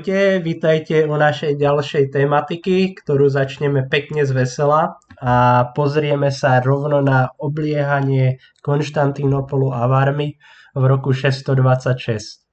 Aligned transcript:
Ahojte, 0.00 0.40
vítajte 0.40 1.04
u 1.04 1.12
našej 1.12 1.60
ďalšej 1.60 2.16
tematiky, 2.16 2.96
ktorú 3.04 3.28
začneme 3.28 3.84
pekne 3.84 4.24
z 4.24 4.32
vesela 4.32 4.96
a 5.20 5.68
pozrieme 5.76 6.32
sa 6.32 6.56
rovno 6.64 7.04
na 7.04 7.28
obliehanie 7.36 8.40
Konštantínopolu 8.64 9.76
a 9.76 9.84
Varmy 9.92 10.40
v 10.72 10.82
roku 10.88 11.12
626. 11.12 12.48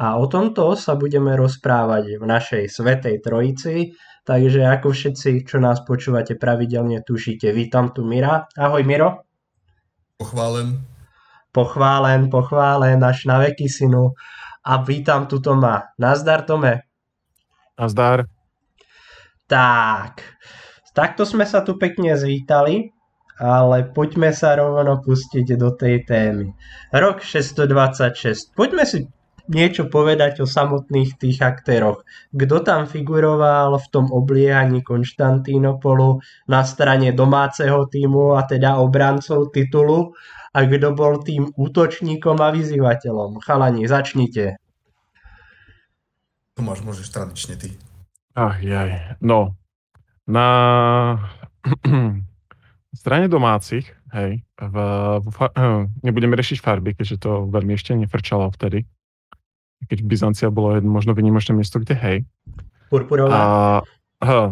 A 0.00 0.16
o 0.16 0.32
tomto 0.32 0.72
sa 0.80 0.96
budeme 0.96 1.36
rozprávať 1.36 2.16
v 2.16 2.24
našej 2.24 2.64
Svetej 2.72 3.20
Trojici, 3.20 3.92
takže 4.24 4.64
ako 4.64 4.88
všetci, 4.88 5.44
čo 5.44 5.60
nás 5.60 5.84
počúvate 5.84 6.40
pravidelne, 6.40 7.04
tušíte, 7.04 7.52
vítam 7.52 7.92
tu 7.92 8.00
Mira. 8.00 8.48
Ahoj 8.56 8.80
Miro. 8.88 9.28
Pochválen. 10.16 10.80
Pochválen, 11.52 12.32
pochválen, 12.32 13.04
až 13.04 13.28
na 13.28 13.44
veky 13.44 13.68
synu 13.68 14.16
a 14.64 14.72
vítam 14.84 15.28
tu 15.28 15.40
Toma. 15.40 15.92
Nazdar 16.00 16.48
Tome. 16.48 16.87
Nazdar. 17.78 18.26
Tak, 19.48 20.20
takto 20.92 21.22
sme 21.22 21.46
sa 21.46 21.62
tu 21.62 21.78
pekne 21.78 22.18
zvítali, 22.18 22.90
ale 23.38 23.86
poďme 23.94 24.34
sa 24.34 24.58
rovno 24.58 24.98
pustiť 24.98 25.46
do 25.54 25.72
tej 25.72 26.02
témy. 26.04 26.52
Rok 26.90 27.22
626. 27.22 28.52
Poďme 28.58 28.82
si 28.82 29.06
niečo 29.48 29.88
povedať 29.88 30.44
o 30.44 30.46
samotných 30.46 31.16
tých 31.16 31.40
aktéroch. 31.40 32.04
Kto 32.34 32.60
tam 32.60 32.84
figuroval 32.84 33.80
v 33.80 33.86
tom 33.88 34.12
obliehaní 34.12 34.84
Konštantínopolu 34.84 36.20
na 36.52 36.60
strane 36.68 37.16
domáceho 37.16 37.88
týmu 37.88 38.36
a 38.36 38.44
teda 38.44 38.76
obrancov 38.76 39.48
titulu 39.54 40.12
a 40.52 40.58
kto 40.64 40.92
bol 40.92 41.24
tým 41.24 41.48
útočníkom 41.56 42.36
a 42.42 42.52
vyzývateľom. 42.52 43.40
Chalani, 43.40 43.88
začnite. 43.88 44.60
Tomáš, 46.58 46.82
môžeš 46.82 47.14
tradične 47.14 47.54
ty. 47.54 47.78
Ach 48.34 48.58
jaj, 48.58 49.14
no. 49.22 49.54
Na 50.26 50.46
strane 52.98 53.30
domácich, 53.30 53.86
hej, 54.10 54.42
v, 54.58 54.76
v, 55.22 55.36
nebudeme 56.06 56.34
rešiť 56.34 56.58
farby, 56.58 56.98
keďže 56.98 57.22
to 57.22 57.46
veľmi 57.46 57.78
ešte 57.78 57.94
nefrčalo 57.94 58.50
vtedy. 58.58 58.90
Keď 59.86 60.02
Byzancia 60.02 60.50
bolo 60.50 60.74
jedno 60.74 60.90
možno 60.90 61.14
vynimočné 61.14 61.54
miesto, 61.54 61.78
kde 61.78 61.94
hej. 61.94 62.18
Purpurová. 62.90 63.86
A, 64.18 64.50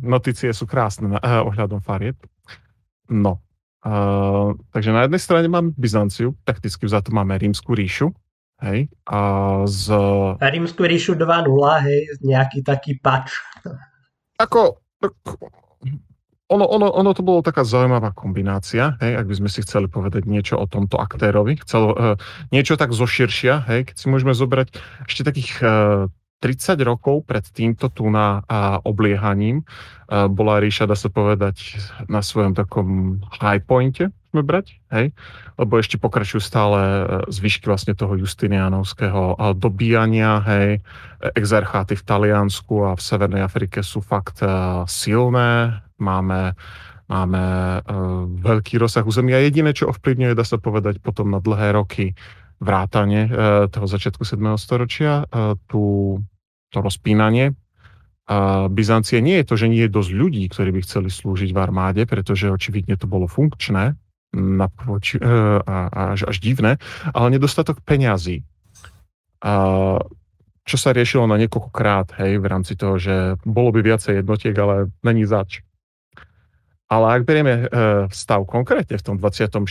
notície 0.00 0.48
sú 0.56 0.64
krásne 0.64 1.12
na, 1.12 1.20
ohľadom 1.20 1.84
farieb. 1.84 2.16
No, 3.12 3.44
Uh, 3.86 4.58
takže 4.74 4.90
na 4.90 5.06
jednej 5.06 5.22
strane 5.22 5.46
máme 5.46 5.70
Byzanciu, 5.78 6.34
takticky 6.42 6.90
za 6.90 6.98
to 7.06 7.14
máme 7.14 7.38
Rímsku 7.38 7.70
ríšu, 7.70 8.10
hej, 8.62 8.88
a 9.08 9.20
z... 9.68 9.84
A 10.40 10.46
Rímsku 10.48 10.84
ríšu 10.84 11.18
2.0, 11.18 11.86
hej, 11.86 12.00
nejaký 12.24 12.64
taký 12.64 12.96
pač. 12.96 13.36
Ako, 14.40 14.80
tak, 15.00 15.12
ono, 16.46 16.64
ono, 16.64 16.88
ono 16.92 17.10
to 17.12 17.26
bolo 17.26 17.42
taká 17.42 17.66
zaujímavá 17.66 18.14
kombinácia, 18.16 18.96
hej, 19.02 19.18
ak 19.18 19.26
by 19.26 19.34
sme 19.34 19.48
si 19.50 19.60
chceli 19.64 19.90
povedať 19.90 20.24
niečo 20.24 20.56
o 20.56 20.66
tomto 20.68 20.96
aktérovi, 20.96 21.60
chcelo, 21.60 21.88
uh, 21.92 22.14
niečo 22.54 22.78
tak 22.78 22.96
zoširšia, 22.96 23.66
hej, 23.68 23.80
keď 23.92 23.96
si 23.98 24.06
môžeme 24.08 24.32
zobrať 24.32 24.68
ešte 25.08 25.22
takých 25.26 25.52
uh, 25.60 26.06
30 26.44 26.76
rokov 26.84 27.24
pred 27.24 27.42
týmto 27.48 27.88
tu 27.88 28.12
na 28.12 28.44
obliehaním 28.84 29.64
bola 30.06 30.60
ríša, 30.60 30.84
dá 30.84 30.94
sa 30.94 31.08
povedať, 31.08 31.80
na 32.12 32.20
svojom 32.20 32.52
takom 32.54 33.18
high 33.40 33.64
pointe, 33.64 34.12
sme 34.36 34.44
brať, 34.44 34.76
hej? 34.92 35.16
Lebo 35.56 35.80
ešte 35.80 35.96
pokračujú 35.96 36.44
stále 36.44 36.80
e, 36.84 37.04
zvyšky 37.32 37.64
vlastne 37.64 37.96
toho 37.96 38.20
Justinianovského 38.20 39.40
dobíjania, 39.56 40.44
hej? 40.44 40.84
Exarcháty 41.32 41.96
v 41.96 42.04
Taliansku 42.04 42.84
a 42.84 42.90
v 42.92 43.00
Severnej 43.00 43.40
Afrike 43.40 43.80
sú 43.80 44.04
fakt 44.04 44.44
e, 44.44 44.48
silné, 44.84 45.80
máme 45.96 46.52
máme 47.06 47.38
veľký 48.42 48.82
rozsah 48.82 49.06
územia. 49.06 49.38
Jediné, 49.38 49.70
čo 49.70 49.94
ovplyvňuje, 49.94 50.34
dá 50.34 50.42
sa 50.42 50.58
povedať, 50.58 50.98
potom 50.98 51.30
na 51.30 51.38
dlhé 51.38 51.78
roky 51.78 52.18
vrátane 52.58 53.30
uh, 53.30 53.70
toho 53.70 53.86
začiatku 53.86 54.26
7. 54.26 54.42
storočia, 54.58 55.22
tú 55.70 56.18
to 56.74 56.78
rozpínanie. 56.82 57.54
Byzancie 58.68 59.22
nie 59.22 59.38
je 59.38 59.46
to, 59.46 59.54
že 59.54 59.70
nie 59.70 59.86
je 59.86 59.94
dosť 59.94 60.10
ľudí, 60.10 60.44
ktorí 60.50 60.74
by 60.74 60.80
chceli 60.82 61.08
slúžiť 61.14 61.54
v 61.54 61.62
armáde, 61.62 62.02
pretože 62.10 62.50
očividne 62.50 62.98
to 62.98 63.06
bolo 63.06 63.30
funkčné 63.30 63.94
na, 64.36 64.68
e, 64.68 65.18
a, 65.64 65.76
a 65.88 66.00
až, 66.12 66.28
až 66.28 66.36
divné, 66.38 66.76
ale 67.16 67.26
nedostatok 67.32 67.80
peňazí. 67.80 68.44
A, 69.40 69.52
čo 70.66 70.76
sa 70.76 70.92
riešilo 70.92 71.24
na 71.24 71.40
niekoľkokrát, 71.40 72.20
hej, 72.20 72.42
v 72.42 72.46
rámci 72.46 72.76
toho, 72.76 73.00
že 73.00 73.40
bolo 73.46 73.72
by 73.72 73.80
viacej 73.80 74.20
jednotiek, 74.20 74.54
ale 74.58 74.92
není 75.00 75.24
zač. 75.24 75.64
Ale 76.86 77.18
ak 77.18 77.26
berieme 77.26 77.54
e, 77.54 77.66
stav 78.14 78.46
konkrétne 78.46 78.94
v 78.94 79.02
tom 79.02 79.16
26., 79.18 79.66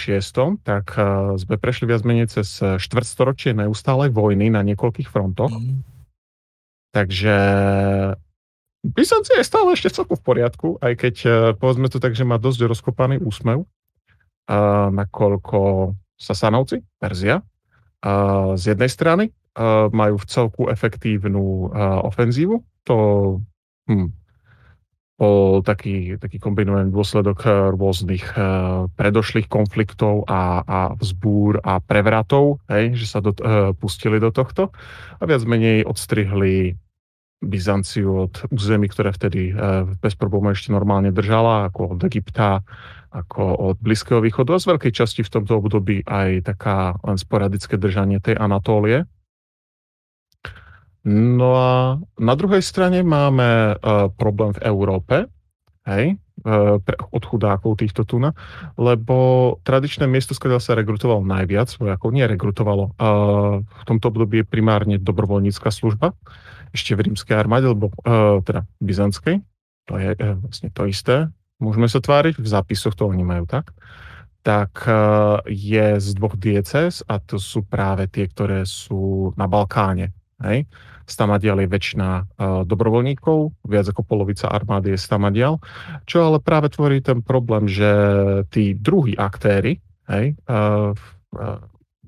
tak 0.67 0.99
e, 0.99 1.39
sme 1.39 1.55
prešli 1.55 1.87
viac 1.87 2.03
menej 2.03 2.27
cez 2.27 2.59
štvrtstoročie 2.59 3.55
neustálej 3.55 4.11
vojny 4.11 4.51
na 4.51 4.65
niekoľkých 4.65 5.07
frontoch. 5.07 5.53
Mm 5.53 5.95
Takže 6.95 7.35
Byzancie 8.85 9.35
je 9.35 9.43
stále 9.43 9.75
ešte 9.75 9.91
celku 9.91 10.15
v 10.15 10.23
poriadku, 10.23 10.67
aj 10.79 10.93
keď 10.95 11.15
povedzme 11.59 11.91
to 11.91 11.99
tak, 11.99 12.15
že 12.15 12.23
má 12.23 12.39
dosť 12.39 12.71
rozkopaný 12.71 13.19
úsmev, 13.19 13.67
uh, 14.49 14.87
nakoľko 14.93 15.91
Sasanovci, 16.15 16.79
Perzia, 16.97 17.41
uh, 17.41 18.53
z 18.55 18.73
jednej 18.73 18.89
strany 18.89 19.25
uh, 19.29 19.91
majú 19.91 20.21
v 20.21 20.25
celku 20.29 20.61
efektívnu 20.71 21.73
ofenzívu. 22.05 22.61
To 22.85 22.97
hm, 23.89 24.09
bol 25.17 25.65
taký, 25.65 26.21
taký 26.21 26.37
kombinovaný 26.37 26.93
dôsledok 26.93 27.71
rôznych 27.73 28.35
predošlých 28.93 29.49
konfliktov 29.49 30.27
a, 30.29 30.61
a 30.61 30.79
vzbúr 30.93 31.63
a 31.65 31.81
prevratov, 31.81 32.61
hej, 32.69 32.93
že 32.93 33.07
sa 33.09 33.19
do, 33.23 33.33
pustili 33.79 34.21
do 34.21 34.29
tohto 34.29 34.69
a 35.17 35.23
viac 35.25 35.41
menej 35.47 35.87
odstrihli 35.87 36.77
Byzanciu 37.43 38.29
od 38.29 38.47
území, 38.51 38.87
ktoré 38.87 39.11
vtedy 39.11 39.51
eh, 39.51 39.83
bez 39.99 40.15
problémov 40.15 40.55
ešte 40.55 40.71
normálne 40.71 41.11
držala, 41.11 41.67
ako 41.71 41.99
od 41.99 42.01
Egypta, 42.07 42.63
ako 43.11 43.73
od 43.73 43.77
Blízkeho 43.79 44.19
východu 44.19 44.55
a 44.55 44.61
z 44.61 44.69
veľkej 44.75 44.91
časti 44.91 45.21
v 45.23 45.33
tomto 45.39 45.59
období 45.59 46.03
aj 46.03 46.51
taká 46.51 46.99
len 47.03 47.15
sporadické 47.15 47.79
držanie 47.79 48.19
tej 48.19 48.35
Anatólie. 48.35 49.07
No 51.05 51.49
a 51.53 51.71
na 52.17 52.33
druhej 52.33 52.65
strane 52.65 53.05
máme 53.05 53.77
uh, 53.77 54.09
problém 54.09 54.57
v 54.57 54.63
Európe, 54.65 55.15
hej, 55.85 56.17
pre, 56.45 56.95
od 56.99 57.23
chudákov 57.23 57.79
týchto 57.79 58.03
tuna, 58.03 58.35
lebo 58.75 59.57
tradičné 59.63 60.05
miesto, 60.05 60.35
skrát 60.35 60.59
sa 60.59 60.75
rekrutovalo 60.75 61.23
najviac 61.23 61.71
vojakov, 61.79 62.11
nie 62.11 62.27
rekrutovalo. 62.27 62.91
V 63.63 63.83
tomto 63.87 64.11
období 64.11 64.43
je 64.43 64.45
primárne 64.45 64.95
dobrovoľnícka 64.99 65.71
služba, 65.71 66.11
ešte 66.71 66.95
v 66.95 67.11
rímskej 67.11 67.35
armáde, 67.35 67.69
alebo 67.69 67.91
uh, 68.05 68.41
teda 68.41 68.65
byzantskej, 68.81 69.43
to 69.85 69.93
je 69.99 70.09
uh, 70.15 70.39
vlastne 70.39 70.69
to 70.71 70.83
isté, 70.89 71.29
môžeme 71.61 71.85
sa 71.91 71.99
tváriť, 72.01 72.41
v 72.41 72.47
zápisoch 72.47 72.95
to 72.97 73.05
oni 73.05 73.21
majú 73.21 73.45
tak, 73.45 73.75
tak 74.45 74.85
uh, 74.85 75.41
je 75.49 75.97
z 75.99 76.09
dvoch 76.15 76.37
dieces 76.37 77.05
a 77.05 77.17
to 77.21 77.41
sú 77.41 77.65
práve 77.65 78.09
tie, 78.09 78.29
ktoré 78.29 78.65
sú 78.65 79.33
na 79.37 79.49
Balkáne. 79.49 80.13
Hej? 80.41 80.69
Stamadial 81.05 81.61
je 81.61 81.69
väčšina 81.69 82.25
dobrovoľníkov, 82.65 83.61
viac 83.69 83.85
ako 83.93 84.01
polovica 84.01 84.49
armády 84.49 84.97
je 84.97 84.99
Stamadial, 84.99 85.61
čo 86.09 86.25
ale 86.25 86.41
práve 86.41 86.73
tvorí 86.73 86.97
ten 86.97 87.21
problém, 87.21 87.69
že 87.69 87.85
tí 88.49 88.73
druhí 88.73 89.13
aktéry 89.13 89.85
hej, 90.09 90.33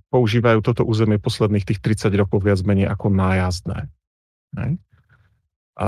používajú 0.10 0.60
toto 0.66 0.82
územie 0.82 1.22
posledných 1.22 1.62
tých 1.62 1.80
30 2.10 2.10
rokov 2.18 2.42
viac 2.42 2.58
menej 2.66 2.90
ako 2.90 3.14
nájazdné. 3.14 3.86
A 5.78 5.88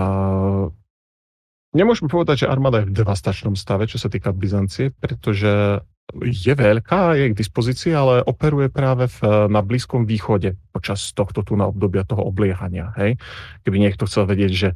nemôžeme 1.74 2.10
povedať, 2.10 2.46
že 2.46 2.52
armáda 2.52 2.84
je 2.84 2.90
v 2.90 2.98
devastačnom 3.02 3.56
stave, 3.58 3.90
čo 3.90 3.98
sa 3.98 4.12
týka 4.12 4.34
Byzancie, 4.34 4.94
pretože 4.94 5.82
je 6.18 6.54
veľká, 6.58 7.14
je 7.22 7.26
k 7.34 7.38
dispozícii, 7.38 7.94
ale 7.94 8.26
operuje 8.26 8.74
práve 8.74 9.06
v, 9.06 9.46
na 9.46 9.62
Blízkom 9.62 10.10
východe 10.10 10.58
počas 10.74 11.14
tohto 11.14 11.46
tu 11.46 11.54
na 11.54 11.70
obdobia 11.70 12.02
toho 12.02 12.26
obliehania. 12.26 12.90
Hej? 12.98 13.22
Keby 13.62 13.78
niekto 13.78 14.10
chcel 14.10 14.26
vedieť, 14.26 14.52
že 14.54 14.70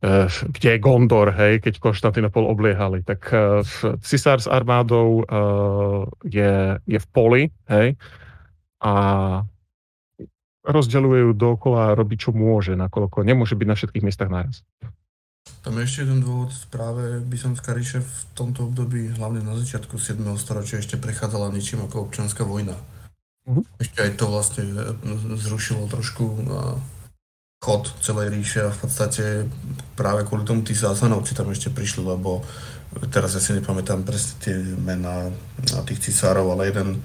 e, 0.00 0.28
kde 0.28 0.68
je 0.76 0.82
Gondor, 0.82 1.36
hej, 1.36 1.60
keď 1.60 1.84
Konštantinopol 1.84 2.48
obliehali, 2.48 3.04
tak 3.04 3.28
e, 3.28 3.60
cisár 4.00 4.40
s 4.40 4.48
armádou 4.48 5.20
e, 5.20 5.24
je, 6.32 6.80
je 6.88 6.98
v 6.98 7.06
poli, 7.12 7.42
hej, 7.68 8.00
a 8.80 8.94
rozdeľuje 10.64 11.20
ju 11.28 11.32
dookola 11.32 11.92
a 11.92 11.96
robí, 11.96 12.20
čo 12.20 12.36
môže, 12.36 12.76
nakoľko 12.76 13.24
nemôže 13.24 13.56
byť 13.56 13.66
na 13.68 13.76
všetkých 13.76 14.04
miestach 14.04 14.28
naraz. 14.28 14.64
Tam 15.60 15.76
je 15.76 15.84
ešte 15.84 16.08
jeden 16.08 16.24
dôvod, 16.24 16.52
práve 16.72 17.20
Byzantská 17.24 17.76
ríše 17.76 18.00
v 18.00 18.16
tomto 18.36 18.68
období, 18.68 19.12
hlavne 19.16 19.44
na 19.44 19.56
začiatku 19.56 19.96
7. 19.96 20.20
storočia, 20.36 20.80
ešte 20.80 21.00
prechádzala 21.00 21.52
ničím 21.52 21.84
ako 21.84 22.08
občianská 22.08 22.44
vojna. 22.44 22.76
Uh-huh. 23.48 23.64
Ešte 23.80 24.04
aj 24.04 24.12
to 24.20 24.24
vlastne 24.28 24.64
zrušilo 25.36 25.88
trošku 25.88 26.44
chod 27.60 27.92
celej 28.00 28.32
ríše 28.32 28.64
a 28.64 28.72
v 28.72 28.78
podstate 28.80 29.24
práve 29.96 30.24
kvôli 30.24 30.48
tomu 30.48 30.64
tí 30.64 30.72
Sasanovci 30.72 31.36
tam 31.36 31.52
ešte 31.52 31.68
prišli, 31.68 32.08
lebo 32.08 32.40
teraz 33.12 33.36
ja 33.36 33.40
si 33.40 33.52
nepamätám 33.52 34.00
presne 34.00 34.34
tie 34.40 34.56
mená 34.80 35.28
tých 35.84 36.08
cisárov, 36.08 36.56
ale 36.56 36.72
jeden 36.72 37.04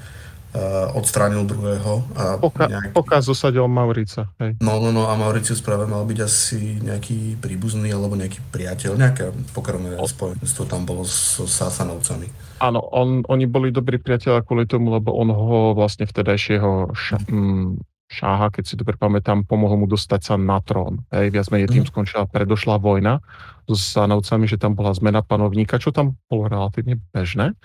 odstránil 0.93 1.43
druhého. 1.43 2.03
A 2.15 2.37
Poka- 2.37 2.67
nejaký... 2.67 2.89
Pokaz 2.91 3.25
zosadil 3.25 3.67
Maurica. 3.67 4.31
Hej. 4.39 4.57
No, 4.59 4.79
no, 4.79 4.89
no 4.89 5.07
a 5.07 5.13
Mauricius 5.13 5.59
práve 5.59 5.83
mal 5.83 6.03
byť 6.03 6.19
asi 6.19 6.79
nejaký 6.79 7.37
príbuzný 7.37 7.91
alebo 7.91 8.15
nejaký 8.15 8.39
priateľ, 8.49 8.91
nejaké 8.95 9.23
pokrvné 9.51 9.99
spojenstvo 9.99 10.63
tam 10.65 10.83
bolo 10.83 11.03
so 11.03 11.43
Sasanovcami. 11.43 12.27
Áno, 12.57 12.79
on, 12.89 13.21
oni 13.27 13.45
boli 13.45 13.69
dobrí 13.69 13.99
priateľa 13.99 14.41
kvôli 14.41 14.63
tomu, 14.63 14.89
lebo 14.89 15.11
on 15.11 15.27
ho 15.27 15.59
vlastne 15.73 16.07
vtedajšieho 16.07 16.95
ša, 16.95 17.19
mm, 17.27 17.83
šáha, 18.05 18.47
keď 18.47 18.63
si 18.63 18.75
dobre 18.75 18.95
pamätám, 18.95 19.43
pomohol 19.43 19.81
mu 19.81 19.87
dostať 19.89 20.21
sa 20.23 20.33
na 20.37 20.61
trón. 20.61 21.03
Hej, 21.11 21.33
viac 21.33 21.47
menej 21.51 21.67
tým 21.67 21.83
Mhm. 21.83 21.91
skončila 21.91 22.23
predošlá 22.25 22.77
vojna 22.77 23.19
so 23.65 23.75
Sanovcami, 23.75 24.45
že 24.45 24.55
tam 24.55 24.71
bola 24.71 24.93
zmena 24.93 25.19
panovníka, 25.19 25.81
čo 25.81 25.91
tam 25.91 26.15
bolo 26.29 26.47
relatívne 26.47 27.01
bežné, 27.11 27.57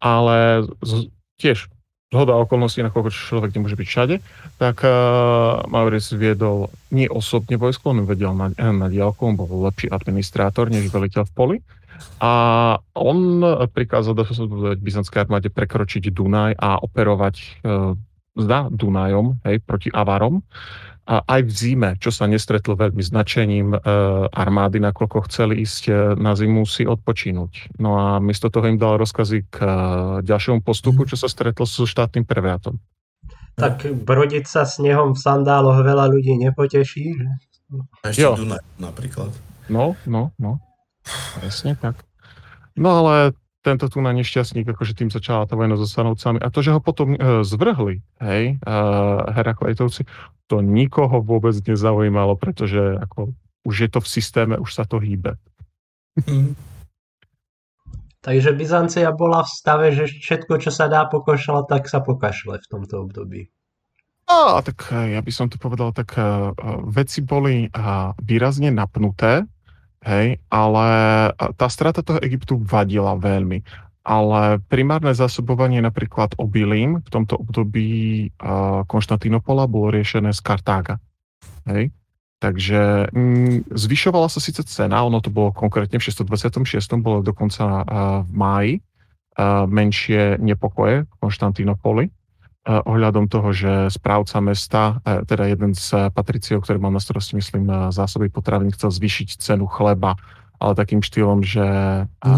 ale 0.00 0.64
z, 0.82 1.08
tiež 1.36 1.68
zhoda 2.14 2.38
okolností, 2.38 2.86
nakoľko 2.86 3.10
človek 3.10 3.50
nemôže 3.58 3.74
byť 3.74 3.88
všade, 3.90 4.16
tak 4.62 4.86
uh, 4.86 5.66
Maurice 5.66 6.14
viedol 6.14 6.70
nie 6.94 7.10
osobne 7.10 7.58
vojsko, 7.58 7.90
on 7.90 8.06
vedel 8.06 8.30
na, 8.38 8.54
na 8.54 8.86
diálku, 8.86 9.26
on 9.26 9.34
bol 9.34 9.50
lepší 9.66 9.90
administrátor 9.90 10.70
než 10.70 10.94
veliteľ 10.94 11.26
v 11.26 11.34
poli. 11.34 11.56
A 12.22 12.32
on 12.94 13.42
prikázal 13.74 14.14
byzantskej 14.78 15.26
armáde 15.26 15.50
prekročiť 15.50 16.14
Dunaj 16.14 16.54
a 16.54 16.78
operovať 16.78 17.34
uh, 17.66 17.98
za 18.34 18.58
Dunajom, 18.70 19.42
hej, 19.46 19.62
proti 19.62 19.90
Avarom. 19.90 20.42
A 21.04 21.20
aj 21.20 21.40
v 21.44 21.52
zime, 21.52 21.90
čo 22.00 22.08
sa 22.08 22.24
nestretlo 22.24 22.80
veľmi 22.80 23.04
značením 23.04 23.76
e, 23.76 23.78
armády, 24.32 24.80
nakoľko 24.80 25.28
chceli 25.28 25.60
ísť 25.60 25.82
e, 25.88 25.92
na 26.16 26.32
zimu 26.32 26.64
si 26.64 26.88
odpočínuť. 26.88 27.76
No 27.76 28.00
a 28.00 28.06
miesto 28.24 28.48
toho 28.48 28.64
im 28.72 28.80
dal 28.80 28.96
rozkazy 28.96 29.44
k 29.52 29.56
e, 29.60 29.68
ďalšiemu 30.24 30.64
postupu, 30.64 31.04
čo 31.04 31.20
sa 31.20 31.28
stretlo 31.28 31.68
so 31.68 31.84
štátnym 31.84 32.24
prevratom. 32.24 32.80
Tak 33.60 33.84
brodiť 33.84 34.48
sa 34.48 34.64
snehom 34.64 35.12
v 35.12 35.20
sandáloch 35.20 35.84
veľa 35.84 36.08
ľudí 36.08 36.40
nepoteší. 36.40 37.04
Že? 37.20 37.28
Ešte 38.08 38.24
Jo. 38.24 38.40
Dunaj 38.40 38.64
napríklad. 38.80 39.30
No, 39.68 40.00
no, 40.08 40.32
no. 40.40 40.56
Presne 41.36 41.76
tak. 41.76 42.00
No 42.80 43.04
ale 43.04 43.36
tento 43.64 43.88
tu 43.88 44.04
na 44.04 44.12
nešťastník, 44.12 44.68
akože 44.68 44.92
tým 44.92 45.08
začala 45.08 45.48
tá 45.48 45.56
vojna 45.56 45.80
so 45.80 45.88
Sanovcami. 45.88 46.36
A 46.44 46.52
to, 46.52 46.60
že 46.60 46.76
ho 46.76 46.84
potom 46.84 47.16
e, 47.16 47.40
zvrhli, 47.40 48.04
hej, 48.20 48.60
e, 48.60 48.76
Heraklejtovci, 49.32 50.04
to 50.52 50.60
nikoho 50.60 51.24
vôbec 51.24 51.56
nezaujímalo, 51.64 52.36
pretože 52.36 53.00
ako 53.00 53.32
už 53.64 53.88
je 53.88 53.88
to 53.88 54.04
v 54.04 54.08
systéme, 54.12 54.54
už 54.60 54.68
sa 54.68 54.84
to 54.84 55.00
hýbe. 55.00 55.40
Mhm. 56.20 56.52
Takže 58.24 58.56
Byzancia 58.56 59.12
bola 59.12 59.44
v 59.44 59.52
stave, 59.52 59.86
že 59.92 60.08
všetko, 60.08 60.56
čo 60.56 60.72
sa 60.72 60.88
dá 60.88 61.04
pokošľať, 61.08 61.64
tak 61.68 61.82
sa 61.92 62.00
pokašle 62.00 62.56
v 62.56 62.68
tomto 62.68 63.04
období. 63.04 63.48
A 64.28 64.60
tak 64.64 64.88
e, 64.92 65.16
ja 65.16 65.20
by 65.24 65.32
som 65.32 65.48
to 65.48 65.56
povedal, 65.56 65.92
tak 65.92 66.16
veci 66.88 67.20
boli 67.24 67.68
výrazne 68.20 68.72
napnuté, 68.72 69.44
hej, 70.04 70.38
ale 70.52 70.86
tá 71.56 71.66
strata 71.72 72.04
toho 72.04 72.20
Egyptu 72.20 72.60
vadila 72.60 73.16
veľmi. 73.16 73.64
Ale 74.04 74.60
primárne 74.68 75.16
zásobovanie 75.16 75.80
napríklad 75.80 76.36
obilím 76.36 77.00
v 77.00 77.08
tomto 77.08 77.40
období 77.40 78.28
Konštantinopola 78.84 79.64
bolo 79.64 79.96
riešené 79.96 80.36
z 80.36 80.40
Kartága. 80.44 81.00
Hej. 81.64 81.88
Takže 82.44 83.08
mm, 83.08 83.72
zvyšovala 83.72 84.28
sa 84.28 84.36
síce 84.36 84.60
cena, 84.68 85.00
ono 85.00 85.24
to 85.24 85.32
bolo 85.32 85.56
konkrétne 85.56 85.96
v 85.96 86.04
626, 86.04 87.00
bolo 87.00 87.24
dokonca 87.24 87.64
a, 87.64 87.80
v 88.20 88.32
máji 88.36 88.74
a, 88.76 89.64
menšie 89.64 90.36
nepokoje 90.36 91.08
v 91.08 91.14
Konštantinopoli 91.24 92.04
eh, 92.04 92.23
ohľadom 92.64 93.28
toho, 93.28 93.52
že 93.52 93.72
správca 93.92 94.40
mesta, 94.40 94.98
eh, 95.04 95.20
teda 95.28 95.44
jeden 95.52 95.76
z 95.76 96.08
patriciov, 96.10 96.64
ktorý 96.64 96.80
mal 96.80 96.92
na 96.96 97.00
starosti, 97.00 97.36
myslím, 97.36 97.68
zásoby 97.92 98.32
potravín, 98.32 98.72
chcel 98.72 98.88
zvýšiť 98.88 99.36
cenu 99.36 99.68
chleba, 99.68 100.16
ale 100.56 100.72
takým 100.72 101.04
štýlom, 101.04 101.44
že, 101.44 101.66
a, 102.08 102.30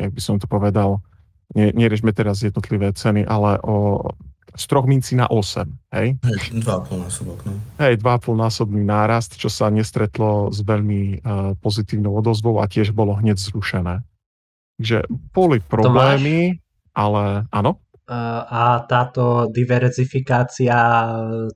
jak 0.00 0.10
by 0.14 0.20
som 0.22 0.40
to 0.40 0.48
povedal, 0.48 1.04
nie, 1.52 1.74
neriešme 1.76 2.08
teraz 2.14 2.40
jednotlivé 2.40 2.94
ceny, 2.96 3.28
ale 3.28 3.60
o 3.60 4.08
z 4.56 4.64
troch 4.72 4.88
mincí 4.88 5.12
na 5.12 5.28
8, 5.28 5.68
hej? 5.92 6.16
Hej, 6.16 6.64
Dva 6.64 6.80
a 6.80 6.82
pol 6.82 7.04
násobok, 7.04 7.44
no. 7.44 7.60
Hej, 7.76 8.00
2,5 8.00 8.32
násobný 8.40 8.82
nárast, 8.88 9.36
čo 9.36 9.52
sa 9.52 9.68
nestretlo 9.68 10.48
s 10.48 10.64
veľmi 10.64 11.20
uh, 11.20 11.52
pozitívnou 11.60 12.16
odozvou 12.16 12.64
a 12.64 12.66
tiež 12.66 12.96
bolo 12.96 13.12
hneď 13.20 13.36
zrušené. 13.36 14.00
Takže 14.80 15.04
boli 15.36 15.60
problémy, 15.60 16.56
ale 16.96 17.44
áno. 17.52 17.84
A 18.06 18.46
a 18.46 18.86
táto 18.86 19.50
diverzifikácia 19.50 20.78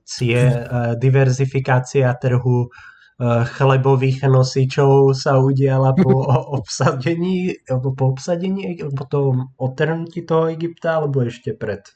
cie, 0.03 0.41
eh, 0.51 0.93
diverzifikácia 0.99 2.11
trhu 2.19 2.67
eh, 2.67 3.43
chlebových 3.47 4.27
nosičov 4.27 5.15
sa 5.15 5.39
udiala 5.39 5.95
po 5.95 6.11
obsadení, 6.59 7.55
po 7.67 8.03
obsadení, 8.03 8.83
po 8.91 9.03
tom 9.07 9.55
otrhnutí 9.55 10.27
toho 10.27 10.51
Egypta, 10.51 10.99
alebo 10.99 11.23
ešte 11.23 11.55
pred? 11.55 11.87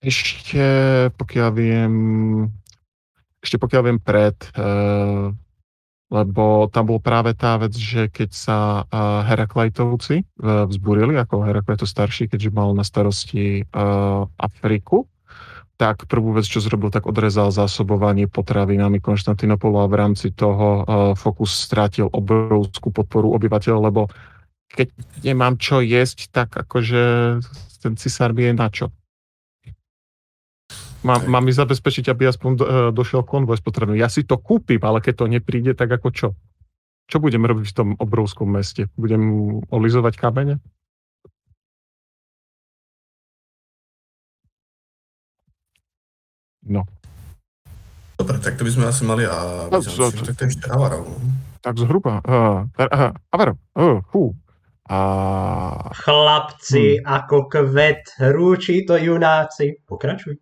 Ešte 0.00 0.64
pokiaľ 1.12 1.48
viem, 1.52 1.94
ešte 3.44 3.60
pokiaľ 3.60 3.82
viem 3.84 4.00
pred, 4.00 4.32
lebo 6.10 6.66
tam 6.74 6.90
bol 6.90 6.98
práve 6.98 7.38
tá 7.38 7.54
vec, 7.54 7.70
že 7.78 8.10
keď 8.10 8.30
sa 8.34 8.58
Heraklejtovci 9.30 10.26
uh, 10.42 10.66
vzburili, 10.66 11.14
ako 11.14 11.46
Heraklejto 11.46 11.86
starší, 11.86 12.26
keďže 12.26 12.50
mal 12.50 12.74
na 12.74 12.82
starosti 12.82 13.62
uh, 13.70 14.26
Afriku, 14.34 15.06
tak 15.80 16.04
prvú 16.10 16.36
vec, 16.36 16.44
čo 16.44 16.60
zrobil, 16.60 16.92
tak 16.92 17.08
odrezal 17.08 17.48
zásobovanie 17.54 18.28
potravinami 18.28 19.00
Konštantinopolu 19.00 19.80
a 19.80 19.88
v 19.88 19.96
rámci 19.96 20.28
toho 20.34 20.66
uh, 20.68 20.84
Fokus 21.16 21.56
strátil 21.56 22.10
obrovskú 22.10 22.92
podporu 22.92 23.32
obyvateľov, 23.38 23.80
lebo 23.88 24.02
keď 24.70 24.92
nemám 25.24 25.56
čo 25.56 25.80
jesť, 25.80 26.28
tak 26.30 26.52
akože 26.52 27.02
ten 27.80 27.94
cisár 27.96 28.36
vie 28.36 28.52
na 28.52 28.68
čo. 28.68 28.92
Mám, 31.00 31.24
Hej. 31.24 31.28
mám 31.32 31.44
mi 31.48 31.52
zabezpečiť, 31.56 32.12
aby 32.12 32.28
aspoň 32.28 32.50
do, 32.56 32.64
e, 32.64 32.70
došiel 32.92 33.24
konvoj 33.24 33.56
s 33.56 33.64
potravinou. 33.64 33.96
Ja 33.96 34.12
si 34.12 34.20
to 34.20 34.36
kúpim, 34.36 34.80
ale 34.84 35.00
keď 35.00 35.24
to 35.24 35.32
nepríde, 35.32 35.72
tak 35.72 35.88
ako 35.88 36.08
čo? 36.12 36.28
Čo 37.08 37.24
budem 37.24 37.40
robiť 37.42 37.72
v 37.72 37.76
tom 37.76 37.88
obrovskom 37.96 38.52
meste? 38.52 38.92
Budem 39.00 39.64
olizovať 39.72 40.14
kamene? 40.20 40.60
No, 46.60 46.84
Dobre, 48.20 48.36
tak 48.36 48.60
to 48.60 48.68
by 48.68 48.72
sme 48.76 48.84
asi 48.84 49.02
mali 49.08 49.24
a 49.24 49.64
No, 49.72 49.80
tak 49.80 49.96
to 49.96 50.44
je 50.44 50.52
ešte 50.52 50.68
Avarov. 50.68 51.08
No. 51.08 51.16
tak 51.64 51.80
zhruba. 51.80 52.20
Uh, 52.20 52.68
uh, 52.76 53.16
Avero, 53.32 53.56
uh, 53.80 54.04
fú. 54.12 54.36
A 54.84 54.98
Chlapci 55.96 57.00
ako 57.00 57.48
kvet, 57.48 58.20
rúči 58.20 58.84
to 58.84 59.00
junáci. 59.00 59.80
Pokračuj. 59.88 60.36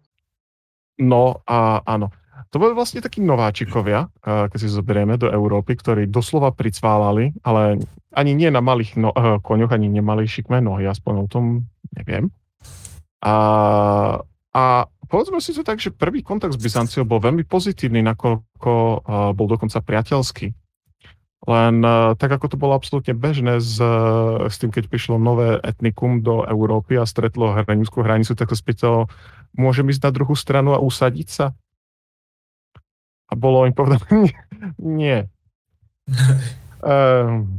No 0.99 1.47
a 1.47 1.81
áno. 1.87 2.11
To 2.49 2.57
boli 2.57 2.73
vlastne 2.73 3.05
takí 3.05 3.21
nováčikovia, 3.21 4.09
eh, 4.25 4.49
keď 4.49 4.59
si 4.59 4.69
zoberieme 4.73 5.21
do 5.21 5.29
Európy, 5.29 5.77
ktorí 5.77 6.09
doslova 6.09 6.55
pricválali, 6.57 7.37
ale 7.45 7.77
ani 8.17 8.33
nie 8.33 8.49
na 8.49 8.65
malých 8.65 8.97
no, 8.97 9.13
eh, 9.13 9.37
koňoch, 9.43 9.75
ani 9.75 9.93
nemali 9.93 10.25
šikmé 10.25 10.65
nohy, 10.65 10.89
aspoň 10.89 11.15
o 11.23 11.27
tom 11.29 11.45
neviem. 11.93 12.33
A, 13.21 13.35
a 14.55 14.63
povedzme 15.11 15.43
si 15.43 15.53
to 15.53 15.67
tak, 15.67 15.83
že 15.83 15.93
prvý 15.93 16.23
kontakt 16.23 16.55
s 16.55 16.63
Byzanciou 16.63 17.05
bol 17.05 17.21
veľmi 17.21 17.45
pozitívny, 17.45 18.01
nakoľko 18.01 18.73
eh, 18.73 19.31
bol 19.37 19.47
dokonca 19.47 19.85
priateľský. 19.85 20.55
Len 21.49 21.81
tak, 22.19 22.35
ako 22.35 22.51
to 22.51 22.61
bolo 22.61 22.75
absolútne 22.75 23.15
bežné 23.15 23.63
s, 23.63 23.79
s 24.51 24.57
tým, 24.59 24.75
keď 24.75 24.91
prišlo 24.91 25.23
nové 25.23 25.57
etnikum 25.63 26.21
do 26.21 26.43
Európy 26.45 26.99
a 26.99 27.09
stretlo 27.09 27.55
hranickú 27.55 28.03
hranicu, 28.05 28.35
tak 28.35 28.51
sa 28.53 28.59
spýtalo, 28.59 29.07
môžem 29.57 29.89
ísť 29.89 30.03
na 30.05 30.13
druhú 30.13 30.35
stranu 30.35 30.75
a 30.75 30.83
usadiť 30.83 31.29
sa? 31.29 31.47
A 33.29 33.37
bolo 33.37 33.69
im 33.69 33.77
povedané, 33.77 34.05
nie. 34.25 34.35
nie. 34.79 35.19
Ehm, 36.79 37.59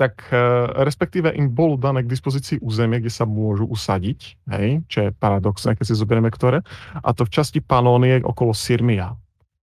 tak 0.00 0.24
e, 0.32 0.40
respektíve 0.88 1.28
im 1.36 1.52
bolo 1.52 1.76
dané 1.76 2.00
k 2.00 2.08
dispozícii 2.08 2.64
územie, 2.64 2.96
kde 2.96 3.12
sa 3.12 3.28
môžu 3.28 3.68
usadiť, 3.68 4.40
hej, 4.56 4.80
čo 4.88 4.98
je 5.04 5.10
paradoxné, 5.12 5.76
keď 5.76 5.84
si 5.84 5.92
zoberieme 5.92 6.32
ktoré, 6.32 6.64
a 6.96 7.12
to 7.12 7.28
v 7.28 7.32
časti 7.34 7.60
Panónie 7.60 8.24
okolo 8.24 8.56
Sirmia, 8.56 9.20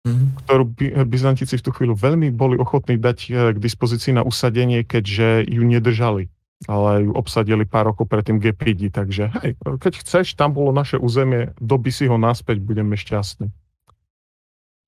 Mhm. 0.08 0.26
ktorú 0.46 0.64
By- 0.72 0.94
Byzantíci 1.04 1.60
v 1.60 1.66
tú 1.68 1.72
chvíľu 1.76 1.98
veľmi 1.98 2.32
boli 2.32 2.56
ochotní 2.56 2.96
dať 2.96 3.18
e, 3.28 3.30
k 3.52 3.58
dispozícii 3.58 4.16
na 4.16 4.24
usadenie, 4.24 4.86
keďže 4.86 5.50
ju 5.50 5.64
nedržali 5.66 6.30
ale 6.66 7.06
ju 7.06 7.12
obsadili 7.14 7.70
pár 7.70 7.94
rokov 7.94 8.10
predtým 8.10 8.42
Gepidi, 8.42 8.90
takže 8.90 9.30
hej, 9.46 9.54
keď 9.62 9.94
chceš, 10.02 10.34
tam 10.34 10.58
bolo 10.58 10.74
naše 10.74 10.98
územie, 10.98 11.54
doby 11.62 11.94
si 11.94 12.10
ho 12.10 12.18
naspäť, 12.18 12.58
budeme 12.66 12.98
šťastní. 12.98 13.54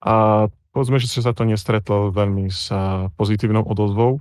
A 0.01 0.47
povedzme, 0.73 0.97
že 0.97 1.21
sa 1.21 1.35
to 1.35 1.45
nestretlo 1.45 2.09
veľmi 2.09 2.49
s 2.49 2.73
pozitívnou 3.13 3.61
odozvou. 3.69 4.17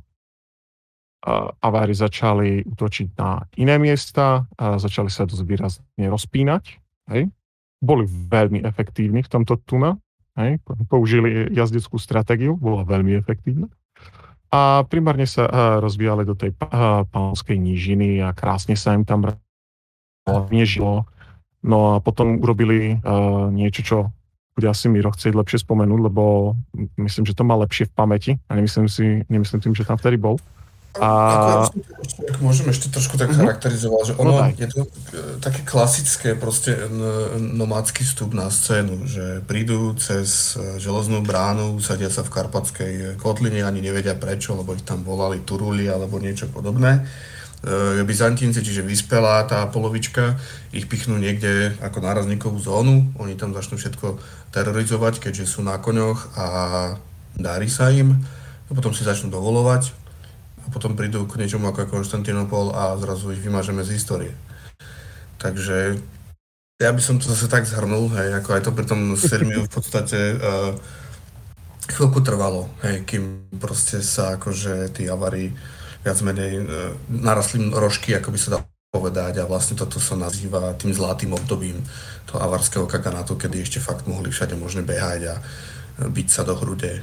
Avári 1.65 1.97
začali 1.97 2.69
útočiť 2.69 3.09
na 3.17 3.43
iné 3.57 3.81
miesta, 3.81 4.45
a 4.61 4.77
začali 4.77 5.09
sa 5.09 5.25
dosť 5.25 5.43
výrazne 5.49 6.05
rozpínať. 6.11 6.65
Hej. 7.11 7.33
Boli 7.81 8.05
veľmi 8.07 8.61
efektívni 8.67 9.25
v 9.25 9.31
tomto 9.31 9.57
tuna. 9.65 9.97
Hej. 10.39 10.63
Použili 10.87 11.51
jazdeckú 11.51 11.99
stratégiu, 11.99 12.55
bola 12.55 12.85
veľmi 12.87 13.19
efektívna. 13.19 13.67
A 14.49 14.81
primárne 14.89 15.29
sa 15.29 15.45
rozvíjali 15.79 16.25
do 16.25 16.33
tej 16.33 16.57
pánskej 17.13 17.61
nížiny 17.61 18.25
a 18.25 18.33
krásne 18.33 18.75
sa 18.81 18.97
im 18.97 19.05
tam 19.05 19.29
nežilo. 20.49 21.05
No 21.61 21.97
a 21.97 22.01
potom 22.01 22.39
urobili 22.39 22.97
uh, 23.03 23.51
niečo, 23.51 23.83
čo 23.83 23.99
bude 24.55 24.67
asi 24.71 24.91
Miro 24.91 25.15
chcieť 25.15 25.39
lepšie 25.39 25.63
spomenúť, 25.63 26.01
lebo 26.11 26.55
myslím, 26.99 27.25
že 27.27 27.35
to 27.35 27.47
má 27.47 27.55
lepšie 27.63 27.87
v 27.87 27.95
pamäti 27.95 28.33
a 28.51 28.59
nemyslím 28.59 28.91
si, 28.91 29.23
nemyslím 29.31 29.63
tým, 29.63 29.75
že 29.75 29.87
tam 29.87 29.95
vtedy 29.99 30.19
bol. 30.19 30.39
A... 30.97 31.69
Ako, 31.69 31.79
ak 32.33 32.37
môžem 32.41 32.67
ešte 32.73 32.89
trošku 32.89 33.21
tak 33.21 33.29
mm-hmm. 33.31 33.45
charakterizovať, 33.45 34.05
že 34.09 34.15
ono 34.17 34.33
no 34.35 34.49
je 34.57 34.69
to 34.73 34.81
e, 34.83 34.89
také 35.39 35.61
klasické 35.63 36.33
proste 36.33 36.75
nomádsky 37.39 38.03
vstup 38.03 38.33
na 38.33 38.49
scénu, 38.49 39.05
že 39.05 39.45
prídu 39.45 39.95
cez 40.01 40.57
e, 40.57 40.81
železnú 40.81 41.21
bránu, 41.21 41.79
sadia 41.85 42.09
sa 42.09 42.25
v 42.25 42.33
karpatskej 42.33 42.93
kotline, 43.21 43.63
ani 43.63 43.85
nevedia 43.85 44.17
prečo, 44.17 44.57
lebo 44.57 44.73
ich 44.75 44.83
tam 44.83 45.05
volali 45.05 45.45
Turuli 45.45 45.87
alebo 45.87 46.19
niečo 46.19 46.51
podobné 46.51 47.05
e, 47.63 48.03
Byzantínci, 48.03 48.65
čiže 48.65 48.83
vyspelá 48.83 49.45
tá 49.45 49.69
polovička, 49.69 50.41
ich 50.73 50.89
pichnú 50.89 51.21
niekde 51.21 51.79
ako 51.85 52.01
nárazníkovú 52.01 52.59
zónu, 52.59 53.13
oni 53.21 53.37
tam 53.37 53.55
začnú 53.55 53.77
všetko 53.79 54.19
terorizovať, 54.51 55.21
keďže 55.21 55.47
sú 55.47 55.61
na 55.63 55.79
koňoch 55.79 56.35
a 56.35 56.47
darí 57.39 57.71
sa 57.71 57.93
im. 57.93 58.19
A 58.69 58.77
potom 58.77 58.93
si 58.93 59.01
začnú 59.01 59.33
dovolovať 59.33 60.08
potom 60.69 60.95
prídu 60.95 61.25
k 61.25 61.41
niečomu 61.41 61.69
ako 61.69 62.01
Konstantinopol 62.01 62.73
a 62.77 62.97
zrazu 63.01 63.33
ich 63.33 63.43
vymažeme 63.43 63.83
z 63.85 63.95
histórie. 63.97 64.33
Takže 65.39 65.99
ja 66.79 66.91
by 66.95 67.03
som 67.03 67.19
to 67.19 67.27
zase 67.31 67.51
tak 67.51 67.67
zhrnul, 67.67 68.11
hej, 68.15 68.39
ako 68.39 68.49
aj 68.55 68.63
to 68.63 68.71
pri 68.71 68.87
tom 68.87 69.19
Sirmiu 69.19 69.67
v 69.67 69.73
podstate 69.73 70.39
uh, 70.39 70.75
chvíľku 71.91 72.23
trvalo, 72.23 72.71
hej, 72.87 73.03
kým 73.03 73.51
proste 73.59 73.99
sa 73.99 74.39
akože 74.39 74.95
tí 74.95 75.11
avary 75.11 75.51
viac 76.07 76.19
menej 76.23 76.53
uh, 76.63 76.95
narastli 77.11 77.67
rožky, 77.75 78.15
ako 78.15 78.31
by 78.31 78.39
sa 78.39 78.53
dalo 78.59 78.65
povedať 78.89 79.43
a 79.43 79.49
vlastne 79.51 79.77
toto 79.77 80.01
sa 80.01 80.17
nazýva 80.17 80.73
tým 80.79 80.95
zlatým 80.97 81.35
obdobím 81.37 81.83
toho 82.31 82.41
avarského 82.41 82.87
kaganátu, 82.89 83.37
kedy 83.37 83.61
ešte 83.61 83.83
fakt 83.83 84.09
mohli 84.09 84.33
všade 84.33 84.57
možne 84.57 84.81
behať 84.87 85.21
a 85.29 85.35
byť 86.09 86.29
sa 86.31 86.47
do 86.47 86.55
hrude. 86.55 87.03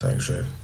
Takže... 0.00 0.63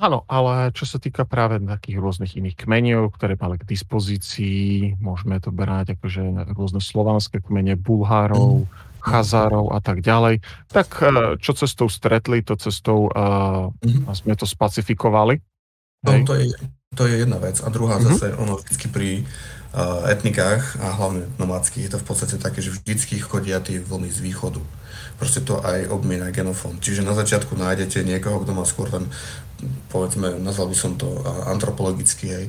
Áno, 0.00 0.24
ale 0.32 0.72
čo 0.72 0.88
sa 0.88 0.96
týka 0.96 1.28
práve 1.28 1.60
takých 1.60 2.00
rôznych 2.00 2.32
iných 2.40 2.56
kmeňov, 2.56 3.12
ktoré 3.12 3.36
mali 3.36 3.60
k 3.60 3.68
dispozícii, 3.68 4.96
môžeme 4.96 5.36
to 5.44 5.52
brať 5.52 6.00
akože 6.00 6.56
rôzne 6.56 6.80
slovanské 6.80 7.44
kmene, 7.44 7.76
Bulhárov, 7.76 8.64
mm. 8.64 8.88
Chazárov 9.04 9.76
a 9.76 9.80
tak 9.84 10.00
ďalej, 10.00 10.40
tak 10.72 10.88
eh, 11.04 11.36
čo 11.36 11.52
cestou 11.52 11.92
stretli, 11.92 12.40
to 12.40 12.56
cestou 12.56 13.12
uh, 13.12 13.68
mm. 13.84 14.08
sme 14.16 14.32
to 14.40 14.48
spacifikovali. 14.48 15.36
No, 16.00 16.10
to, 16.24 16.32
je, 16.32 16.48
to 16.96 17.04
je 17.04 17.20
jedna 17.20 17.36
vec. 17.36 17.60
A 17.60 17.68
druhá 17.68 18.00
mm-hmm. 18.00 18.16
zase, 18.16 18.32
ono 18.40 18.56
vždycky 18.56 18.88
pri 18.88 19.28
etnikách 20.10 20.82
a 20.82 20.90
hlavne 20.98 21.30
nomádskych 21.38 21.86
je 21.86 21.92
to 21.94 22.02
v 22.02 22.06
podstate 22.10 22.36
také, 22.42 22.58
že 22.58 22.74
vždycky 22.74 23.22
chodia 23.22 23.62
tie 23.62 23.78
vlny 23.78 24.10
z 24.10 24.18
východu. 24.18 24.58
Proste 25.14 25.44
to 25.46 25.62
aj 25.62 25.86
obmiena 25.92 26.34
genofón. 26.34 26.82
Čiže 26.82 27.06
na 27.06 27.14
začiatku 27.14 27.54
nájdete 27.54 28.02
niekoho, 28.02 28.42
kto 28.42 28.52
má 28.56 28.66
skôr 28.66 28.90
ten, 28.90 29.06
povedzme, 29.92 30.42
nazval 30.42 30.72
by 30.72 30.76
som 30.76 30.98
to 30.98 31.22
antropologicky, 31.46 32.26
hej, 32.26 32.46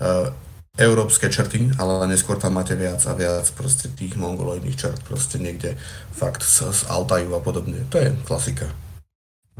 uh, 0.00 0.32
európske 0.80 1.28
črty, 1.28 1.76
ale 1.76 2.08
neskôr 2.08 2.40
tam 2.40 2.56
máte 2.56 2.72
viac 2.72 3.04
a 3.04 3.12
viac 3.12 3.44
proste 3.52 3.92
tých 3.92 4.16
mongoloidných 4.16 4.78
črt, 4.78 5.04
proste 5.04 5.36
niekde 5.36 5.76
fakt 6.16 6.40
z, 6.40 6.72
z 6.72 6.88
Altaju 6.88 7.36
a 7.36 7.40
podobne. 7.44 7.84
To 7.92 8.00
je 8.00 8.16
klasika. 8.24 8.64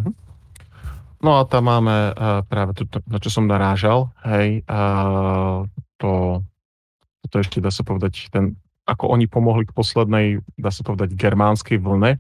Mhm. 0.01 0.17
No 1.23 1.39
a 1.39 1.45
tam 1.45 1.69
máme 1.69 2.17
uh, 2.17 2.41
práve 2.49 2.73
to, 2.73 2.89
na 3.05 3.21
čo 3.21 3.29
som 3.29 3.45
narážal, 3.45 4.09
hej, 4.25 4.65
uh, 4.65 5.69
to 6.01 6.41
to 7.31 7.37
ešte 7.43 7.63
dá 7.63 7.71
sa 7.71 7.87
povedať, 7.87 8.31
ten, 8.33 8.59
ako 8.89 9.15
oni 9.15 9.31
pomohli 9.31 9.69
k 9.69 9.77
poslednej, 9.77 10.43
dá 10.59 10.71
sa 10.75 10.83
povedať, 10.83 11.15
germánskej 11.15 11.79
vlne, 11.79 12.19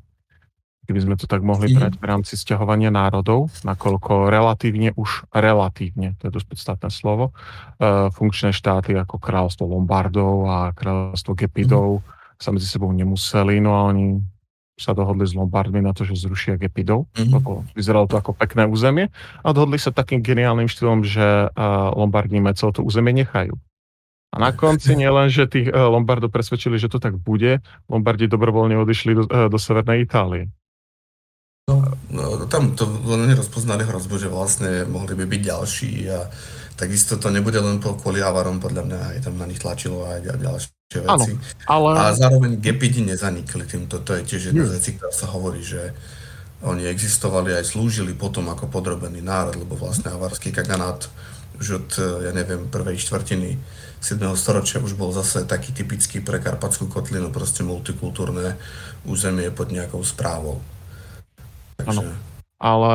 keby 0.86 0.98
sme 0.98 1.14
to 1.14 1.30
tak 1.30 1.46
mohli 1.46 1.70
mhm. 1.70 1.74
brať 1.78 1.92
v 1.98 2.04
rámci 2.04 2.34
sťahovania 2.34 2.90
národov, 2.90 3.50
nakoľko 3.62 4.30
relatívne, 4.30 4.90
už 4.98 5.30
relatívne, 5.30 6.18
to 6.18 6.28
je 6.28 6.32
dosť 6.34 6.48
podstatné 6.50 6.90
slovo, 6.90 7.30
uh, 7.30 8.10
funkčné 8.10 8.50
štáty 8.50 8.94
ako 8.98 9.22
kráľstvo 9.22 9.66
Lombardov 9.66 10.34
a 10.50 10.58
kráľstvo 10.74 11.38
Gepidov 11.38 12.02
mm. 12.02 12.42
sa 12.42 12.50
medzi 12.50 12.66
sebou 12.66 12.90
nemuseli, 12.90 13.62
no 13.62 13.78
a 13.78 13.86
oni 13.86 14.18
sa 14.74 14.96
dohodli 14.96 15.28
s 15.28 15.36
Lombardmi 15.38 15.78
na 15.84 15.94
to, 15.94 16.02
že 16.02 16.18
zrušia 16.18 16.58
Gepidov, 16.58 17.06
mm-hmm. 17.14 17.30
lebo 17.30 17.62
vyzeralo 17.78 18.10
to 18.10 18.18
ako 18.18 18.34
pekné 18.34 18.66
územie 18.66 19.12
a 19.44 19.48
dohodli 19.54 19.78
sa 19.78 19.94
takým 19.94 20.24
geniálnym 20.24 20.66
štýlom, 20.66 21.06
že 21.06 21.46
uh, 21.46 21.94
Lombardníme 21.94 22.50
celé 22.58 22.72
to 22.74 22.82
územie 22.82 23.14
nechajú. 23.14 23.54
A 24.32 24.40
na 24.40 24.50
konci 24.56 24.96
nielen, 24.96 25.28
že 25.28 25.44
tých 25.44 25.68
eh, 25.68 25.76
Lombardov 25.76 26.32
presvedčili, 26.32 26.80
že 26.80 26.88
to 26.88 26.96
tak 26.96 27.20
bude, 27.20 27.60
Lombardi 27.92 28.24
dobrovoľne 28.24 28.80
odišli 28.80 29.12
do, 29.12 29.24
eh, 29.28 29.48
do 29.52 29.58
Severnej 29.60 30.08
Itálie. 30.08 30.48
No, 31.68 31.78
no 32.10 32.48
tam 32.48 32.74
to 32.74 32.88
len 33.06 33.28
nerozpoznali 33.28 33.86
hrozbu, 33.86 34.18
že 34.18 34.32
vlastne 34.32 34.88
mohli 34.88 35.14
by 35.14 35.24
byť 35.28 35.42
ďalší 35.46 35.92
a 36.10 36.26
takisto 36.74 37.20
to 37.20 37.30
nebude 37.30 37.60
len 37.60 37.78
po 37.78 37.94
kvôli 37.94 38.18
Avarom, 38.18 38.58
podľa 38.58 38.82
mňa 38.88 38.98
aj 39.14 39.18
tam 39.28 39.38
na 39.38 39.46
nich 39.46 39.62
tlačilo 39.62 40.02
aj 40.08 40.26
ďalšie 40.42 40.98
veci. 41.06 41.06
Ano, 41.06 41.24
ale... 41.70 41.88
A 41.94 42.16
zároveň 42.16 42.58
Gepidi 42.58 43.06
nezanikli 43.06 43.62
týmto, 43.68 44.02
to 44.02 44.18
je 44.18 44.26
tiež 44.26 44.50
jedna 44.50 44.66
z 44.66 44.74
vecí, 44.80 44.90
ktorá 44.98 45.14
sa 45.14 45.30
hovorí, 45.30 45.62
že 45.62 45.94
oni 46.66 46.88
existovali 46.90 47.54
aj 47.54 47.74
slúžili 47.74 48.16
potom 48.16 48.50
ako 48.50 48.66
podrobený 48.66 49.22
národ, 49.22 49.54
lebo 49.60 49.78
vlastne 49.78 50.10
avarský 50.10 50.50
kaganát 50.50 51.06
už 51.62 51.66
od, 51.78 51.88
eh, 51.94 52.26
ja 52.26 52.32
neviem, 52.34 52.66
prvej 52.66 52.98
štvrtiny 52.98 53.50
7. 54.02 54.18
storočia 54.34 54.82
už 54.82 54.98
bol 54.98 55.14
zase 55.14 55.46
taký 55.46 55.70
typický 55.70 56.18
pre 56.18 56.42
Karpatskú 56.42 56.90
kotlinu, 56.90 57.30
proste 57.30 57.62
multikultúrne 57.62 58.58
územie 59.06 59.54
pod 59.54 59.70
nejakou 59.70 60.02
správou. 60.02 60.58
Takže... 61.78 62.02
Ano. 62.02 62.10
Ale 62.62 62.94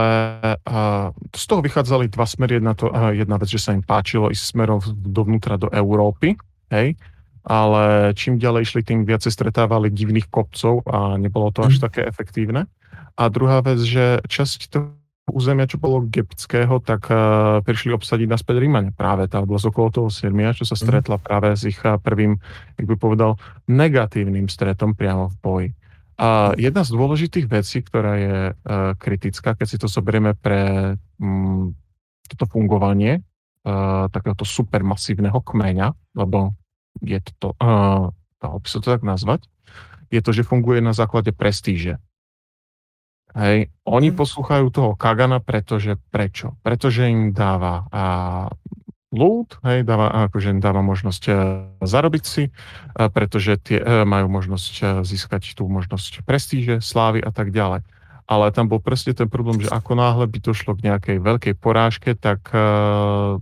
uh, 0.64 1.12
z 1.36 1.44
toho 1.44 1.60
vychádzali 1.60 2.08
dva 2.08 2.24
smery. 2.24 2.60
Jedna, 2.60 2.72
to, 2.72 2.88
uh, 2.88 3.12
jedna 3.12 3.36
vec, 3.36 3.52
že 3.52 3.60
sa 3.60 3.76
im 3.76 3.84
páčilo 3.84 4.32
ísť 4.32 4.56
smerom 4.56 4.80
dovnútra 4.96 5.60
do 5.60 5.68
Európy, 5.72 6.40
hej, 6.72 6.96
ale 7.44 8.12
čím 8.16 8.40
ďalej 8.40 8.64
išli, 8.64 8.82
tým 8.84 9.04
viacej 9.04 9.32
stretávali 9.32 9.92
divných 9.92 10.28
kopcov 10.28 10.88
a 10.88 11.16
nebolo 11.20 11.52
to 11.52 11.68
až 11.68 11.80
mm. 11.80 11.84
také 11.84 12.02
efektívne. 12.08 12.68
A 13.16 13.24
druhá 13.28 13.60
vec, 13.60 13.80
že 13.84 14.24
časť 14.28 14.60
toho 14.72 14.96
územia, 15.28 15.68
čo 15.68 15.78
bolo 15.78 16.08
Gepského, 16.08 16.80
tak 16.80 17.12
uh, 17.12 17.60
prišli 17.62 17.92
obsadiť 17.92 18.28
naspäť 18.32 18.64
Rímane. 18.64 18.96
Práve 18.96 19.28
tá 19.28 19.44
oblasť 19.44 19.70
okolo 19.70 19.88
toho 19.92 20.10
Sirmia, 20.10 20.56
čo 20.56 20.64
sa 20.64 20.80
mhm. 20.80 20.82
stretla 20.88 21.18
práve 21.20 21.52
s 21.54 21.68
ich 21.68 21.80
uh, 21.84 22.00
prvým, 22.00 22.40
jak 22.80 22.88
by 22.88 22.96
povedal, 22.96 23.36
negatívnym 23.68 24.48
stretom 24.48 24.96
priamo 24.96 25.28
v 25.28 25.36
boji. 25.44 25.70
A 26.18 26.58
jedna 26.58 26.82
z 26.82 26.98
dôležitých 26.98 27.46
vecí, 27.46 27.86
ktorá 27.86 28.14
je 28.18 28.38
uh, 28.50 28.98
kritická, 28.98 29.54
keď 29.54 29.68
si 29.70 29.78
to 29.78 29.86
zoberieme 29.86 30.34
pre 30.34 30.96
um, 31.22 31.78
toto 32.26 32.50
fungovanie 32.50 33.22
uh, 33.22 34.10
takéhoto 34.10 34.42
supermasívneho 34.42 35.38
kmeňa, 35.46 35.94
lebo 36.18 36.58
je 37.06 37.22
to, 37.38 37.54
uh, 37.62 38.10
dalo 38.42 38.58
by 38.58 38.66
sa 38.66 38.82
to 38.82 38.90
tak 38.90 39.06
nazvať, 39.06 39.46
je 40.10 40.18
to, 40.24 40.34
že 40.34 40.48
funguje 40.48 40.82
na 40.82 40.96
základe 40.96 41.30
prestíže. 41.36 42.02
Hej, 43.36 43.70
oni 43.84 44.10
mm. 44.14 44.16
poslúchajú 44.16 44.66
toho 44.72 44.92
Kagana, 44.96 45.44
pretože 45.44 46.00
prečo? 46.10 46.56
Pretože 46.64 47.12
im 47.12 47.36
dáva 47.36 47.84
a, 47.92 48.04
loot, 49.12 49.60
hej, 49.68 49.84
dáva, 49.84 50.28
akože 50.28 50.56
im 50.56 50.62
dáva 50.64 50.80
možnosť 50.80 51.24
a, 51.28 51.32
e, 51.32 51.38
zarobiť 51.84 52.24
si, 52.24 52.44
a, 52.96 53.12
pretože 53.12 53.60
tie 53.60 53.84
a, 53.84 54.02
e, 54.02 54.08
majú 54.08 54.32
možnosť 54.32 54.74
a, 54.80 55.04
e, 55.04 55.08
získať 55.08 55.54
tú 55.54 55.68
možnosť 55.68 56.24
prestíže, 56.24 56.80
slávy 56.80 57.20
a 57.20 57.30
tak 57.36 57.52
ďalej. 57.52 57.84
Ale 58.28 58.52
tam 58.52 58.68
bol 58.68 58.84
presne 58.84 59.16
ten 59.16 59.32
problém, 59.32 59.64
že 59.64 59.72
ako 59.72 59.96
náhle 59.96 60.28
by 60.28 60.40
to 60.44 60.52
šlo 60.52 60.76
k 60.76 60.92
nejakej 60.92 61.18
veľkej 61.24 61.54
porážke, 61.60 62.16
tak 62.16 62.48
a, 62.56 63.38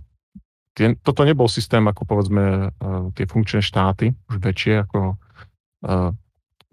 tie, 0.74 0.98
toto 0.98 1.22
nebol 1.22 1.46
systém 1.46 1.86
ako 1.86 2.02
povedzme 2.04 2.42
a, 2.42 3.10
tie 3.14 3.24
funkčné 3.24 3.62
štáty, 3.62 4.18
už 4.26 4.42
väčšie 4.42 4.82
ako 4.82 5.14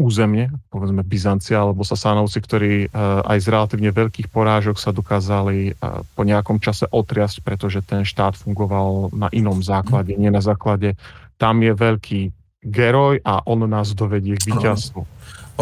územne, 0.03 0.51
povedzme 0.67 1.07
Byzancia 1.07 1.63
alebo 1.63 1.87
Sasánovci, 1.87 2.43
ktorí 2.43 2.73
eh, 2.85 2.89
aj 3.23 3.37
z 3.39 3.47
relatívne 3.47 3.95
veľkých 3.95 4.27
porážok 4.27 4.75
sa 4.75 4.91
dokázali 4.91 5.71
eh, 5.71 5.73
po 6.03 6.27
nejakom 6.27 6.59
čase 6.59 6.91
otriasť, 6.91 7.39
pretože 7.39 7.79
ten 7.79 8.03
štát 8.03 8.35
fungoval 8.35 9.15
na 9.15 9.31
inom 9.31 9.63
základe, 9.63 10.11
nie 10.19 10.27
na 10.27 10.43
základe. 10.43 10.99
Tam 11.39 11.63
je 11.63 11.71
veľký 11.71 12.21
geroj 12.63 13.23
a 13.23 13.43
on 13.47 13.63
nás 13.63 13.95
dovedie 13.95 14.35
k 14.35 14.51
víťazstvu. 14.51 15.03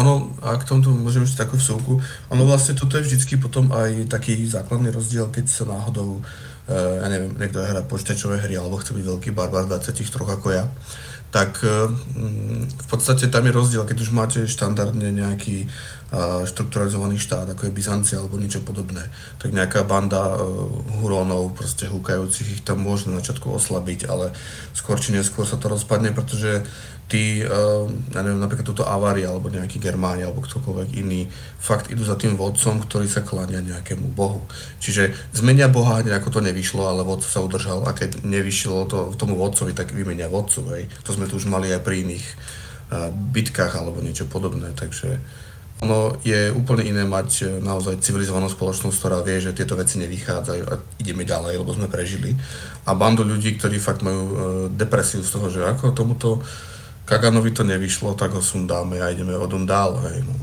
Ono, 0.00 0.32
a 0.40 0.56
k 0.56 0.64
tomuto 0.64 0.88
môžem 0.88 1.28
ešte 1.28 1.44
takú 1.44 1.60
vsúku, 1.60 2.00
ono 2.32 2.42
vlastne 2.48 2.72
toto 2.72 2.96
je 2.96 3.04
vždycky 3.04 3.36
potom 3.36 3.68
aj 3.68 4.08
taký 4.08 4.40
základný 4.48 4.88
rozdiel, 4.88 5.28
keď 5.28 5.44
sa 5.52 5.68
náhodou, 5.68 6.24
e, 6.64 6.72
ja 6.72 7.06
neviem, 7.12 7.36
niekto 7.36 7.60
hrá 7.60 7.84
počítačové 7.84 8.40
hry 8.40 8.56
alebo 8.56 8.80
chce 8.80 8.96
byť 8.96 9.04
veľký 9.04 9.30
barbar 9.36 9.68
23 9.68 10.00
ako 10.08 10.48
ja, 10.48 10.64
tak 11.32 11.64
e, 11.64 11.88
v 12.68 12.86
podstate 12.92 13.32
tam 13.32 13.48
je 13.48 13.56
rozdiel, 13.56 13.88
keď 13.88 13.98
už 14.04 14.10
máte 14.12 14.44
štandardne 14.44 15.08
nejaký 15.10 15.66
štrukturalizovaný 16.44 17.16
štát, 17.16 17.56
ako 17.56 17.66
je 17.66 17.72
Byzancia 17.72 18.20
alebo 18.20 18.36
niečo 18.36 18.60
podobné, 18.60 19.08
tak 19.40 19.56
nejaká 19.56 19.80
banda 19.80 20.36
uh, 20.36 20.44
hurónov, 21.00 21.56
proste 21.56 21.88
húkajúcich 21.88 22.60
ich 22.60 22.62
tam 22.68 22.84
môže 22.84 23.08
na 23.08 23.24
začiatku 23.24 23.48
oslabiť, 23.48 24.12
ale 24.12 24.36
skôr 24.76 25.00
či 25.00 25.16
neskôr 25.16 25.48
sa 25.48 25.56
to 25.56 25.72
rozpadne, 25.72 26.12
pretože 26.12 26.68
tí, 27.08 27.44
uh, 27.44 27.84
ja 28.12 28.20
neviem, 28.24 28.40
napríklad 28.40 28.64
túto 28.64 28.88
Avária 28.88 29.28
alebo 29.28 29.52
nejaký 29.52 29.76
Germáni 29.76 30.24
alebo 30.24 30.40
ktokoľvek 30.40 30.88
iný, 30.96 31.28
fakt 31.60 31.92
idú 31.92 32.02
za 32.06 32.16
tým 32.16 32.40
vodcom, 32.40 32.80
ktorý 32.80 33.04
sa 33.04 33.20
klania 33.20 33.60
nejakému 33.60 34.16
bohu. 34.16 34.48
Čiže 34.80 35.12
zmenia 35.36 35.68
boha, 35.68 36.00
nejako 36.00 36.32
to 36.32 36.40
nevyšlo, 36.40 36.88
ale 36.88 37.04
vodca 37.04 37.28
sa 37.28 37.44
udržal 37.44 37.84
a 37.84 37.92
keď 37.92 38.24
nevyšlo 38.24 38.88
to 38.88 38.98
tomu 39.20 39.36
vodcovi, 39.36 39.76
tak 39.76 39.92
vymenia 39.92 40.32
vodcu, 40.32 40.64
hej. 40.72 40.82
To 41.04 41.12
sme 41.12 41.28
tu 41.28 41.36
už 41.36 41.46
mali 41.50 41.68
aj 41.68 41.84
pri 41.84 42.06
iných 42.06 42.26
uh, 42.26 43.12
bitkách 43.12 43.76
alebo 43.76 44.00
niečo 44.00 44.24
podobné, 44.24 44.72
takže 44.72 45.20
ono 45.82 46.14
je 46.22 46.46
úplne 46.54 46.86
iné 46.86 47.02
mať 47.02 47.30
e, 47.42 47.44
naozaj 47.58 47.98
civilizovanú 48.06 48.46
spoločnosť, 48.46 48.96
ktorá 49.02 49.18
vie, 49.26 49.42
že 49.42 49.50
tieto 49.50 49.74
veci 49.74 49.98
nevychádzajú 49.98 50.62
a 50.70 50.78
ideme 51.02 51.26
ďalej, 51.26 51.58
lebo 51.58 51.74
sme 51.74 51.90
prežili. 51.90 52.38
A 52.86 52.94
bandu 52.94 53.26
ľudí, 53.26 53.58
ktorí 53.58 53.82
fakt 53.82 54.06
majú 54.06 54.70
depresiu 54.70 55.26
z 55.26 55.30
toho, 55.34 55.50
že 55.50 55.66
ako 55.66 55.90
tomuto 55.90 56.38
Kaganovi 57.02 57.50
to 57.52 57.66
nevyšlo, 57.66 58.14
tak 58.14 58.32
ho 58.32 58.42
sundáme 58.42 59.02
a 59.02 59.10
ideme 59.10 59.36
odom 59.36 59.66
dál. 59.66 59.98
Hej, 60.08 60.24
no. 60.24 60.34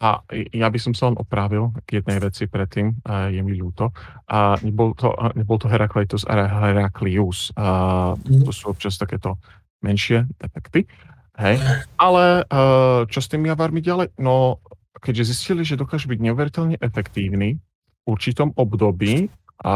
A 0.00 0.24
ja 0.32 0.72
by 0.72 0.78
som 0.80 0.96
sa 0.96 1.12
len 1.12 1.20
opravil 1.20 1.76
k 1.84 2.00
jednej 2.00 2.24
veci 2.24 2.48
predtým, 2.48 3.04
je 3.04 3.40
mi 3.44 3.52
ľúto. 3.52 3.92
A 4.32 4.56
nebol 4.64 4.96
to, 4.96 5.12
nebol 5.36 5.60
to 5.60 5.68
Herakleitos 5.68 6.24
a 6.24 6.48
Heraklius. 6.48 7.52
A 7.52 7.68
mm. 8.16 8.48
To 8.48 8.52
sú 8.52 8.72
občas 8.72 8.96
takéto 8.96 9.36
menšie 9.84 10.24
defekty. 10.40 10.88
Hej. 11.36 11.60
Ale 12.00 12.48
uh, 12.48 13.04
čo 13.12 13.20
s 13.20 13.28
tými 13.28 13.52
avarmi 13.52 13.84
ďalej? 13.84 14.16
No, 14.16 14.64
keďže 15.04 15.36
zistili, 15.36 15.68
že 15.68 15.76
dokážu 15.76 16.08
byť 16.08 16.20
neuveriteľne 16.20 16.76
efektívni 16.80 17.60
v 17.60 18.04
určitom 18.08 18.56
období 18.56 19.28
a 19.60 19.74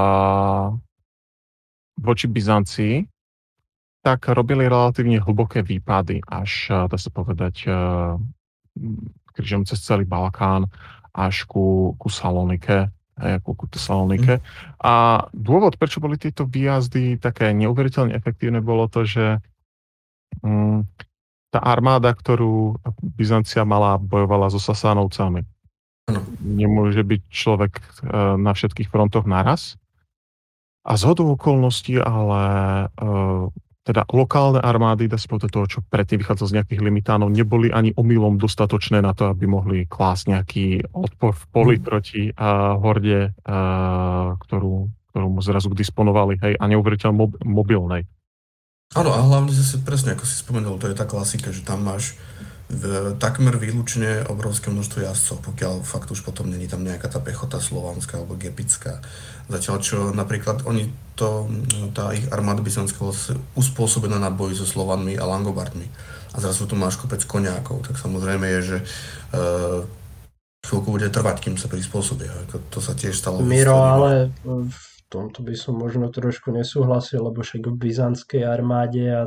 voči 2.01 2.27
Byzancii, 2.29 3.05
tak 4.05 4.29
robili 4.29 4.69
relatívne 4.69 5.17
hlboké 5.17 5.65
výpady, 5.65 6.21
až, 6.29 6.69
dá 6.93 6.97
sa 7.01 7.09
povedať, 7.09 7.65
uh, 7.65 8.21
križom 9.33 9.65
cez 9.65 9.81
celý 9.81 10.05
Balkán 10.05 10.69
až 11.17 11.49
ku, 11.49 11.97
ku 11.97 12.13
Salonike, 12.13 12.93
hej, 13.17 13.41
ku, 13.41 13.57
ku 13.57 13.65
Salonike. 13.73 14.39
Mm. 14.39 14.45
A 14.85 14.93
dôvod, 15.33 15.81
prečo 15.81 16.05
boli 16.05 16.21
tieto 16.21 16.45
výjazdy 16.45 17.17
také 17.17 17.57
neuveriteľne 17.57 18.13
efektívne, 18.13 18.61
bolo 18.61 18.93
to, 18.93 19.09
že 19.09 19.41
um, 20.45 20.85
tá 21.55 21.63
armáda, 21.65 22.11
ktorú 22.11 22.77
Byzancia 23.01 23.63
mala, 23.63 23.97
bojovala 23.97 24.51
so 24.51 24.59
Sasánovcami. 24.59 25.47
Nemôže 26.43 27.01
byť 27.07 27.23
človek 27.31 27.73
na 28.37 28.53
všetkých 28.53 28.91
frontoch 28.91 29.23
naraz. 29.25 29.79
A 30.83 30.99
z 30.99 31.03
hodou 31.07 31.33
okolností, 31.39 31.97
ale 31.97 32.43
teda 33.85 34.09
lokálne 34.17 34.65
armády, 34.65 35.13
sa 35.13 35.29
povedať 35.29 35.51
toho, 35.53 35.67
čo 35.69 35.79
predtým 35.85 36.17
vychádzalo 36.25 36.49
z 36.49 36.57
nejakých 36.57 36.81
limitánov, 36.81 37.29
neboli 37.29 37.69
ani 37.69 37.93
omylom 37.93 38.41
dostatočné 38.41 39.05
na 39.05 39.13
to, 39.13 39.29
aby 39.29 39.45
mohli 39.45 39.85
klásť 39.85 40.25
nejaký 40.33 40.67
odpor 40.97 41.37
v 41.37 41.45
poli 41.53 41.77
mm. 41.77 41.85
proti 41.85 42.23
uh, 42.33 42.81
horde, 42.81 43.37
uh, 43.45 44.41
ktorú, 44.41 44.89
ktorú 45.13 45.29
zrazu 45.45 45.69
disponovali, 45.77 46.41
hej, 46.41 46.55
a 46.57 46.65
neuveriteľne 46.65 47.17
mob- 47.17 47.41
mobilnej. 47.45 48.09
Áno, 48.97 49.13
a 49.13 49.21
hlavne 49.21 49.53
zase 49.53 49.85
presne, 49.85 50.17
ako 50.17 50.25
si 50.25 50.41
spomenul, 50.41 50.81
to 50.81 50.89
je 50.89 50.97
tá 50.97 51.05
klasika, 51.05 51.53
že 51.53 51.61
tam 51.61 51.85
máš 51.85 52.17
takmer 53.19 53.57
výlučne 53.57 54.27
obrovské 54.29 54.71
množstvo 54.71 54.99
jazdcov, 55.05 55.37
pokiaľ 55.43 55.75
fakt 55.83 56.11
už 56.13 56.23
potom 56.23 56.51
není 56.51 56.69
tam 56.69 56.83
nejaká 56.83 57.09
tá 57.09 57.19
pechota 57.19 57.59
slovanská 57.59 58.21
alebo 58.21 58.39
gepická. 58.39 59.03
Zatiaľ 59.51 59.77
čo 59.81 59.97
napríklad 60.13 60.65
oni 60.65 60.89
to, 61.15 61.49
tá 61.95 62.11
ich 62.17 62.27
armáda 62.33 62.65
byzantská 62.65 63.05
uspôsobená 63.55 64.17
na 64.19 64.33
boji 64.33 64.59
so 64.59 64.67
Slovanmi 64.67 65.15
a 65.15 65.25
Langobardmi. 65.29 65.87
A 66.35 66.43
zrazu 66.43 66.67
tu 66.67 66.75
máš 66.75 66.99
kopec 66.99 67.23
koniakov, 67.23 67.87
tak 67.87 67.95
samozrejme 67.95 68.47
je, 68.59 68.61
že 68.63 68.79
uh, 68.83 69.87
chvíľku 70.67 70.91
bude 70.91 71.07
trvať, 71.07 71.47
kým 71.47 71.55
sa 71.55 71.71
prispôsobia. 71.71 72.35
To 72.51 72.79
sa 72.83 72.99
tiež 72.99 73.15
stalo. 73.15 73.39
Miro, 73.45 73.79
ale 73.79 74.35
tomto 75.15 75.47
by 75.47 75.55
som 75.55 75.79
možno 75.79 76.11
trošku 76.11 76.51
nesúhlasil, 76.51 77.23
lebo 77.23 77.47
však 77.47 77.71
v 77.71 77.79
byzantskej 77.79 78.43
armáde 78.43 79.07
a 79.07 79.23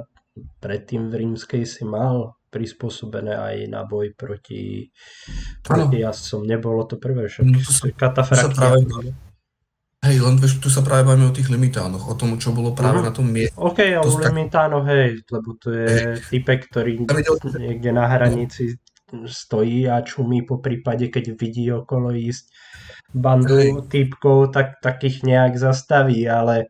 predtým 0.59 1.07
v 1.07 1.23
rímskej 1.23 1.63
si 1.63 1.87
mal 1.87 2.35
prispôsobené 2.47 3.35
aj 3.35 3.55
na 3.67 3.83
boj 3.83 4.15
proti, 4.15 4.87
proti 5.61 5.97
jazdcom. 6.01 6.47
Nebolo 6.47 6.87
to 6.87 6.95
prvé, 6.95 7.27
však 7.27 7.45
no, 7.45 7.59
katafrakty. 7.95 9.13
Hej, 9.97 10.23
len 10.23 10.37
vieš, 10.37 10.61
tu 10.61 10.69
sa 10.69 10.85
práve 10.85 11.09
bavíme 11.09 11.27
o 11.27 11.35
tých 11.35 11.49
limitánoch, 11.49 12.05
o 12.05 12.15
tom, 12.15 12.37
čo 12.37 12.53
bolo 12.53 12.71
práve 12.71 13.01
uh-huh. 13.01 13.09
na 13.09 13.11
tom 13.11 13.27
mieste. 13.27 13.57
OK, 13.57 13.81
o 13.97 14.05
limitánoch, 14.05 14.85
hej, 14.85 15.25
lebo 15.25 15.57
to 15.57 15.73
je 15.73 15.89
typek, 16.31 16.69
ktorý 16.69 17.01
niekde 17.57 17.89
na 17.91 18.05
hranici 18.05 18.77
stojí 19.09 19.89
a 19.89 20.05
čumí 20.05 20.45
po 20.45 20.61
prípade, 20.61 21.09
keď 21.09 21.33
vidí 21.33 21.65
okolo 21.73 22.13
ísť 22.13 22.45
bandu 23.15 23.57
hej. 23.57 23.71
typkov, 23.89 24.53
tak, 24.53 24.77
tak 24.83 25.01
ich 25.01 25.23
nejak 25.23 25.57
zastaví, 25.57 26.27
ale 26.27 26.69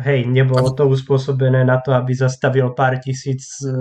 hej, 0.00 0.24
nebolo 0.24 0.72
to 0.72 0.88
uspôsobené 0.88 1.62
na 1.68 1.78
to, 1.84 1.92
aby 1.92 2.16
zastavil 2.16 2.72
pár 2.72 2.96
tisíc 2.98 3.60
e, 3.60 3.72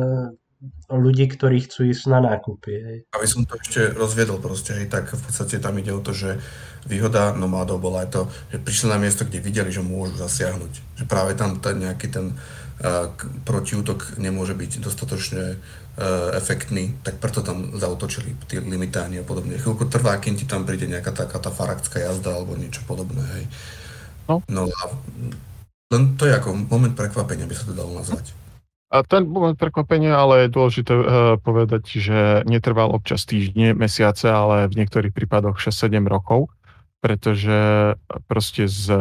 ľudí, 0.94 1.26
ktorí 1.26 1.66
chcú 1.66 1.90
ísť 1.90 2.04
na 2.14 2.20
nákupy. 2.22 2.72
Hej. 2.72 2.98
Aby 3.18 3.28
som 3.28 3.42
to 3.50 3.58
ešte 3.58 3.98
rozviedol 3.98 4.38
proste, 4.38 4.78
hej, 4.78 4.88
tak 4.94 5.10
v 5.10 5.22
podstate 5.22 5.58
tam 5.58 5.74
ide 5.82 5.90
o 5.90 6.02
to, 6.04 6.14
že 6.14 6.38
výhoda 6.86 7.34
nomádov 7.34 7.82
bola 7.82 8.06
aj 8.06 8.10
to, 8.14 8.22
že 8.54 8.62
prišli 8.62 8.88
na 8.94 9.02
miesto, 9.02 9.26
kde 9.26 9.42
videli, 9.42 9.74
že 9.74 9.82
môžu 9.82 10.22
zasiahnuť. 10.22 11.02
Že 11.02 11.04
práve 11.10 11.34
tam 11.34 11.58
ten 11.58 11.82
nejaký 11.82 12.08
ten 12.14 12.38
uh, 12.38 13.10
protiútok 13.42 14.22
nemôže 14.22 14.54
byť 14.54 14.86
dostatočne 14.86 15.58
uh, 15.58 16.30
efektný, 16.38 16.94
tak 17.02 17.18
preto 17.18 17.42
tam 17.42 17.74
zautočili 17.78 18.38
tí 18.46 18.62
limitáni 18.62 19.22
a 19.22 19.26
podobne. 19.26 19.58
Chvíľku 19.58 19.90
trvá, 19.90 20.22
kým 20.22 20.38
ti 20.38 20.46
tam 20.46 20.66
príde 20.66 20.86
nejaká 20.86 21.10
taká 21.10 21.42
tá 21.42 21.50
faraktská 21.50 21.98
jazda 21.98 22.38
alebo 22.38 22.54
niečo 22.54 22.86
podobné. 22.86 23.26
Hej. 23.38 23.44
No. 24.30 24.46
no 24.46 24.62
a 24.70 24.82
len 25.92 26.16
to 26.16 26.30
je 26.30 26.38
ako 26.38 26.54
moment 26.70 26.94
prekvapenia, 26.94 27.50
by 27.50 27.56
sa 27.58 27.66
to 27.66 27.74
dalo 27.74 27.98
nazvať. 27.98 28.41
A 28.92 29.08
ten 29.08 29.24
moment 29.24 29.56
prekvapenia, 29.56 30.20
ale 30.20 30.46
je 30.46 30.56
dôležité 30.56 30.92
uh, 30.92 31.06
povedať, 31.40 31.96
že 31.96 32.44
netrval 32.44 32.92
občas 32.92 33.24
týždne, 33.24 33.72
mesiace, 33.72 34.28
ale 34.28 34.68
v 34.68 34.84
niektorých 34.84 35.16
prípadoch 35.16 35.64
6-7 35.64 36.04
rokov, 36.12 36.52
pretože 37.00 37.96
proste 38.28 38.68
z 38.68 38.92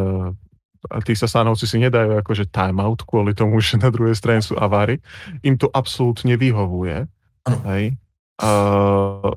tí 1.05 1.13
Sasánovci 1.13 1.69
si 1.69 1.77
nedajú 1.77 2.17
akože 2.25 2.49
timeout 2.49 3.05
kvôli 3.05 3.37
tomu, 3.37 3.61
že 3.65 3.77
na 3.77 3.93
druhej 3.93 4.17
strane 4.17 4.41
sú 4.41 4.57
aváry. 4.57 5.03
Im 5.45 5.61
to 5.61 5.69
absolútne 5.69 6.39
vyhovuje. 6.39 7.05
Hej. 7.67 7.99
Uh, 8.41 9.37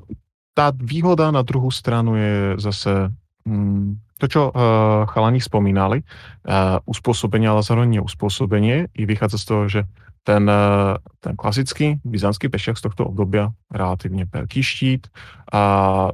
tá 0.54 0.72
výhoda 0.72 1.28
na 1.34 1.42
druhú 1.44 1.68
stranu 1.68 2.16
je 2.16 2.34
zase 2.62 3.12
um, 3.44 4.00
to, 4.16 4.30
čo 4.30 4.42
uh, 4.48 5.04
chalani 5.10 5.42
spomínali, 5.42 6.00
uh, 6.46 6.80
uspôsobenie, 6.88 7.50
ale 7.50 7.66
zároveň 7.66 8.00
neuspôsobenie, 8.00 8.88
i 8.94 9.02
vychádza 9.04 9.36
z 9.36 9.44
toho, 9.44 9.62
že 9.68 9.80
ten, 10.24 10.48
uh, 10.48 10.96
ten 11.20 11.36
klasický 11.36 12.00
byzantský 12.02 12.48
pešiak 12.48 12.80
z 12.80 12.88
tohto 12.88 13.12
obdobia 13.12 13.52
relatívne 13.68 14.24
veľký 14.24 14.64
štít 14.64 15.12
a 15.52 15.62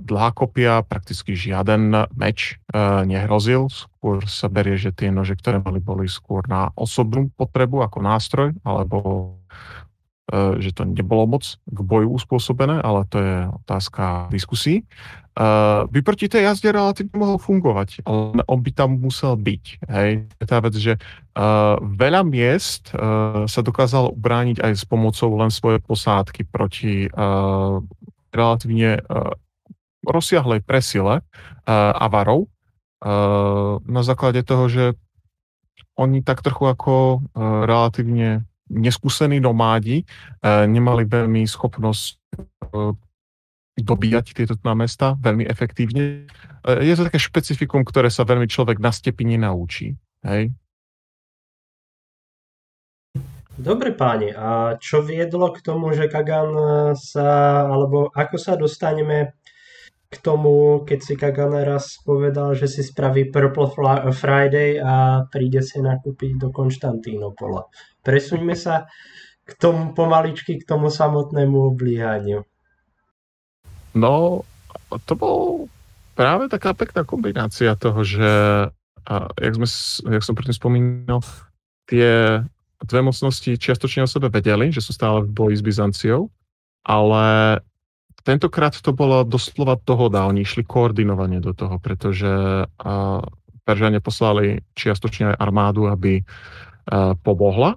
dlhá 0.03 0.35
kopia, 0.35 0.83
prakticky 0.83 1.39
žiaden 1.39 2.11
meč 2.19 2.59
uh, 2.75 3.07
nehrozil, 3.07 3.71
skôr 3.71 4.27
sa 4.27 4.51
berie, 4.51 4.75
že 4.75 4.91
tie 4.91 5.15
nože, 5.15 5.39
ktoré 5.39 5.63
mali, 5.63 5.79
boli 5.79 6.11
skôr 6.11 6.43
na 6.51 6.75
osobnú 6.75 7.31
potrebu 7.39 7.87
ako 7.87 7.99
nástroj, 8.03 8.51
alebo 8.67 8.99
uh, 10.35 10.59
že 10.59 10.75
to 10.75 10.91
nebolo 10.91 11.39
moc 11.39 11.47
k 11.47 11.79
boju 11.79 12.11
uspôsobené, 12.11 12.83
ale 12.83 13.07
to 13.07 13.19
je 13.23 13.37
otázka 13.63 14.27
diskusí. 14.35 14.83
Uh, 15.41 15.89
by 15.89 16.05
proti 16.05 16.29
tej 16.29 16.53
jazde 16.53 16.69
relatívne 16.69 17.17
mohol 17.17 17.41
fungovať, 17.41 18.05
ale 18.05 18.45
on 18.45 18.61
by 18.61 18.77
tam 18.77 19.01
musel 19.01 19.41
byť. 19.41 19.65
Hej. 19.89 20.29
Tá 20.45 20.61
vec, 20.61 20.77
že 20.77 21.01
uh, 21.01 21.81
veľa 21.81 22.29
miest 22.29 22.93
uh, 22.93 23.49
sa 23.49 23.65
dokázalo 23.65 24.13
ubrániť 24.13 24.61
aj 24.61 24.73
s 24.77 24.85
pomocou 24.85 25.33
len 25.41 25.49
svojej 25.49 25.81
posádky 25.81 26.45
proti 26.45 27.09
uh, 27.09 27.81
relatívne 28.37 29.01
uh, 29.01 29.33
rozsiahlej 30.05 30.61
presile 30.61 31.25
uh, 31.25 31.97
avarov 31.97 32.45
uh, 32.45 33.81
na 33.89 34.05
základe 34.05 34.45
toho, 34.45 34.69
že 34.69 34.85
oni 35.97 36.21
tak 36.21 36.45
trochu 36.45 36.69
ako 36.69 37.25
uh, 37.33 37.65
relatívne 37.65 38.45
neskúsení 38.69 39.43
nomádi, 39.43 40.07
nemali 40.47 41.03
veľmi 41.03 41.43
schopnosť 41.43 42.23
dobíjať 43.79 44.35
tieto 44.35 44.55
na 44.67 44.75
mesta 44.75 45.15
veľmi 45.21 45.47
efektívne. 45.47 46.27
Je 46.67 46.95
to 46.97 47.07
také 47.07 47.21
špecifikum, 47.23 47.87
ktoré 47.87 48.11
sa 48.11 48.27
veľmi 48.27 48.51
človek 48.51 48.83
na 48.83 48.91
stepi 48.91 49.25
nenaučí. 49.25 49.95
Hej? 50.27 50.53
Dobre 53.61 53.93
páni, 53.93 54.33
a 54.33 54.81
čo 54.81 55.05
viedlo 55.05 55.53
k 55.53 55.61
tomu, 55.61 55.93
že 55.93 56.09
Kagan 56.09 56.53
sa, 56.97 57.61
alebo 57.69 58.09
ako 58.09 58.37
sa 58.41 58.57
dostaneme 58.57 59.37
k 60.11 60.17
tomu, 60.25 60.83
keď 60.83 60.99
si 61.05 61.15
Kagan 61.15 61.55
raz 61.63 62.01
povedal, 62.03 62.57
že 62.59 62.67
si 62.67 62.83
spraví 62.83 63.29
Purple 63.31 63.71
Friday 64.17 64.81
a 64.81 65.23
príde 65.29 65.63
si 65.63 65.79
nakúpiť 65.79 66.41
do 66.41 66.49
Konštantínopola. 66.51 67.69
Presuňme 68.01 68.57
sa 68.57 68.89
k 69.45 69.53
tomu 69.61 69.95
pomaličky, 69.95 70.59
k 70.59 70.67
tomu 70.67 70.91
samotnému 70.91 71.71
oblíhaniu. 71.71 72.43
No, 73.95 74.45
to 75.07 75.15
bol 75.19 75.67
práve 76.15 76.51
taká 76.51 76.75
pekná 76.75 77.03
kombinácia 77.03 77.75
toho, 77.75 78.05
že, 78.05 78.33
a 79.07 79.15
jak, 79.41 79.55
sme, 79.57 79.67
jak 80.15 80.25
som 80.27 80.35
predtým 80.37 80.57
spomínal, 80.57 81.21
tie 81.91 82.43
dve 82.81 83.01
mocnosti 83.03 83.59
čiastočne 83.59 84.07
o 84.07 84.11
sebe 84.11 84.31
vedeli, 84.33 84.73
že 84.73 84.81
sú 84.85 84.95
stále 84.95 85.27
v 85.27 85.33
boji 85.33 85.55
s 85.59 85.67
Byzanciou, 85.67 86.31
ale 86.87 87.59
tentokrát 88.25 88.77
to 88.79 88.93
bola 88.93 89.25
doslova 89.27 89.77
dohoda, 89.81 90.29
oni 90.29 90.45
išli 90.45 90.65
koordinovane 90.65 91.41
do 91.41 91.53
toho, 91.53 91.77
pretože 91.81 92.31
Peržania 93.65 94.01
poslali 94.01 94.65
čiastočne 94.77 95.35
aj 95.35 95.41
armádu, 95.41 95.89
aby 95.89 96.25
pomohla 97.25 97.77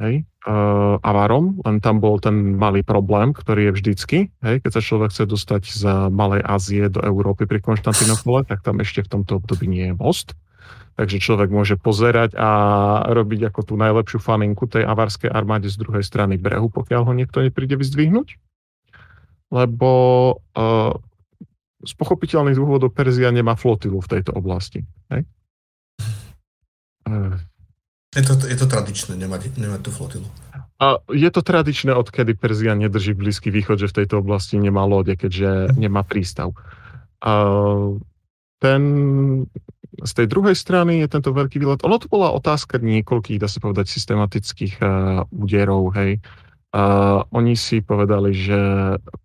hej, 0.00 0.24
uh, 0.46 0.98
avarom, 1.02 1.58
len 1.62 1.78
tam 1.78 2.02
bol 2.02 2.18
ten 2.18 2.58
malý 2.58 2.82
problém, 2.82 3.30
ktorý 3.30 3.70
je 3.70 3.72
vždycky, 3.78 4.18
hej, 4.42 4.56
keď 4.62 4.70
sa 4.74 4.82
človek 4.82 5.10
chce 5.14 5.24
dostať 5.26 5.62
z 5.70 5.82
Malej 6.10 6.42
Ázie 6.42 6.90
do 6.90 7.02
Európy 7.02 7.46
pri 7.46 7.62
Konštantinopole, 7.62 8.42
tak 8.46 8.62
tam 8.66 8.82
ešte 8.82 9.06
v 9.06 9.12
tomto 9.18 9.38
období 9.38 9.70
nie 9.70 9.90
je 9.90 9.94
most. 9.94 10.34
Takže 10.92 11.24
človek 11.24 11.48
môže 11.48 11.80
pozerať 11.80 12.36
a 12.36 12.50
robiť 13.08 13.48
ako 13.48 13.60
tú 13.64 13.74
najlepšiu 13.80 14.20
faninku 14.20 14.68
tej 14.68 14.84
avarskej 14.84 15.32
armáde 15.32 15.72
z 15.72 15.80
druhej 15.80 16.04
strany 16.04 16.36
brehu, 16.36 16.68
pokiaľ 16.68 17.08
ho 17.08 17.12
niekto 17.16 17.40
nepríde 17.40 17.80
vyzdvihnúť. 17.80 18.36
Lebo 19.48 19.90
uh, 20.36 20.92
z 21.80 21.92
pochopiteľných 21.96 22.56
dôvodov 22.60 22.92
Perzia 22.92 23.32
nemá 23.32 23.56
flotilu 23.56 24.04
v 24.04 24.10
tejto 24.10 24.36
oblasti. 24.36 24.84
Hej? 25.08 25.24
Uh, 27.08 27.40
je 28.12 28.24
to, 28.28 28.34
je 28.44 28.56
to 28.60 28.66
tradičné 28.68 29.16
nemať, 29.16 29.56
nemať 29.56 29.80
tú 29.80 29.90
flotilu. 29.90 30.28
A 30.82 31.00
je 31.08 31.30
to 31.32 31.40
tradičné, 31.40 31.94
odkedy 31.96 32.36
Perzia 32.36 32.76
nedrží 32.76 33.16
Blízky 33.16 33.48
východ, 33.48 33.80
že 33.80 33.88
v 33.88 34.02
tejto 34.02 34.20
oblasti 34.20 34.58
nemá 34.58 34.84
lode, 34.84 35.14
keďže 35.16 35.78
nemá 35.78 36.04
prístav. 36.04 36.52
A 37.22 37.32
ten, 38.58 38.82
z 40.02 40.12
tej 40.12 40.26
druhej 40.26 40.58
strany 40.58 41.00
je 41.00 41.08
tento 41.08 41.30
veľký 41.30 41.56
výlet. 41.56 41.80
Ono 41.86 41.96
to 41.96 42.10
bola 42.10 42.34
otázka 42.34 42.82
niekoľkých, 42.82 43.40
dá 43.40 43.48
sa 43.48 43.62
povedať, 43.62 43.88
systematických 43.94 44.82
uh, 44.82 45.24
hej. 45.96 46.18
Uh, 46.72 47.20
oni 47.30 47.54
si 47.54 47.84
povedali, 47.84 48.32
že 48.32 48.58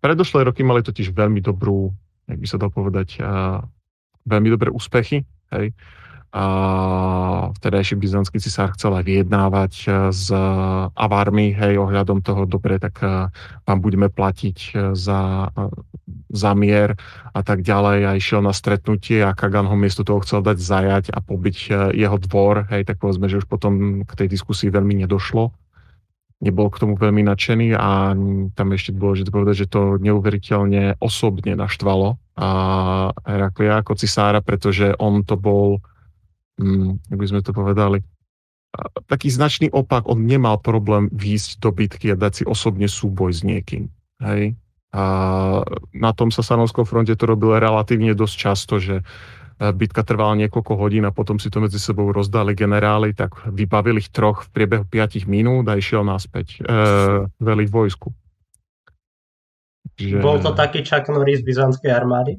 predošlé 0.04 0.48
roky 0.48 0.62
mali 0.62 0.84
totiž 0.84 1.10
veľmi 1.10 1.40
dobrú, 1.42 1.90
jak 2.28 2.38
by 2.38 2.46
sa 2.46 2.60
dal 2.60 2.70
povedať, 2.70 3.18
uh, 3.20 3.64
veľmi 4.24 4.48
dobré 4.52 4.68
úspechy, 4.70 5.26
hej 5.52 5.74
a 6.28 6.44
vtedajší 7.56 7.96
byzantský 7.96 8.36
cisár 8.36 8.76
chcel 8.76 8.92
aj 9.00 9.04
vyjednávať 9.08 9.72
e, 9.80 9.88
s 10.12 10.28
avármi, 10.92 11.56
hej, 11.56 11.80
ohľadom 11.80 12.20
toho, 12.20 12.44
dobre, 12.44 12.76
tak 12.76 13.00
e, 13.00 13.32
vám 13.64 13.78
budeme 13.80 14.12
platiť 14.12 14.58
e, 14.60 14.70
za, 14.92 15.48
za 16.28 16.52
mier 16.52 17.00
a 17.32 17.40
tak 17.40 17.64
ďalej 17.64 17.98
a 18.04 18.10
išiel 18.12 18.44
na 18.44 18.52
stretnutie 18.52 19.24
a 19.24 19.32
Kagan 19.32 19.72
ho 19.72 19.76
miesto 19.80 20.04
toho 20.04 20.20
chcel 20.20 20.44
dať 20.44 20.60
zajať 20.60 21.04
a 21.16 21.18
pobyť 21.24 21.56
jeho 21.96 22.18
dvor, 22.20 22.68
hej, 22.68 22.84
tak 22.84 23.00
povedzme, 23.00 23.32
že 23.32 23.40
už 23.40 23.48
potom 23.48 24.04
k 24.04 24.12
tej 24.12 24.28
diskusii 24.28 24.68
veľmi 24.68 25.00
nedošlo. 25.08 25.48
Nebol 26.38 26.70
k 26.70 26.80
tomu 26.84 26.94
veľmi 26.94 27.24
nadšený 27.24 27.74
a 27.74 28.14
tam 28.54 28.68
ešte 28.70 28.94
dôležité 28.94 29.32
povedať, 29.32 29.66
že 29.66 29.72
to 29.74 29.98
neuveriteľne 29.98 31.00
osobne 31.02 31.58
naštvalo 31.58 32.14
a 32.38 32.48
Heraklia 33.26 33.82
ako 33.82 33.98
cisára, 33.98 34.38
pretože 34.38 34.94
on 35.02 35.26
to 35.26 35.34
bol 35.34 35.82
mm, 36.58 37.14
jak 37.14 37.18
by 37.18 37.26
sme 37.26 37.40
to 37.40 37.50
povedali, 37.54 38.02
taký 39.08 39.32
značný 39.32 39.72
opak, 39.72 40.06
on 40.06 40.28
nemal 40.28 40.60
problém 40.60 41.08
výjsť 41.10 41.50
do 41.58 41.70
bitky 41.72 42.06
a 42.12 42.20
dať 42.20 42.32
si 42.42 42.44
osobne 42.44 42.86
súboj 42.86 43.32
s 43.32 43.40
niekým. 43.42 43.88
Hej? 44.20 44.54
A 44.92 45.04
na 45.92 46.10
tom 46.16 46.32
sa 46.32 46.40
Sanovskom 46.40 46.84
fronte 46.88 47.12
to 47.16 47.24
robilo 47.28 47.56
relatívne 47.56 48.16
dosť 48.16 48.34
často, 48.36 48.74
že 48.80 49.00
e, 49.00 49.04
bitka 49.72 50.00
trvala 50.00 50.36
niekoľko 50.44 50.72
hodín 50.80 51.04
a 51.04 51.12
potom 51.12 51.36
si 51.36 51.52
to 51.52 51.60
medzi 51.60 51.76
sebou 51.76 52.08
rozdali 52.08 52.56
generáli, 52.56 53.12
tak 53.12 53.36
vybavili 53.48 54.00
ich 54.00 54.12
troch 54.12 54.48
v 54.48 54.52
priebehu 54.52 54.84
5 54.88 55.28
minút 55.28 55.68
a 55.68 55.76
išiel 55.76 56.04
naspäť 56.04 56.60
e, 56.60 56.68
veliť 57.36 57.68
vojsku. 57.68 58.08
Že... 59.98 60.22
Bol 60.22 60.38
to 60.40 60.54
taký 60.54 60.86
Chuck 60.86 61.10
Norris 61.10 61.42
byzantskej 61.42 61.90
armády? 61.90 62.38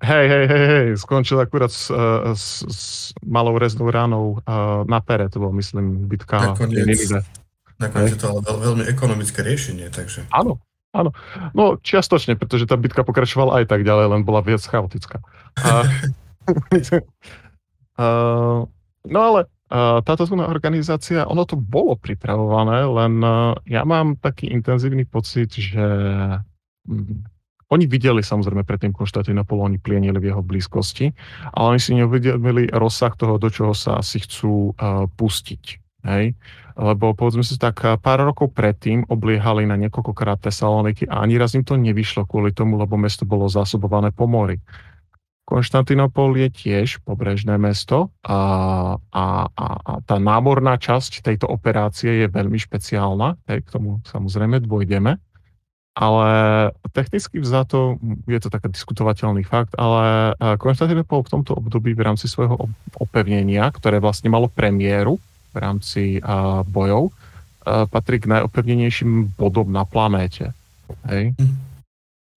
Hej, 0.00 0.26
hej, 0.32 0.44
hej, 0.48 0.64
hej, 0.66 0.86
skončil 0.96 1.36
akurát 1.36 1.68
s, 1.68 1.92
eh, 1.92 2.32
s, 2.32 2.64
s 2.64 2.82
malou 3.20 3.60
reznou 3.60 3.92
ránou 3.92 4.40
uh, 4.40 4.80
na 4.88 5.04
pere, 5.04 5.28
to 5.28 5.44
bol, 5.44 5.52
myslím, 5.52 6.08
bitka 6.08 6.56
Nakoniec, 6.56 6.88
nakoniec 7.76 8.16
je 8.16 8.20
to 8.20 8.32
ale 8.32 8.40
veľ, 8.40 8.56
veľmi 8.64 8.84
ekonomické 8.88 9.44
riešenie, 9.44 9.92
takže... 9.92 10.24
Áno, 10.32 10.56
áno. 10.96 11.12
No, 11.52 11.76
čiastočne, 11.84 12.40
pretože 12.40 12.64
tá 12.64 12.80
bitka 12.80 13.04
pokračovala 13.04 13.60
aj 13.60 13.68
tak 13.68 13.84
ďalej, 13.84 14.16
len 14.16 14.22
bola 14.24 14.40
viac 14.40 14.64
chaotická. 14.64 15.20
Uh, 15.60 15.84
uh, 18.00 18.64
no 19.04 19.20
ale 19.20 19.52
uh, 19.68 20.00
táto 20.00 20.24
organizácia, 20.32 21.28
ono 21.28 21.44
to 21.44 21.60
bolo 21.60 21.92
pripravované, 22.00 22.88
len 22.88 23.20
uh, 23.20 23.52
ja 23.68 23.84
mám 23.84 24.16
taký 24.16 24.48
intenzívny 24.48 25.04
pocit, 25.04 25.52
že 25.52 25.84
um, 26.88 27.20
oni 27.70 27.86
videli 27.86 28.18
samozrejme 28.18 28.66
predtým 28.66 28.90
Konštantinopol, 28.90 29.62
oni 29.62 29.78
plienili 29.78 30.18
v 30.18 30.34
jeho 30.34 30.42
blízkosti, 30.42 31.14
ale 31.54 31.78
oni 31.78 31.80
si 31.80 31.94
neuvedomili 31.94 32.66
rozsah 32.74 33.14
toho, 33.14 33.38
do 33.38 33.46
čoho 33.46 33.72
sa 33.78 34.02
asi 34.02 34.18
chcú 34.18 34.74
uh, 34.74 35.06
pustiť. 35.06 35.62
Hej? 36.02 36.34
Lebo 36.74 37.12
povedzme 37.14 37.46
si 37.46 37.54
tak, 37.60 37.78
pár 38.02 38.18
rokov 38.26 38.50
predtým 38.56 39.06
obliehali 39.06 39.68
na 39.70 39.78
niekoľkokrát 39.78 40.42
Tesaloniky 40.42 41.06
a 41.06 41.22
ani 41.22 41.38
raz 41.38 41.54
im 41.54 41.62
to 41.62 41.78
nevyšlo 41.78 42.26
kvôli 42.26 42.50
tomu, 42.50 42.80
lebo 42.80 42.98
mesto 42.98 43.22
bolo 43.22 43.46
zásobované 43.46 44.10
po 44.10 44.26
mori. 44.26 44.58
Konštantinopol 45.44 46.38
je 46.46 46.48
tiež 46.50 47.02
pobrežné 47.02 47.58
mesto 47.58 48.14
a, 48.22 48.38
a, 49.10 49.50
a, 49.50 49.66
a 49.82 49.92
tá 50.06 50.16
námorná 50.22 50.78
časť 50.78 51.26
tejto 51.26 51.50
operácie 51.50 52.22
je 52.22 52.26
veľmi 52.30 52.54
špeciálna, 52.54 53.34
hej, 53.50 53.66
k 53.66 53.68
tomu 53.74 53.98
samozrejme 54.06 54.62
dôjdeme. 54.62 55.18
Ale 55.90 56.28
technicky 56.94 57.42
vzato 57.42 57.98
je 58.30 58.38
to 58.38 58.48
taký 58.48 58.70
diskutovateľný 58.70 59.42
fakt, 59.42 59.74
ale 59.74 60.32
Konštantinopol 60.58 61.26
v 61.26 61.32
tomto 61.34 61.58
období 61.58 61.98
v 61.98 62.06
rámci 62.06 62.30
svojho 62.30 62.70
opevnenia, 62.96 63.66
ktoré 63.74 63.98
vlastne 63.98 64.30
malo 64.30 64.46
premiéru 64.46 65.18
v 65.50 65.56
rámci 65.58 66.22
bojov, 66.70 67.10
patrí 67.90 68.22
k 68.22 68.30
najopevnenejším 68.30 69.34
bodom 69.34 69.68
na 69.74 69.82
planéte. 69.82 70.54
Hej? 71.10 71.34
Mhm. 71.36 71.54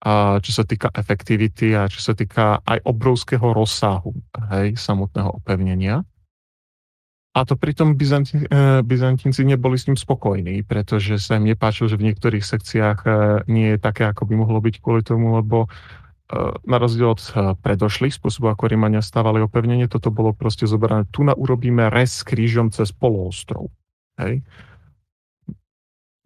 A 0.04 0.44
čo 0.44 0.52
sa 0.52 0.68
týka 0.68 0.92
efektivity 0.92 1.80
a 1.80 1.88
čo 1.88 2.04
sa 2.04 2.12
týka 2.12 2.60
aj 2.68 2.84
obrovského 2.84 3.56
rozsahu 3.56 4.12
hej, 4.52 4.76
samotného 4.76 5.40
opevnenia. 5.40 6.04
A 7.34 7.50
to 7.50 7.58
pritom 7.58 7.98
Byzanti, 7.98 8.46
e, 8.46 8.86
Byzantínci 8.86 9.42
neboli 9.42 9.82
s 9.82 9.90
ním 9.90 9.98
spokojní, 9.98 10.62
pretože 10.62 11.18
sa 11.18 11.42
im 11.42 11.50
nepáčilo, 11.50 11.90
že 11.90 11.98
v 11.98 12.14
niektorých 12.14 12.46
sekciách 12.46 13.00
e, 13.02 13.10
nie 13.50 13.74
je 13.74 13.78
také, 13.82 14.06
ako 14.06 14.30
by 14.30 14.38
mohlo 14.38 14.62
byť 14.62 14.76
kvôli 14.78 15.02
tomu, 15.02 15.42
lebo 15.42 15.66
e, 15.66 15.68
na 16.70 16.78
rozdiel 16.78 17.18
od 17.18 17.22
predošlých 17.58 18.14
spôsobov, 18.14 18.54
ako 18.54 18.70
Rímania 18.70 19.02
stávali 19.02 19.42
opevnenie, 19.42 19.90
toto 19.90 20.14
bolo 20.14 20.38
proste 20.38 20.70
zobrané. 20.70 21.10
Tu 21.10 21.26
na 21.26 21.34
urobíme 21.34 21.90
res 21.90 22.22
krížom 22.22 22.70
cez 22.70 22.94
poloostrov. 22.94 23.74
Hej. 24.22 24.46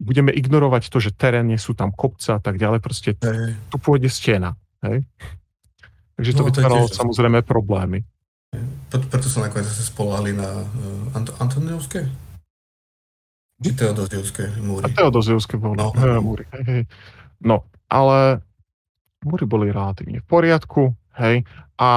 Budeme 0.03 0.35
ignorovať 0.35 0.91
to, 0.91 0.99
že 0.99 1.15
terénne 1.15 1.55
sú 1.55 1.71
tam 1.71 1.95
kopce 1.95 2.35
a 2.35 2.39
tak 2.43 2.59
ďalej, 2.59 2.83
proste 2.83 3.15
tu 3.71 3.77
pôjde 3.79 4.11
stena. 4.11 4.59
Hej. 4.83 5.07
Takže 6.19 6.31
to 6.35 6.43
no, 6.43 6.47
vytváralo 6.51 6.85
samozrejme 6.91 7.47
problémy. 7.47 8.03
Preto 8.87 9.27
sa 9.27 9.43
nakoniec 9.43 9.67
zase 9.67 9.91
spolahli 9.91 10.31
na 10.31 10.63
uh, 10.63 11.17
Ant- 11.17 11.35
Antoniovské? 11.43 12.07
Či 13.59 13.73
Teodosievské 13.73 14.61
múry? 14.63 14.93
Teodosievské 14.93 15.59
boli 15.59 15.81
no, 15.81 15.91
no. 15.91 16.21
múry. 16.23 16.45
Hej, 16.55 16.63
hej. 16.63 16.83
No, 17.43 17.67
ale 17.91 18.39
múry 19.25 19.43
boli 19.49 19.73
relatívne 19.73 20.23
v 20.23 20.27
poriadku, 20.29 20.93
hej. 21.19 21.43
A 21.77 21.89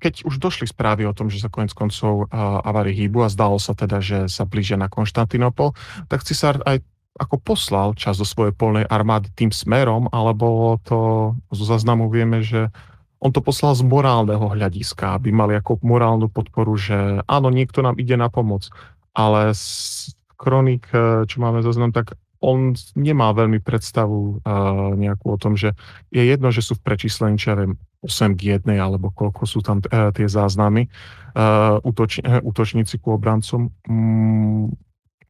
keď 0.00 0.24
už 0.24 0.40
došli 0.40 0.64
správy 0.68 1.04
o 1.04 1.12
tom, 1.12 1.28
že 1.28 1.42
sa 1.42 1.52
konec 1.52 1.76
koncov 1.76 2.28
uh, 2.28 2.64
Avary 2.64 2.96
hýbu 2.96 3.26
a 3.26 3.32
zdalo 3.32 3.60
sa 3.60 3.76
teda, 3.76 4.00
že 4.00 4.30
sa 4.30 4.48
blížia 4.48 4.80
na 4.80 4.88
Konštantinopol, 4.88 5.76
tak 6.08 6.24
cisár 6.24 6.60
aj 6.64 6.80
ako 7.18 7.36
poslal 7.42 7.98
čas 7.98 8.16
zo 8.16 8.24
svojej 8.24 8.54
polnej 8.54 8.86
armády 8.86 9.28
tým 9.34 9.50
smerom, 9.50 10.06
alebo 10.14 10.78
to 10.86 11.34
zo 11.50 11.64
záznamu 11.66 12.08
vieme, 12.08 12.46
že 12.46 12.70
on 13.18 13.30
to 13.34 13.42
poslal 13.42 13.74
z 13.74 13.82
morálneho 13.82 14.46
hľadiska, 14.46 15.18
aby 15.18 15.34
mali 15.34 15.58
ako 15.58 15.82
morálnu 15.82 16.30
podporu, 16.30 16.78
že 16.78 17.22
áno, 17.26 17.50
niekto 17.50 17.82
nám 17.82 17.98
ide 17.98 18.14
na 18.14 18.30
pomoc, 18.30 18.70
ale 19.10 19.50
z 19.58 20.14
kronik, 20.38 20.86
e, 20.94 21.26
čo 21.26 21.42
máme 21.42 21.58
zoznam, 21.66 21.90
tak 21.90 22.14
on 22.38 22.78
nemá 22.94 23.34
veľmi 23.34 23.58
predstavu 23.58 24.38
uh, 24.46 24.94
nejakú 24.94 25.34
o 25.34 25.38
tom, 25.42 25.58
že 25.58 25.74
je 26.14 26.22
jedno, 26.22 26.54
že 26.54 26.62
sú 26.62 26.78
v 26.78 26.86
prečíslení, 26.86 27.34
čo 27.34 27.50
ja 27.50 27.56
viem, 27.58 27.74
8 28.06 28.38
k 28.38 28.62
1, 28.62 28.78
alebo 28.78 29.10
koľko 29.10 29.42
sú 29.42 29.58
tam 29.58 29.82
uh, 29.82 30.14
tie 30.14 30.30
záznamy, 30.30 30.86
uh, 31.34 31.82
útoč, 31.82 32.22
útočníci 32.22 33.02
ku 33.02 33.18
obrancom. 33.18 33.74
Mm, 33.90 34.70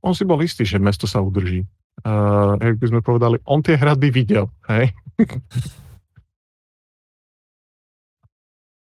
on 0.05 0.13
si 0.13 0.29
bol 0.29 0.37
istý, 0.45 0.69
že 0.69 0.77
mesto 0.77 1.09
sa 1.09 1.25
udrží. 1.25 1.65
Uh, 2.05 2.61
jak 2.61 2.77
by 2.77 2.87
sme 2.93 3.01
povedali, 3.01 3.41
on 3.49 3.65
tie 3.65 3.81
hradby 3.81 4.13
videl, 4.13 4.53
hej? 4.69 4.93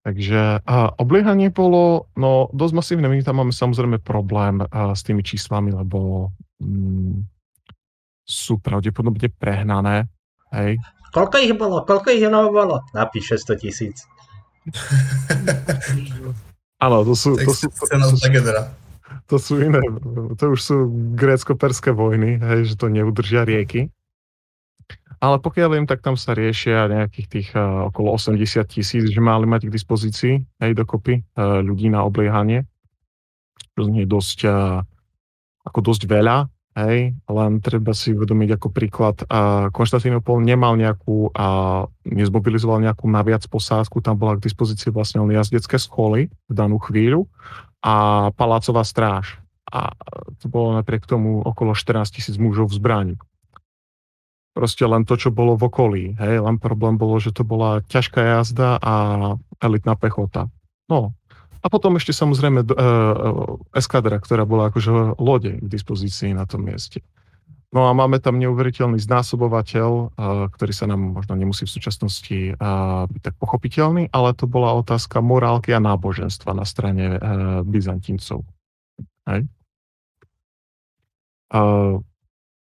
Takže 0.05 0.61
a 0.61 0.93
obliehanie 1.01 1.49
bolo 1.49 2.13
no, 2.13 2.53
dosť 2.53 2.75
masívne. 2.77 3.09
My 3.09 3.25
tam 3.25 3.41
máme 3.41 3.57
samozrejme 3.57 4.05
problém 4.05 4.61
a, 4.61 4.93
s 4.93 5.01
tými 5.01 5.25
číslami, 5.25 5.73
lebo 5.73 6.29
mm, 6.61 7.25
sú 8.29 8.61
pravdepodobne 8.61 9.33
prehnané. 9.33 10.13
Hej. 10.53 10.77
Koľko 11.09 11.37
ich 11.41 11.57
bolo? 11.57 11.89
Koľko 11.89 12.13
ich 12.13 12.21
no 12.29 12.53
bolo? 12.53 12.85
Napíš 12.93 13.41
600 13.49 13.65
tisíc. 13.65 13.97
Áno, 16.85 17.01
to 17.01 17.17
sú... 17.17 17.41
To 17.41 17.53
sú, 17.57 17.73
to, 17.73 17.85
sú, 17.89 18.17
to 19.25 19.37
sú 19.41 19.57
iné, 19.57 19.81
to 20.37 20.45
už 20.53 20.61
sú 20.61 20.77
grécko-perské 21.17 21.97
vojny, 21.97 22.37
hej, 22.37 22.61
že 22.69 22.75
to 22.77 22.93
neudržia 22.93 23.49
rieky. 23.49 23.89
Ale 25.25 25.41
pokiaľ 25.41 25.69
viem, 25.73 25.87
tak 25.89 26.05
tam 26.05 26.21
sa 26.21 26.37
riešia 26.37 26.85
nejakých 26.85 27.27
tých 27.33 27.49
uh, 27.57 27.89
okolo 27.89 28.13
80 28.21 28.45
tisíc, 28.69 29.09
že 29.09 29.21
mali 29.25 29.49
mať 29.49 29.73
k 29.73 29.75
dispozícii 29.75 30.35
aj 30.61 30.77
dokopy 30.77 31.25
uh, 31.25 31.65
ľudí 31.65 31.89
na 31.89 32.05
obliehanie. 32.05 32.69
To 33.73 33.89
znie 33.89 34.05
dosť, 34.05 34.39
uh, 34.45 34.85
ako 35.65 35.81
dosť 35.81 36.05
veľa, 36.05 36.45
hej, 36.77 37.17
len 37.17 37.53
treba 37.65 37.97
si 37.97 38.13
uvedomiť 38.13 38.61
ako 38.61 38.69
príklad, 38.69 39.17
uh, 39.25 39.73
Konštantinopol 39.73 40.45
nemal 40.45 40.77
nejakú, 40.77 41.33
uh, 41.33 41.89
nezmobilizoval 42.05 42.85
nejakú 42.85 43.09
naviac 43.09 43.49
posádku, 43.49 44.05
tam 44.05 44.21
bola 44.21 44.37
k 44.37 44.45
dispozícii 44.45 44.93
vlastne 44.93 45.25
len 45.25 45.41
jazdecké 45.41 45.81
schóly 45.81 46.29
v 46.29 46.53
danú 46.53 46.77
chvíľu 46.77 47.25
a 47.81 48.29
palácová 48.37 48.85
stráž. 48.85 49.41
A 49.73 49.89
to 50.45 50.53
bolo 50.53 50.77
napriek 50.77 51.09
tomu 51.09 51.41
okolo 51.41 51.73
14 51.73 52.13
tisíc 52.13 52.37
mužov 52.37 52.69
v 52.69 52.77
zbraní 52.77 53.17
proste 54.55 54.87
len 54.87 55.03
to, 55.03 55.19
čo 55.19 55.35
bolo 55.35 55.59
v 55.59 55.67
okolí. 55.67 56.05
Hej, 56.17 56.47
len 56.47 56.57
problém 56.63 56.95
bolo, 56.95 57.19
že 57.19 57.35
to 57.35 57.43
bola 57.43 57.83
ťažká 57.91 58.39
jazda 58.39 58.79
a 58.79 58.95
elitná 59.59 59.99
pechota. 59.99 60.47
No, 60.87 61.13
a 61.65 61.67
potom 61.67 61.97
ešte 61.99 62.15
samozrejme 62.15 62.63
uh, 62.63 63.59
eskadra, 63.75 64.21
ktorá 64.23 64.45
bola 64.45 64.69
akože 64.69 65.17
lode 65.17 65.59
k 65.59 65.67
dispozícii 65.67 66.37
na 66.37 66.45
tom 66.45 66.69
mieste. 66.69 67.01
No 67.75 67.91
a 67.91 67.97
máme 67.97 68.23
tam 68.23 68.39
neuveriteľný 68.39 69.03
znásobovateľ, 69.03 69.91
uh, 69.91 70.47
ktorý 70.53 70.73
sa 70.77 70.87
nám 70.87 71.03
možno 71.17 71.35
nemusí 71.35 71.67
v 71.67 71.75
súčasnosti 71.75 72.39
uh, 72.55 73.09
byť 73.11 73.23
tak 73.25 73.35
pochopiteľný, 73.41 74.13
ale 74.13 74.37
to 74.37 74.47
bola 74.47 74.77
otázka 74.79 75.25
morálky 75.25 75.75
a 75.75 75.83
náboženstva 75.83 76.55
na 76.55 76.63
strane 76.69 77.17
uh, 77.17 77.65
Byzantíncov. 77.67 78.47
Hej? 79.27 79.49
Uh, 81.49 82.05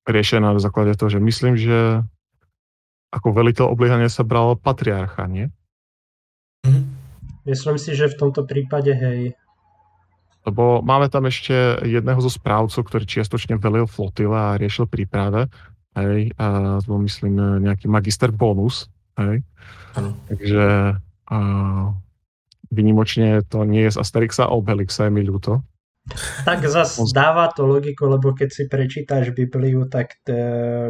riešená 0.07 0.55
na 0.55 0.61
základe 0.63 0.95
toho, 0.95 1.11
že 1.11 1.19
myslím, 1.19 1.59
že 1.59 2.01
ako 3.11 3.31
veliteľ 3.35 3.71
obliehania 3.71 4.11
sa 4.11 4.23
bral 4.23 4.55
patriarcha, 4.55 5.27
nie? 5.27 5.51
Mm-hmm. 6.63 6.85
Myslím 7.47 7.79
si, 7.79 7.95
že 7.95 8.11
v 8.11 8.19
tomto 8.19 8.43
prípade 8.43 8.91
hej. 8.91 9.31
Lebo 10.43 10.83
máme 10.83 11.07
tam 11.07 11.27
ešte 11.27 11.79
jedného 11.83 12.19
zo 12.19 12.31
správcov, 12.31 12.87
ktorý 12.87 13.03
čiastočne 13.07 13.59
velil 13.59 13.87
flotile 13.87 14.35
a 14.35 14.59
riešil 14.59 14.87
príprave. 14.87 15.47
Hej, 15.95 16.35
a 16.35 16.77
to 16.83 16.87
bol 16.87 16.99
myslím 17.03 17.63
nejaký 17.63 17.87
magister 17.87 18.31
bonus. 18.31 18.91
Hej. 19.15 19.43
Ano. 19.95 20.15
Takže 20.27 20.65
a, 21.27 21.37
vynimočne 22.71 23.43
to 23.47 23.63
nie 23.63 23.87
je 23.87 23.95
z 23.95 23.99
Asterixa 23.99 24.47
a 24.47 24.53
Obelixa, 24.53 25.07
je 25.07 25.11
mi 25.15 25.23
ľúto. 25.23 25.63
Tak 26.47 26.63
zase 26.63 27.03
dáva 27.11 27.51
to 27.51 27.67
logiku, 27.67 28.07
lebo 28.07 28.31
keď 28.31 28.49
si 28.49 28.63
prečítaš 28.71 29.35
Bibliu, 29.35 29.91
tak 29.91 30.23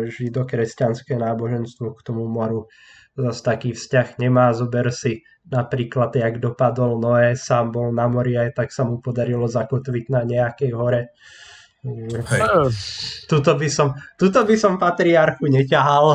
židokresťanské 0.05 1.17
náboženstvo 1.17 1.97
k 1.97 1.99
tomu 2.05 2.29
moru 2.29 2.69
zase 3.17 3.41
taký 3.41 3.69
vzťah 3.73 4.21
nemá. 4.21 4.53
Zober 4.53 4.93
si 4.93 5.25
napríklad, 5.49 6.13
jak 6.13 6.37
dopadol 6.37 7.01
Noé, 7.01 7.33
sám 7.33 7.73
bol 7.73 7.89
na 7.89 8.05
mori 8.05 8.37
aj 8.37 8.53
tak 8.53 8.69
sa 8.69 8.85
mu 8.85 9.01
podarilo 9.01 9.49
zakotviť 9.49 10.05
na 10.13 10.21
nejakej 10.21 10.71
hore. 10.77 11.17
Hej. 11.87 12.41
Tuto, 13.25 13.57
by 13.57 13.69
som, 13.71 13.97
tuto 14.19 14.43
by 14.45 14.55
som 14.59 14.77
patriarchu 14.77 15.49
neťahal. 15.49 16.13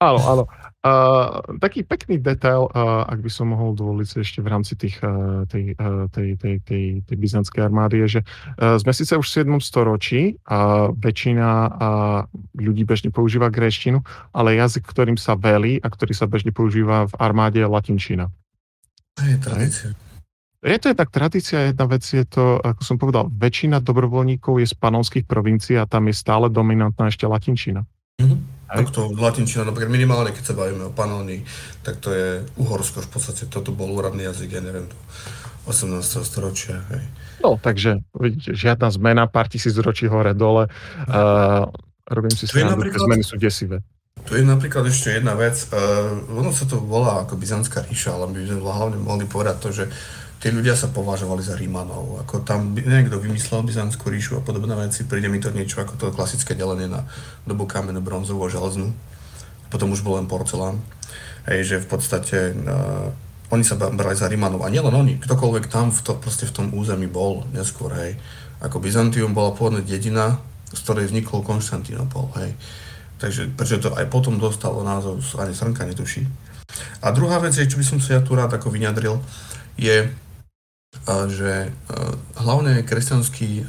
Áno, 0.00 0.20
áno. 0.22 0.44
Uh, 0.82 1.38
taký 1.62 1.86
pekný 1.86 2.18
detail, 2.18 2.66
uh, 2.66 3.06
ak 3.06 3.22
by 3.22 3.30
som 3.30 3.54
mohol 3.54 3.70
dovoliť 3.70 4.02
si 4.02 4.16
ešte 4.18 4.42
v 4.42 4.50
rámci 4.50 4.74
tých, 4.74 4.98
uh, 4.98 5.46
tej, 5.46 5.78
uh, 5.78 6.10
tej, 6.10 6.34
tej, 6.34 6.58
tej, 6.58 6.84
tej 7.06 7.16
byzantskej 7.22 7.62
armády, 7.62 8.02
je, 8.02 8.18
že 8.18 8.20
uh, 8.26 8.82
sme 8.82 8.90
síce 8.90 9.14
už 9.14 9.22
v 9.22 9.62
7. 9.62 9.62
storočí 9.62 10.22
a 10.42 10.90
väčšina 10.90 11.48
uh, 11.70 11.70
ľudí 12.58 12.82
bežne 12.82 13.14
používa 13.14 13.46
gréštinu, 13.46 14.02
ale 14.34 14.58
jazyk, 14.58 14.82
ktorým 14.82 15.14
sa 15.14 15.38
velí 15.38 15.78
a 15.78 15.86
ktorý 15.86 16.18
sa 16.18 16.26
bežne 16.26 16.50
používa 16.50 17.06
v 17.06 17.14
armáde 17.14 17.62
je 17.62 17.70
latinčina. 17.70 18.26
Je 19.22 19.38
tradícia. 19.38 19.94
Je 20.62 20.78
to 20.82 20.90
jednak 20.90 21.10
tradícia, 21.14 21.70
jedna 21.70 21.86
vec 21.86 22.02
je 22.02 22.26
to, 22.26 22.58
ako 22.58 22.82
som 22.82 22.98
povedal, 22.98 23.30
väčšina 23.30 23.78
dobrovoľníkov 23.78 24.62
je 24.62 24.66
z 24.66 24.74
panonských 24.74 25.30
provincií 25.30 25.78
a 25.78 25.86
tam 25.86 26.10
je 26.10 26.14
stále 26.14 26.50
dominantná 26.50 27.06
ešte 27.06 27.26
latinčina. 27.26 27.86
Mm-hmm. 28.18 28.61
Takto 28.72 29.12
latinčina, 29.12 29.68
napríklad 29.68 29.92
minimálne, 29.92 30.32
keď 30.32 30.44
sa 30.48 30.54
bavíme 30.56 30.88
o 30.88 30.92
Panónii, 30.96 31.44
tak 31.84 32.00
to 32.00 32.08
je 32.08 32.40
Uhorsko 32.56 33.04
v 33.04 33.10
podstate, 33.12 33.44
toto 33.52 33.76
bol 33.76 33.92
úradný 33.92 34.24
jazyk, 34.24 34.48
ja 34.56 34.62
neviem, 34.64 34.88
18. 35.68 36.00
storočia. 36.24 36.80
Hej. 36.90 37.02
No, 37.42 37.58
takže 37.58 38.02
vidíte, 38.14 38.54
žiadna 38.54 38.88
zmena, 38.90 39.24
pár 39.26 39.50
tisíc 39.50 39.74
ročí 39.78 40.06
hore, 40.06 40.34
dole. 40.34 40.70
Uh, 41.10 41.68
robím 42.06 42.34
si 42.34 42.46
srandu, 42.46 42.78
napríklad... 42.78 43.06
zmeny 43.06 43.24
sú 43.26 43.36
desivé. 43.36 43.82
Tu 44.22 44.38
je 44.38 44.44
napríklad 44.46 44.86
ešte 44.86 45.18
jedna 45.18 45.34
vec, 45.34 45.58
uh, 45.74 46.14
ono 46.30 46.54
sa 46.54 46.64
to 46.64 46.78
volá 46.78 47.26
ako 47.26 47.34
Byzantská 47.34 47.82
ríša, 47.86 48.14
ale 48.14 48.30
my 48.30 48.36
by 48.38 48.46
sme 48.46 48.60
hlavne 48.62 48.98
mohli 49.02 49.26
povedať 49.26 49.56
to, 49.58 49.68
že 49.74 49.84
tí 50.42 50.50
ľudia 50.50 50.74
sa 50.74 50.90
považovali 50.90 51.38
za 51.38 51.54
Rímanov. 51.54 52.26
Ako 52.26 52.42
tam 52.42 52.74
niekto 52.74 53.22
vymyslel 53.22 53.62
Byzantskú 53.62 54.10
ríšu 54.10 54.42
a 54.42 54.42
podobné 54.42 54.74
veci, 54.74 55.06
príde 55.06 55.30
mi 55.30 55.38
to 55.38 55.54
niečo 55.54 55.86
ako 55.86 55.94
to 55.94 56.10
klasické 56.10 56.58
delenie 56.58 56.90
na 56.90 57.06
dobu 57.46 57.70
kamenu, 57.70 58.02
bronzovú 58.02 58.42
a 58.42 58.50
železnú. 58.50 58.90
Potom 59.70 59.94
už 59.94 60.02
bol 60.02 60.18
len 60.18 60.26
porcelán. 60.26 60.82
Hej, 61.46 61.60
že 61.62 61.76
v 61.78 61.86
podstate 61.86 62.38
uh, 62.58 63.14
oni 63.54 63.62
sa 63.62 63.78
brali 63.78 64.18
za 64.18 64.26
Rímanov. 64.26 64.66
A 64.66 64.72
nielen 64.74 64.90
oni, 64.90 65.22
ktokoľvek 65.22 65.70
tam 65.70 65.94
v, 65.94 66.00
to, 66.02 66.18
v 66.18 66.54
tom 66.54 66.74
území 66.74 67.06
bol 67.06 67.46
neskôr, 67.54 67.94
hej. 68.02 68.18
Ako 68.58 68.82
Byzantium 68.82 69.34
bola 69.34 69.54
pôvodne 69.54 69.86
dedina, 69.86 70.42
z 70.74 70.78
ktorej 70.82 71.10
vznikol 71.10 71.46
Konštantinopol, 71.46 72.34
hej. 72.42 72.50
Takže 73.22 73.54
prečo 73.54 73.78
to 73.78 73.94
aj 73.94 74.10
potom 74.10 74.42
dostalo 74.42 74.82
názov, 74.82 75.22
ani 75.38 75.54
Srnka 75.54 75.86
netuší. 75.86 76.26
A 77.04 77.14
druhá 77.14 77.38
vec, 77.38 77.54
čo 77.54 77.78
by 77.78 77.86
som 77.86 77.98
sa 78.02 78.18
ja 78.18 78.20
tu 78.24 78.34
rád 78.34 78.50
ako 78.56 78.72
vyňadril, 78.74 79.20
je, 79.76 80.10
že 81.32 81.72
hlavne 82.36 82.84
kresťanskí 82.84 83.66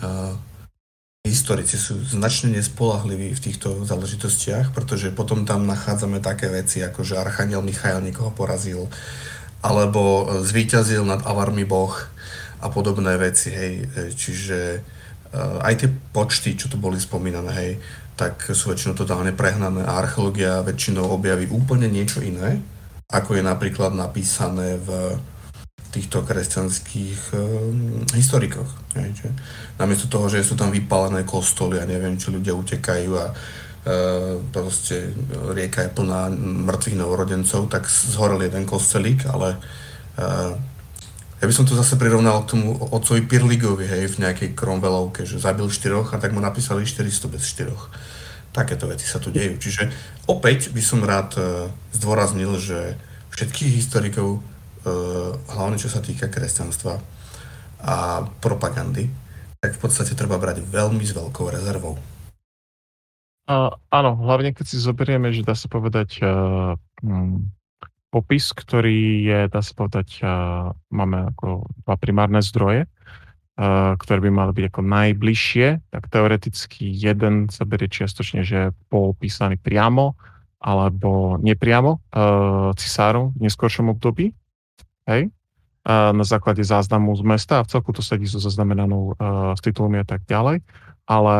historici 1.23 1.79
sú 1.79 2.03
značne 2.03 2.51
nespolahliví 2.51 3.31
v 3.31 3.43
týchto 3.43 3.87
záležitostiach, 3.87 4.75
pretože 4.75 5.07
potom 5.15 5.47
tam 5.47 5.63
nachádzame 5.63 6.19
také 6.19 6.51
veci, 6.51 6.83
ako 6.83 6.99
že 6.99 7.15
Archaniel 7.15 7.63
Michael 7.63 8.03
niekoho 8.03 8.35
porazil, 8.35 8.91
alebo 9.63 10.27
zvíťazil 10.43 11.07
nad 11.07 11.23
Avarmi 11.23 11.63
boh 11.63 11.95
a 12.59 12.67
podobné 12.67 13.15
veci, 13.15 13.55
hej. 13.55 13.87
Čiže 14.11 14.83
aj 15.63 15.73
tie 15.79 15.89
počty, 16.11 16.59
čo 16.59 16.67
tu 16.67 16.75
boli 16.75 16.99
spomínané, 16.99 17.51
hej, 17.55 17.71
tak 18.19 18.43
sú 18.51 18.75
väčšinou 18.75 18.93
totálne 18.93 19.31
prehnané 19.31 19.87
a 19.87 19.97
archeológia 19.97 20.59
väčšinou 20.61 21.07
objaví 21.07 21.47
úplne 21.47 21.87
niečo 21.87 22.19
iné, 22.19 22.59
ako 23.07 23.39
je 23.39 23.43
napríklad 23.47 23.95
napísané 23.95 24.75
v 24.75 25.17
týchto 25.93 26.25
kresťanských 26.25 27.37
um, 27.37 28.01
historikoch. 28.17 28.67
Že? 28.97 29.29
Namiesto 29.77 30.09
toho, 30.09 30.25
že 30.25 30.41
sú 30.41 30.57
tam 30.57 30.73
vypálené 30.73 31.21
kostoly 31.21 31.77
a 31.77 31.85
neviem, 31.85 32.17
či 32.17 32.33
ľudia 32.33 32.57
utekajú 32.57 33.11
a 33.13 33.25
uh, 33.29 34.41
proste 34.49 35.13
rieka 35.53 35.85
je 35.85 35.93
plná 35.93 36.33
mŕtvych 36.65 36.97
novorodencov, 36.97 37.69
tak 37.69 37.85
zhorel 37.85 38.41
jeden 38.41 38.65
kostelík, 38.65 39.29
ale 39.29 39.61
uh, 40.17 40.57
ja 41.43 41.51
by 41.51 41.59
som 41.59 41.67
to 41.67 41.75
zase 41.75 41.99
prirovnal 41.99 42.47
k 42.47 42.55
tomu 42.55 42.71
otcovi 42.71 43.27
Pirligovi, 43.27 43.83
hej, 43.83 44.15
v 44.15 44.23
nejakej 44.23 44.55
Cromwellovke, 44.55 45.27
že 45.27 45.43
zabil 45.43 45.67
štyroch 45.67 46.15
a 46.15 46.17
tak 46.17 46.31
mu 46.31 46.39
napísali 46.39 46.87
400 46.87 47.27
bez 47.27 47.43
štyroch. 47.43 47.91
takéto 48.55 48.87
veci 48.87 49.03
sa 49.03 49.19
tu 49.19 49.27
dejú. 49.27 49.59
Čiže 49.59 49.91
opäť 50.31 50.71
by 50.71 50.79
som 50.79 51.03
rád 51.03 51.35
e, 51.35 51.67
zdôraznil, 51.99 52.55
že 52.63 52.95
všetkých 53.35 53.75
historikov, 53.75 54.39
hlavne 55.47 55.77
čo 55.79 55.87
sa 55.87 56.03
týka 56.03 56.27
kresťanstva 56.27 56.99
a 57.83 58.23
propagandy, 58.39 59.11
tak 59.63 59.75
v 59.75 59.81
podstate 59.83 60.15
treba 60.15 60.39
brať 60.39 60.63
veľmi 60.63 61.03
s 61.03 61.15
veľkou 61.15 61.47
rezervou. 61.51 61.95
Uh, 63.43 63.75
áno, 63.91 64.15
hlavne 64.23 64.55
keď 64.55 64.65
si 64.71 64.79
zoberieme, 64.79 65.35
že 65.35 65.43
dá 65.43 65.51
sa 65.51 65.67
povedať 65.67 66.23
uh, 66.23 66.79
um, 67.03 67.51
popis, 68.07 68.55
ktorý 68.55 69.27
je, 69.27 69.39
dá 69.51 69.59
sa 69.59 69.75
povedať, 69.75 70.23
uh, 70.23 70.71
máme 70.87 71.35
ako 71.35 71.67
dva 71.83 71.95
primárne 71.99 72.39
zdroje, 72.39 72.87
uh, 72.87 73.99
ktoré 73.99 74.19
by 74.23 74.31
mali 74.31 74.51
byť 74.55 74.65
ako 74.71 74.81
najbližšie, 74.87 75.67
tak 75.91 76.03
teoreticky 76.07 76.87
jeden 76.87 77.51
sa 77.51 77.67
berie 77.67 77.91
čiastočne, 77.91 78.47
že 78.47 78.71
je 78.71 78.75
popísaný 78.87 79.59
priamo 79.59 80.15
alebo 80.63 81.35
nepriamo 81.43 81.91
uh, 81.99 82.71
cisárom 82.79 83.35
v 83.35 83.51
neskôršom 83.51 83.91
období, 83.91 84.31
hej, 85.07 85.31
na 85.87 86.23
základe 86.23 86.63
záznamu 86.63 87.11
z 87.19 87.23
mesta 87.27 87.59
a 87.59 87.65
v 87.67 87.71
celku 87.75 87.91
to 87.91 87.99
sedí 87.99 88.23
so 88.23 88.39
zaznamenanou 88.39 89.19
uh, 89.19 89.51
s 89.51 89.59
titulmi 89.59 89.99
a 89.99 90.07
tak 90.07 90.23
ďalej. 90.23 90.63
Ale 91.03 91.35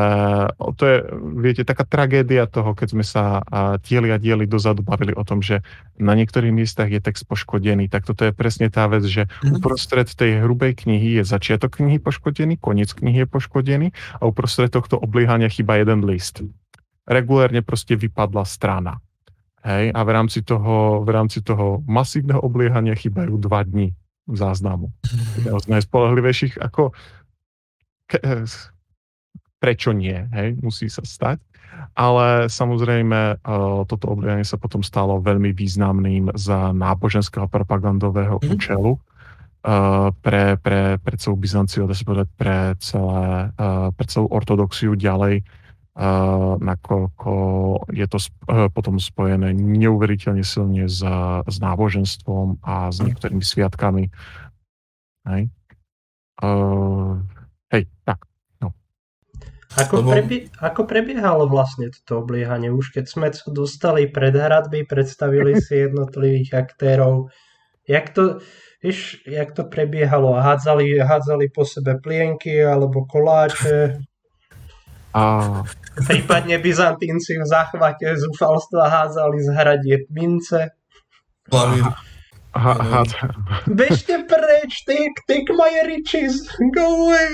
to 0.75 0.83
je, 0.83 0.97
viete, 1.39 1.63
taká 1.63 1.87
tragédia 1.87 2.51
toho, 2.51 2.75
keď 2.75 2.87
sme 2.91 3.05
sa 3.07 3.39
dieli 3.79 4.11
a 4.11 4.19
dieli 4.19 4.43
dozadu 4.43 4.83
bavili 4.83 5.15
o 5.15 5.23
tom, 5.23 5.39
že 5.39 5.63
na 5.95 6.19
niektorých 6.19 6.51
miestach 6.51 6.91
je 6.91 6.99
text 6.99 7.23
poškodený. 7.31 7.87
Tak 7.87 8.03
toto 8.03 8.27
je 8.27 8.35
presne 8.35 8.67
tá 8.67 8.91
vec, 8.91 9.07
že 9.07 9.31
mhm. 9.39 9.63
uprostred 9.63 10.11
tej 10.11 10.43
hrubej 10.43 10.83
knihy 10.83 11.15
je 11.15 11.23
začiatok 11.23 11.79
knihy 11.79 12.03
poškodený, 12.03 12.59
koniec 12.59 12.91
knihy 12.91 13.23
je 13.23 13.27
poškodený 13.31 13.87
a 14.19 14.27
uprostred 14.27 14.67
tohto 14.67 14.99
obliehania 14.99 15.47
chyba 15.47 15.79
jeden 15.79 16.03
list. 16.03 16.43
Regulérne 17.07 17.63
proste 17.63 17.95
vypadla 17.95 18.43
strana. 18.43 18.99
Hej, 19.63 19.95
a 19.95 19.99
v 20.03 20.09
rámci 20.11 20.43
toho, 20.43 21.07
v 21.07 21.09
rámci 21.15 21.39
toho 21.39 21.79
masívneho 21.87 22.43
obliehania 22.43 22.99
chýbajú 22.99 23.39
dva 23.39 23.63
dní 23.63 23.95
záznamu. 24.27 24.91
Jedného 25.39 25.59
z 25.59 25.67
najspolahlivejších, 25.71 26.59
ako 26.59 26.91
ke, 28.11 28.19
prečo 29.63 29.95
nie, 29.95 30.19
hej, 30.35 30.59
musí 30.59 30.91
sa 30.91 30.99
stať. 31.07 31.39
Ale 31.95 32.51
samozrejme, 32.51 33.41
toto 33.89 34.05
obliehanie 34.11 34.45
sa 34.45 34.61
potom 34.61 34.85
stalo 34.85 35.17
veľmi 35.23 35.55
významným 35.55 36.35
za 36.37 36.69
náboženského 36.75 37.49
propagandového 37.49 38.37
mm. 38.37 38.45
účelu 38.53 38.99
pre, 40.19 40.59
pre, 40.59 40.99
pre 40.99 41.15
celú 41.15 41.39
Byzanciu, 41.39 41.87
dá 41.87 41.95
sa 41.95 42.03
povedať, 42.03 42.29
pre, 42.35 42.75
celé, 42.83 43.55
pre 43.95 44.05
celú 44.11 44.27
ortodoxiu 44.27 44.93
ďalej, 44.93 45.47
nakoľko 46.57 47.33
je 47.93 48.05
to 48.09 48.17
potom 48.73 48.97
spojené 48.97 49.53
neuveriteľne 49.53 50.41
silne 50.41 50.89
s, 50.89 51.05
s 51.45 51.57
náboženstvom 51.61 52.65
a 52.65 52.89
s 52.89 52.97
niektorými 52.97 53.45
sviatkami. 53.45 54.09
Hej, 55.29 55.53
uh, 56.41 57.21
hej 57.69 57.83
tak. 58.03 58.25
Ako, 59.73 60.05
Lebo... 60.05 60.09
prebie, 60.13 60.39
ako 60.61 60.81
prebiehalo 60.85 61.49
vlastne 61.49 61.89
toto 61.89 62.21
obliehanie? 62.21 62.69
Už 62.69 62.93
keď 62.93 63.05
sme 63.09 63.27
sa 63.33 63.49
dostali 63.49 64.05
pred 64.05 64.33
hradby, 64.37 64.85
predstavili 64.85 65.57
si 65.65 65.89
jednotlivých 65.89 66.53
aktérov. 66.53 67.33
Jak 67.89 68.13
to, 68.13 68.39
vieš, 68.85 69.25
jak 69.25 69.51
to 69.57 69.65
prebiehalo? 69.65 70.37
Hádzali, 70.37 71.01
hádzali 71.01 71.49
po 71.49 71.65
sebe 71.65 71.97
plienky 71.97 72.61
alebo 72.61 73.09
koláče? 73.09 73.97
A... 75.13 75.61
Prípadne 75.93 76.57
Byzantínci 76.57 77.37
v 77.37 77.45
záchvate 77.45 78.17
zúfalstva 78.17 78.89
hádzali 78.89 79.37
z 79.45 79.49
hradie 79.53 79.95
mince. 80.09 80.73
Bežte 83.69 84.15
preč, 84.25 84.85
take, 84.85 85.17
take 85.29 85.49
my 85.53 85.73
riches, 85.85 86.49
go 86.73 87.09
away. 87.09 87.33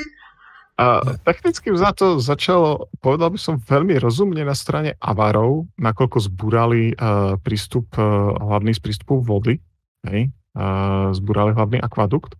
A 0.79 1.03
technicky 1.27 1.75
za 1.75 1.91
to 1.91 2.23
začalo, 2.23 2.87
povedal 3.03 3.35
by 3.35 3.39
som, 3.39 3.59
veľmi 3.59 3.99
rozumne 3.99 4.39
na 4.47 4.55
strane 4.55 4.95
Avarov, 5.03 5.67
nakoľko 5.75 6.17
zbúrali 6.31 6.95
uh, 6.95 7.35
prístup, 7.43 7.91
uh, 7.99 8.31
hlavný 8.39 8.71
z 8.71 8.79
prístupu 8.79 9.19
vody, 9.19 9.59
hej, 10.07 10.31
uh, 10.55 11.11
zbúrali 11.11 11.51
hlavný 11.51 11.83
akvadukt, 11.83 12.39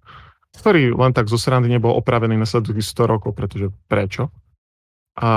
ktorý 0.55 0.95
len 0.95 1.11
tak 1.11 1.27
zo 1.27 1.35
srandy 1.35 1.67
nebol 1.67 1.91
opravený 1.99 2.39
nasledujúcich 2.39 2.87
100 3.03 3.11
rokov, 3.11 3.35
pretože 3.35 3.75
prečo? 3.91 4.31
A 5.19 5.29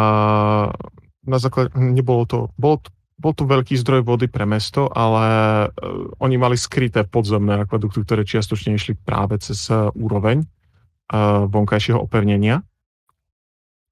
na 1.27 1.39
základe, 1.43 1.75
nebolo 1.75 2.23
to, 2.25 2.39
bol, 2.55 2.79
bol 3.19 3.35
to 3.35 3.43
veľký 3.43 3.75
zdroj 3.75 4.07
vody 4.07 4.31
pre 4.31 4.47
mesto, 4.47 4.87
ale 4.87 5.27
uh, 5.67 6.07
oni 6.23 6.39
mali 6.39 6.55
skryté 6.55 7.03
podzemné 7.03 7.67
akvadukty, 7.67 8.07
ktoré 8.07 8.23
čiastočne 8.23 8.79
išli 8.79 8.95
práve 8.95 9.43
cez 9.43 9.67
úroveň 9.99 10.47
uh, 10.47 11.51
vonkajšieho 11.51 11.99
opevnenia. 11.99 12.63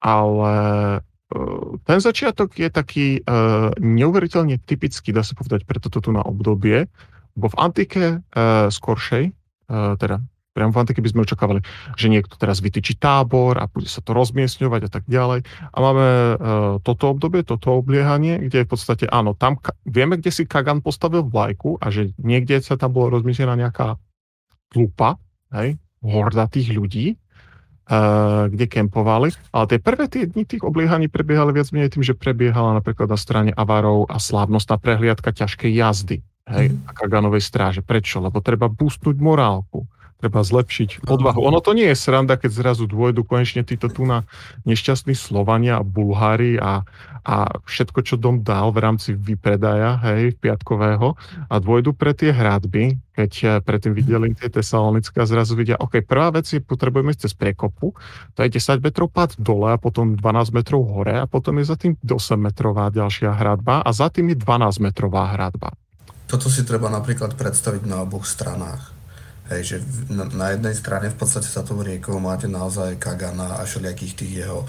Ale 0.01 0.53
ten 1.87 1.99
začiatok 2.03 2.59
je 2.59 2.67
taký 2.73 3.07
neuveriteľne 3.79 4.59
typický, 4.59 5.15
dá 5.15 5.23
sa 5.23 5.39
povedať, 5.39 5.63
pre 5.63 5.79
toto 5.79 6.03
tu 6.03 6.11
na 6.11 6.27
obdobie, 6.27 6.91
bo 7.39 7.47
v 7.47 7.59
antike 7.61 8.05
skoršej, 8.73 9.31
teda 9.71 10.25
priamo 10.51 10.75
v 10.75 10.81
antike 10.83 11.01
by 11.01 11.11
sme 11.11 11.25
očakávali, 11.25 11.61
že 11.95 12.11
niekto 12.11 12.35
teraz 12.35 12.59
vytýči 12.59 12.99
tábor 12.99 13.59
a 13.59 13.71
bude 13.71 13.87
sa 13.87 14.03
to 14.03 14.11
rozmiestňovať 14.13 14.81
a 14.87 14.91
tak 14.91 15.05
ďalej. 15.07 15.47
A 15.47 15.77
máme 15.79 16.07
uh, 16.07 16.35
toto 16.83 17.15
obdobie, 17.15 17.47
toto 17.47 17.79
obliehanie, 17.79 18.51
kde 18.51 18.67
v 18.67 18.71
podstate, 18.71 19.07
áno, 19.07 19.39
tam 19.39 19.63
vieme, 19.87 20.19
kde 20.19 20.35
si 20.35 20.43
Kagan 20.45 20.83
postavil 20.83 21.23
vlajku 21.23 21.79
a 21.79 21.89
že 21.95 22.11
niekde 22.19 22.59
sa 22.61 22.75
tam 22.75 22.95
bolo 22.95 23.21
rozmiestnená 23.21 23.55
nejaká 23.55 23.95
tlupa, 24.71 25.19
hej, 25.55 25.79
horda 26.03 26.51
tých 26.51 26.75
ľudí, 26.75 27.15
Eh, 27.91 28.45
kde 28.55 28.71
kempovali. 28.71 29.35
Ale 29.51 29.65
tie 29.67 29.83
prvé 29.83 30.07
tie 30.07 30.23
dni 30.23 30.47
tých 30.47 30.63
obliehaní 30.63 31.11
prebiehali 31.11 31.51
viac 31.51 31.75
menej 31.75 31.91
tým, 31.91 32.07
že 32.07 32.15
prebiehala 32.15 32.79
napríklad 32.79 33.11
na 33.11 33.19
strane 33.19 33.51
Avarov 33.51 34.07
a 34.07 34.23
slávnostná 34.23 34.79
prehliadka 34.79 35.35
ťažkej 35.35 35.75
jazdy 35.75 36.23
hej, 36.55 36.71
mm. 36.71 36.87
a 36.87 36.91
Kaganovej 36.95 37.43
stráže. 37.43 37.83
Prečo? 37.83 38.23
Lebo 38.23 38.39
treba 38.47 38.71
boostnúť 38.71 39.19
morálku 39.19 39.91
treba 40.21 40.45
zlepšiť 40.45 41.09
odvahu. 41.09 41.41
Ono 41.41 41.65
to 41.65 41.73
nie 41.73 41.89
je 41.89 41.97
sranda, 41.97 42.37
keď 42.37 42.51
zrazu 42.53 42.85
dôjdu 42.85 43.25
konečne 43.25 43.65
títo 43.65 43.89
tu 43.89 44.05
na 44.05 44.29
nešťastní 44.69 45.17
Slovania 45.17 45.81
a 45.81 45.87
Bulhári 45.87 46.61
a, 46.61 46.85
a 47.25 47.37
všetko, 47.65 48.05
čo 48.05 48.21
dom 48.21 48.45
dal 48.45 48.69
v 48.77 48.85
rámci 48.85 49.17
vypredaja, 49.17 49.97
hej, 50.13 50.37
piatkového 50.37 51.17
a 51.49 51.55
dôjdu 51.57 51.97
pre 51.97 52.13
tie 52.13 52.37
hradby, 52.37 53.01
keď 53.17 53.33
eh, 53.41 53.49
predtým 53.65 53.97
videli 53.97 54.37
tie 54.37 54.53
tesalonické 54.53 55.25
a 55.25 55.27
zrazu 55.27 55.57
vidia, 55.57 55.81
OK, 55.81 56.05
prvá 56.05 56.29
vec 56.37 56.45
je, 56.53 56.61
potrebujeme 56.61 57.17
ísť 57.17 57.25
cez 57.25 57.33
prekopu, 57.33 57.97
to 58.37 58.45
je 58.45 58.61
10 58.61 58.85
metrov 58.85 59.09
pad 59.09 59.33
dole 59.41 59.73
a 59.73 59.81
potom 59.81 60.21
12 60.21 60.53
metrov 60.53 60.85
hore 60.85 61.17
a 61.17 61.25
potom 61.25 61.57
je 61.59 61.65
za 61.65 61.81
tým 61.81 61.97
8 61.97 62.37
metrová 62.37 62.93
ďalšia 62.93 63.33
hradba 63.33 63.81
a 63.81 63.91
za 63.97 64.13
tým 64.13 64.37
je 64.37 64.37
12 64.37 64.85
metrová 64.85 65.33
hradba. 65.33 65.73
Toto 66.29 66.47
si 66.47 66.63
treba 66.63 66.87
napríklad 66.93 67.35
predstaviť 67.35 67.83
na 67.89 68.07
oboch 68.07 68.23
stranách 68.23 69.00
Hej, 69.51 69.63
že 69.67 69.77
na, 70.15 70.55
jednej 70.55 70.79
strane 70.79 71.11
v 71.11 71.19
podstate 71.19 71.51
sa 71.51 71.67
tou 71.67 71.83
riekou 71.83 72.23
máte 72.23 72.47
naozaj 72.47 73.03
Kagana 73.03 73.59
a 73.59 73.67
všelijakých 73.67 74.15
tých 74.15 74.33
jeho 74.47 74.63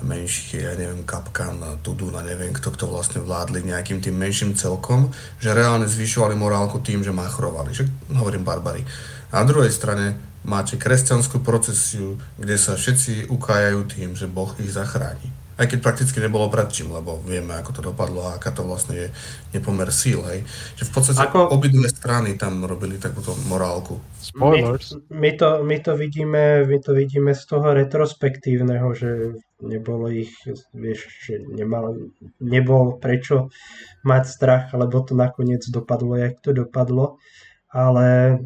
menších, 0.00 0.64
ja 0.64 0.72
neviem, 0.74 1.04
Kapkan, 1.04 1.60
Tuduna, 1.84 2.24
neviem 2.24 2.56
kto, 2.56 2.72
kto 2.72 2.88
vlastne 2.88 3.20
vládli 3.20 3.68
nejakým 3.68 4.00
tým 4.00 4.16
menším 4.16 4.56
celkom, 4.56 5.12
že 5.38 5.52
reálne 5.52 5.84
zvyšovali 5.84 6.40
morálku 6.40 6.80
tým, 6.80 7.04
že 7.04 7.12
machrovali, 7.12 7.76
že 7.76 7.84
hovorím 8.16 8.48
barbary. 8.48 8.80
Na 9.28 9.44
druhej 9.44 9.70
strane 9.70 10.16
máte 10.40 10.80
kresťanskú 10.80 11.44
procesiu, 11.44 12.16
kde 12.40 12.56
sa 12.56 12.80
všetci 12.80 13.28
ukájajú 13.28 13.80
tým, 13.92 14.16
že 14.16 14.24
Boh 14.24 14.56
ich 14.56 14.72
zachráni. 14.72 15.43
Aj 15.54 15.70
keď 15.70 15.78
prakticky 15.86 16.18
nebolo 16.18 16.50
brať 16.50 16.82
čím, 16.82 16.90
lebo 16.90 17.22
vieme, 17.22 17.54
ako 17.54 17.70
to 17.78 17.80
dopadlo 17.86 18.26
a 18.26 18.34
aká 18.34 18.50
to 18.50 18.66
vlastne 18.66 19.06
je 19.06 19.08
nepomer 19.54 19.86
síl, 19.94 20.18
hej. 20.26 20.42
Že 20.74 20.84
v 20.86 20.92
podstate 20.92 21.22
ako... 21.22 21.54
obidve 21.54 21.86
strany 21.86 22.34
tam 22.34 22.66
robili 22.66 22.98
takúto 22.98 23.38
morálku. 23.46 24.02
Spoilers. 24.18 24.98
My, 25.14 25.30
my, 25.30 25.30
to, 25.38 25.48
my, 25.62 25.76
to 25.78 25.92
vidíme, 25.94 26.66
my 26.66 26.78
to 26.82 26.90
vidíme 26.90 27.30
z 27.38 27.42
toho 27.46 27.70
retrospektívneho, 27.70 28.88
že 28.98 29.38
nebolo 29.62 30.10
ich, 30.10 30.34
vieš, 30.74 31.06
že 31.22 31.38
nemal, 31.46 32.10
nebol 32.42 32.98
prečo 32.98 33.54
mať 34.02 34.24
strach, 34.26 34.64
lebo 34.74 35.06
to 35.06 35.14
nakoniec 35.14 35.62
dopadlo, 35.70 36.18
jak 36.18 36.42
to 36.42 36.50
dopadlo. 36.50 37.22
Ale 37.70 38.38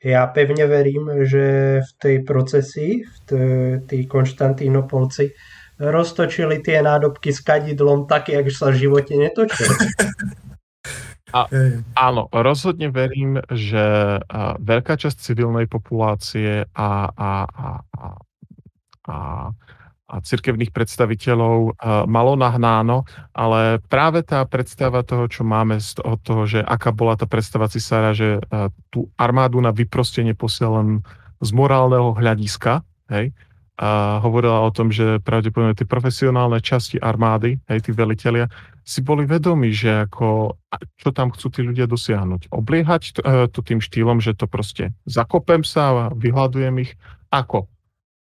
ja 0.00 0.24
pevne 0.32 0.64
verím, 0.64 1.28
že 1.28 1.44
v 1.84 1.90
tej 2.00 2.16
procesi, 2.24 3.04
v 3.04 3.18
tej 3.84 4.00
Konštantínopolci, 4.08 5.36
roztočili 5.80 6.60
tie 6.60 6.84
nádobky 6.84 7.32
s 7.32 7.40
kadidlom 7.40 8.04
tak, 8.04 8.28
jak 8.28 8.44
sa 8.52 8.68
v 8.68 8.86
živote 8.86 9.16
netočili. 9.16 9.74
A, 11.30 11.46
áno, 11.94 12.26
rozhodne 12.34 12.90
verím, 12.90 13.38
že 13.54 14.18
a, 14.18 14.58
veľká 14.58 14.98
časť 14.98 15.14
civilnej 15.14 15.70
populácie 15.70 16.66
a, 16.74 16.90
a, 17.06 17.30
a, 17.46 17.68
a, 17.78 18.06
a, 19.06 19.16
a 20.10 20.14
cirkevných 20.26 20.74
predstaviteľov 20.74 21.78
malo 22.10 22.34
nahnáno, 22.34 23.06
ale 23.30 23.78
práve 23.86 24.26
tá 24.26 24.42
predstava 24.42 25.06
toho, 25.06 25.30
čo 25.30 25.46
máme 25.46 25.78
z 25.78 26.02
toho, 26.02 26.18
toho 26.18 26.42
že 26.50 26.60
aká 26.66 26.90
bola 26.90 27.14
tá 27.14 27.30
predstava 27.30 27.70
cisára, 27.70 28.10
že 28.10 28.42
tú 28.90 29.06
armádu 29.14 29.62
na 29.62 29.70
vyprostenie 29.70 30.34
posiela 30.34 30.82
len 30.82 31.06
z 31.38 31.50
morálneho 31.54 32.10
hľadiska, 32.10 32.82
hej, 33.06 33.30
a 33.80 34.20
hovorila 34.20 34.60
o 34.60 34.68
tom, 34.68 34.92
že 34.92 35.24
pravdepodobne 35.24 35.72
tie 35.72 35.88
profesionálne 35.88 36.60
časti 36.60 37.00
armády, 37.00 37.56
hej, 37.64 37.80
tí 37.80 37.96
velitelia, 37.96 38.44
si 38.84 39.00
boli 39.00 39.24
vedomi, 39.24 39.72
že 39.72 40.04
ako, 40.04 40.60
čo 41.00 41.08
tam 41.16 41.32
chcú 41.32 41.48
tí 41.48 41.64
ľudia 41.64 41.88
dosiahnuť. 41.88 42.52
Obliehať 42.52 43.02
to, 43.16 43.20
e, 43.24 43.48
to 43.48 43.64
tým 43.64 43.80
štýlom, 43.80 44.20
že 44.20 44.36
to 44.36 44.44
proste 44.44 44.92
zakopem 45.08 45.64
sa 45.64 45.82
a 45.96 46.04
vyhľadujem 46.12 46.76
ich. 46.84 46.92
Ako? 47.32 47.72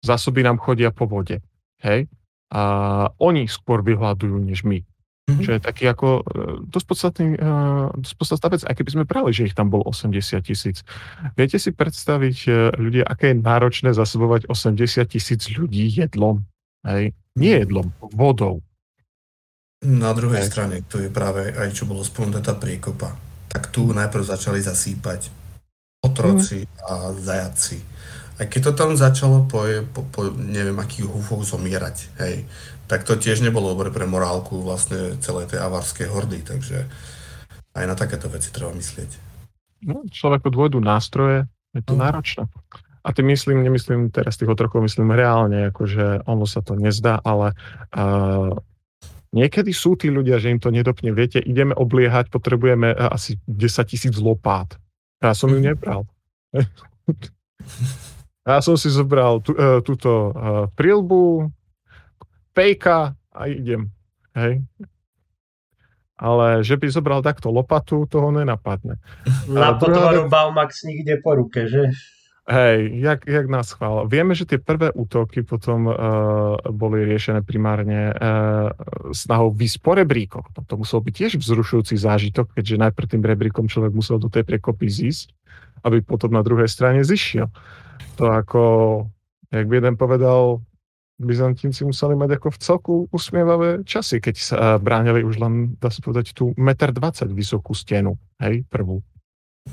Zásoby 0.06 0.46
nám 0.46 0.62
chodia 0.62 0.94
po 0.94 1.10
vode. 1.10 1.42
Hej? 1.82 2.06
A 2.54 2.62
oni 3.18 3.50
skôr 3.50 3.82
vyhľadujú, 3.82 4.38
než 4.38 4.62
my. 4.62 4.86
Mm-hmm. 5.28 5.44
Čo 5.44 5.52
je 5.52 5.60
taký 5.60 5.84
ako 5.92 6.08
e, 6.08 6.22
dosť 6.72 6.86
podstatný, 6.88 7.28
e, 7.36 7.52
dosť 8.00 8.16
podstatná 8.16 8.48
vec, 8.56 8.62
aj 8.64 8.76
keby 8.80 8.90
sme 8.96 9.04
brali, 9.04 9.36
že 9.36 9.52
ich 9.52 9.56
tam 9.60 9.68
bolo 9.68 9.84
80 9.92 10.40
tisíc. 10.40 10.88
Viete 11.36 11.60
si 11.60 11.76
predstaviť 11.76 12.38
e, 12.48 12.52
ľudia, 12.80 13.04
aké 13.04 13.36
je 13.36 13.44
náročné 13.44 13.92
zasobovať 13.92 14.48
80 14.48 15.04
tisíc 15.12 15.52
ľudí 15.52 15.84
jedlom? 15.92 16.48
Hej? 16.88 17.12
Nie 17.36 17.68
jedlom, 17.68 17.92
vodou. 18.16 18.64
Na 19.84 20.16
druhej 20.16 20.42
Hej. 20.42 20.50
strane, 20.50 20.76
tu 20.88 21.04
je 21.04 21.12
práve 21.12 21.52
aj 21.52 21.76
čo 21.76 21.84
bolo 21.84 22.08
spomenuté 22.08 22.40
tá 22.48 22.56
priekopa. 22.56 23.12
Tak 23.52 23.68
tu 23.68 23.92
najprv 23.92 24.24
začali 24.24 24.64
zasýpať 24.64 25.28
otroci 26.08 26.64
mm. 26.64 26.72
a 26.88 26.94
zajaci. 27.20 27.78
A 28.38 28.46
keď 28.46 28.70
to 28.70 28.74
tam 28.78 28.92
začalo 28.94 29.50
po, 29.50 29.66
po, 29.94 30.06
po 30.14 30.22
neviem 30.38 30.78
akých 30.78 31.10
húfoch 31.10 31.42
zomierať, 31.42 31.98
hej, 32.22 32.46
tak 32.86 33.02
to 33.02 33.18
tiež 33.18 33.42
nebolo 33.42 33.74
dobre 33.74 33.90
pre 33.90 34.06
morálku 34.06 34.62
vlastne 34.62 35.18
celej 35.20 35.50
tej 35.52 35.60
avarskej 35.66 36.08
hordy, 36.08 36.46
takže 36.46 36.86
aj 37.74 37.86
na 37.86 37.96
takéto 37.98 38.30
veci 38.30 38.54
treba 38.54 38.70
myslieť. 38.78 39.12
No, 39.90 40.06
človeku 40.06 40.54
dôjdu 40.54 40.78
nástroje, 40.82 41.50
je 41.74 41.82
to 41.82 41.98
no. 41.98 42.06
náročné. 42.06 42.46
A 43.08 43.14
tým 43.16 43.32
myslím, 43.32 43.64
nemyslím 43.64 44.12
teraz 44.12 44.38
tých 44.38 44.52
otrokov, 44.52 44.84
myslím 44.84 45.16
reálne, 45.16 45.72
akože 45.72 46.28
ono 46.28 46.46
sa 46.46 46.60
to 46.62 46.76
nezdá, 46.76 47.24
ale 47.24 47.56
uh, 47.96 48.52
niekedy 49.32 49.72
sú 49.72 49.96
tí 49.96 50.12
ľudia, 50.12 50.44
že 50.44 50.52
im 50.52 50.60
to 50.60 50.70
nedopne. 50.74 51.10
Viete, 51.16 51.40
ideme 51.40 51.72
obliehať, 51.72 52.30
potrebujeme 52.30 52.92
uh, 52.92 53.14
asi 53.14 53.40
10 53.48 53.90
tisíc 53.90 54.14
lopát. 54.20 54.76
Ja 55.24 55.34
som 55.34 55.50
ju 55.50 55.58
mhm. 55.58 55.66
nebral. 55.74 56.02
ja 58.48 58.64
som 58.64 58.80
si 58.80 58.88
zobral 58.88 59.44
tú, 59.44 59.52
uh, 59.52 59.84
túto 59.84 60.32
uh, 60.32 60.72
prilbu, 60.72 61.52
pejka 62.56 63.20
a 63.36 63.42
idem. 63.52 63.92
Hej. 64.32 64.64
Ale 66.18 66.66
že 66.66 66.80
by 66.80 66.90
zobral 66.90 67.20
takto 67.22 67.54
lopatu, 67.54 68.10
toho 68.10 68.34
nenapadne. 68.34 68.98
Na 69.46 69.78
podvoru 69.78 70.26
vec... 70.26 70.34
Baumax 70.34 70.88
nikde 70.88 71.22
po 71.22 71.38
ruke, 71.38 71.70
že? 71.70 71.94
Hej, 72.48 73.04
jak, 73.04 73.28
jak 73.28 73.46
nás 73.52 73.76
chvála. 73.76 74.08
Vieme, 74.08 74.32
že 74.32 74.48
tie 74.48 74.56
prvé 74.56 74.88
útoky 74.96 75.44
potom 75.44 75.92
uh, 75.92 76.56
boli 76.72 77.04
riešené 77.04 77.44
primárne 77.44 78.16
uh, 78.16 78.72
snahou 79.12 79.52
výsť 79.52 79.78
po 79.84 80.00
rebríkoch. 80.00 80.48
No, 80.56 80.64
to 80.64 80.80
musel 80.80 81.04
byť 81.04 81.14
tiež 81.14 81.32
vzrušujúci 81.44 82.00
zážitok, 82.00 82.56
keďže 82.56 82.88
najprv 82.88 83.08
tým 83.12 83.24
rebríkom 83.28 83.68
človek 83.68 83.92
musel 83.92 84.16
do 84.16 84.32
tej 84.32 84.48
prekopy 84.48 84.88
zísť, 84.88 85.36
aby 85.84 86.00
potom 86.00 86.32
na 86.32 86.40
druhej 86.40 86.72
strane 86.72 87.04
zišiel. 87.04 87.52
To 88.18 88.24
ako, 88.32 88.64
jak 89.52 89.66
by 89.68 89.76
jeden 89.80 89.96
povedal, 89.98 90.62
Byzantínci 91.18 91.82
museli 91.82 92.14
mať 92.14 92.38
ako 92.38 92.48
v 92.54 92.58
celku 92.62 92.94
usmievavé 93.10 93.82
časy, 93.90 94.22
keď 94.22 94.36
sa 94.38 94.58
bránili 94.78 95.26
už 95.26 95.42
len, 95.42 95.74
dá 95.82 95.90
sa 95.90 95.98
povedať, 96.06 96.38
tú 96.38 96.54
1,20 96.54 96.94
m 96.94 97.34
vysokú 97.34 97.74
stenu, 97.74 98.22
hej, 98.38 98.62
prvú. 98.70 99.02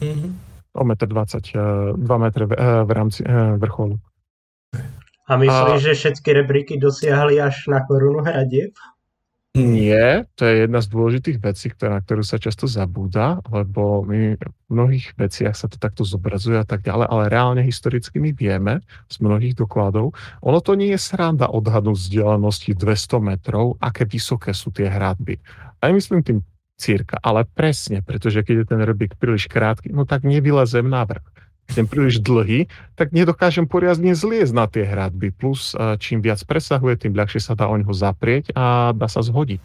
Mm-hmm. 0.01 0.31
O 0.73 0.83
1,20 0.89 1.53
m, 1.53 2.01
2 2.01 2.25
m 2.25 2.25
v 2.89 2.91
rámci 2.97 3.21
e, 3.21 3.61
vrcholu. 3.61 4.01
A 5.29 5.33
myslíš, 5.37 5.81
a... 5.81 5.85
že 5.85 5.93
všetky 5.93 6.31
rebríky 6.33 6.75
dosiahli 6.81 7.37
až 7.41 7.69
na 7.69 7.85
korunu 7.85 8.25
hradieb? 8.25 8.73
Nie, 9.55 10.27
to 10.35 10.51
je 10.51 10.67
jedna 10.67 10.83
z 10.83 10.91
dôležitých 10.91 11.39
vecí, 11.39 11.71
na 11.87 12.03
ktorú 12.03 12.27
sa 12.27 12.43
často 12.43 12.67
zabúda, 12.67 13.39
lebo 13.47 14.03
my 14.03 14.35
v 14.35 14.51
mnohých 14.67 15.15
veciach 15.15 15.55
sa 15.55 15.71
to 15.71 15.79
takto 15.79 16.03
zobrazuje 16.03 16.59
a 16.59 16.67
tak 16.67 16.83
ďalej, 16.83 17.07
ale 17.07 17.31
reálne 17.31 17.63
historicky 17.63 18.19
my 18.19 18.35
vieme 18.35 18.83
z 19.07 19.23
mnohých 19.23 19.55
dokladov, 19.55 20.11
ono 20.43 20.59
to 20.59 20.75
nie 20.75 20.91
je 20.91 20.99
sranda 20.99 21.47
odhadnúť 21.47 22.03
vzdialenosti 22.03 22.75
200 22.75 23.23
metrov, 23.23 23.79
aké 23.79 24.03
vysoké 24.11 24.51
sú 24.51 24.75
tie 24.75 24.91
hradby. 24.91 25.39
A 25.79 25.95
myslím 25.95 26.27
tým 26.27 26.43
círka, 26.75 27.23
ale 27.23 27.47
presne, 27.47 28.03
pretože 28.03 28.43
keď 28.43 28.67
je 28.67 28.71
ten 28.75 28.83
rebík 28.83 29.15
príliš 29.23 29.47
krátky, 29.47 29.95
no 29.95 30.03
tak 30.03 30.27
nevylezem 30.27 30.91
na 30.91 31.07
vrch 31.07 31.34
ten 31.73 31.89
príliš 31.89 32.21
dlhý, 32.21 32.69
tak 32.95 33.17
nedokážem 33.17 33.65
poriadne 33.65 34.13
zliezť 34.13 34.53
na 34.53 34.69
tie 34.69 34.85
hradby. 34.85 35.33
Plus, 35.33 35.73
eh, 35.73 35.97
čím 35.97 36.21
viac 36.21 36.41
presahuje, 36.45 37.09
tým 37.09 37.17
ľahšie 37.17 37.41
sa 37.41 37.57
dá 37.57 37.71
o 37.71 37.77
neho 37.77 37.93
zaprieť 37.93 38.53
a 38.53 38.93
dá 38.93 39.09
sa 39.09 39.25
zhodiť. 39.25 39.63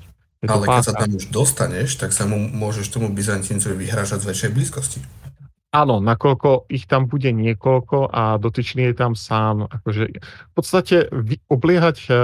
Ale 0.47 0.63
keď 0.63 0.85
sa 0.87 0.95
tam 0.95 1.11
už 1.19 1.27
dostaneš, 1.35 1.99
tak 1.99 2.15
sa 2.15 2.23
mu 2.23 2.39
môžeš 2.39 2.87
tomu 2.95 3.11
Byzantíncovi 3.11 3.75
vyhrážať 3.75 4.23
z 4.23 4.27
väčšej 4.31 4.51
blízkosti. 4.55 4.99
Áno, 5.69 5.99
nakoľko 6.01 6.71
ich 6.71 6.87
tam 6.89 7.05
bude 7.05 7.29
niekoľko 7.29 8.09
a 8.09 8.39
dotyčný 8.39 8.89
je 8.89 8.95
tam 8.95 9.13
sám. 9.13 9.67
Akože 9.69 10.17
v 10.23 10.53
podstate 10.55 11.11
obliehať 11.51 11.97
eh, 12.07 12.15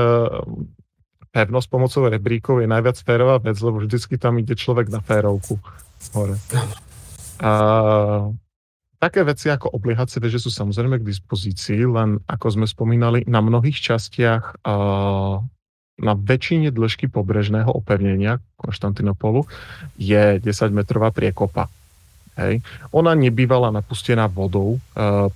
pevnosť 1.35 1.67
pomocou 1.67 2.07
rebríkov 2.07 2.63
je 2.63 2.71
najviac 2.71 2.95
férová 3.03 3.43
vec, 3.43 3.59
lebo 3.59 3.83
vždycky 3.83 4.15
tam 4.15 4.39
ide 4.39 4.55
človek 4.55 4.87
na 4.87 5.03
férovku 5.03 5.59
hore. 6.15 6.39
A 7.43 7.51
Také 8.95 9.27
veci 9.27 9.51
ako 9.51 9.75
obliehacie 9.75 10.23
veže 10.23 10.39
sú 10.39 10.49
samozrejme 10.49 11.03
k 11.03 11.07
dispozícii, 11.07 11.83
len 11.85 12.17
ako 12.25 12.47
sme 12.59 12.65
spomínali, 12.65 13.27
na 13.27 13.43
mnohých 13.43 13.77
častiach 13.77 14.65
na 15.95 16.13
väčšine 16.15 16.75
dĺžky 16.75 17.07
pobrežného 17.07 17.71
opevnenia 17.71 18.43
Konštantinopolu 18.59 19.47
je 19.95 20.43
10-metrová 20.43 21.15
priekopa. 21.15 21.71
Hej. 22.35 22.59
Ona 22.91 23.15
nebývala 23.15 23.71
napustená 23.71 24.27
vodou, 24.27 24.83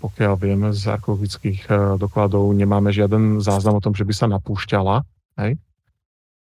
pokiaľ 0.03 0.34
vieme 0.36 0.76
z 0.76 0.99
archeologických 0.99 1.72
dokladov, 1.95 2.51
nemáme 2.51 2.91
žiaden 2.91 3.39
záznam 3.39 3.80
o 3.80 3.84
tom, 3.84 3.95
že 3.95 4.03
by 4.03 4.12
sa 4.12 4.28
napúšťala. 4.28 5.07
Hej. 5.39 5.55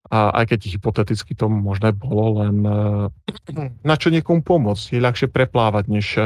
A 0.10 0.34
aj 0.42 0.56
keď 0.56 0.60
hypoteticky 0.78 1.38
to 1.38 1.46
možné 1.50 1.94
bolo, 1.94 2.42
len 2.42 2.58
eh, 2.66 3.72
na 3.86 3.96
čo 3.96 4.10
niekomu 4.10 4.42
pomôcť. 4.42 4.98
Je 4.98 5.06
ľahšie 5.06 5.30
preplávať, 5.30 5.86
než 5.90 6.18
eh, 6.18 6.26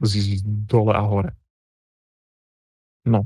zísť 0.00 0.44
dole 0.44 0.92
a 0.92 1.02
hore. 1.02 1.32
No. 3.08 3.24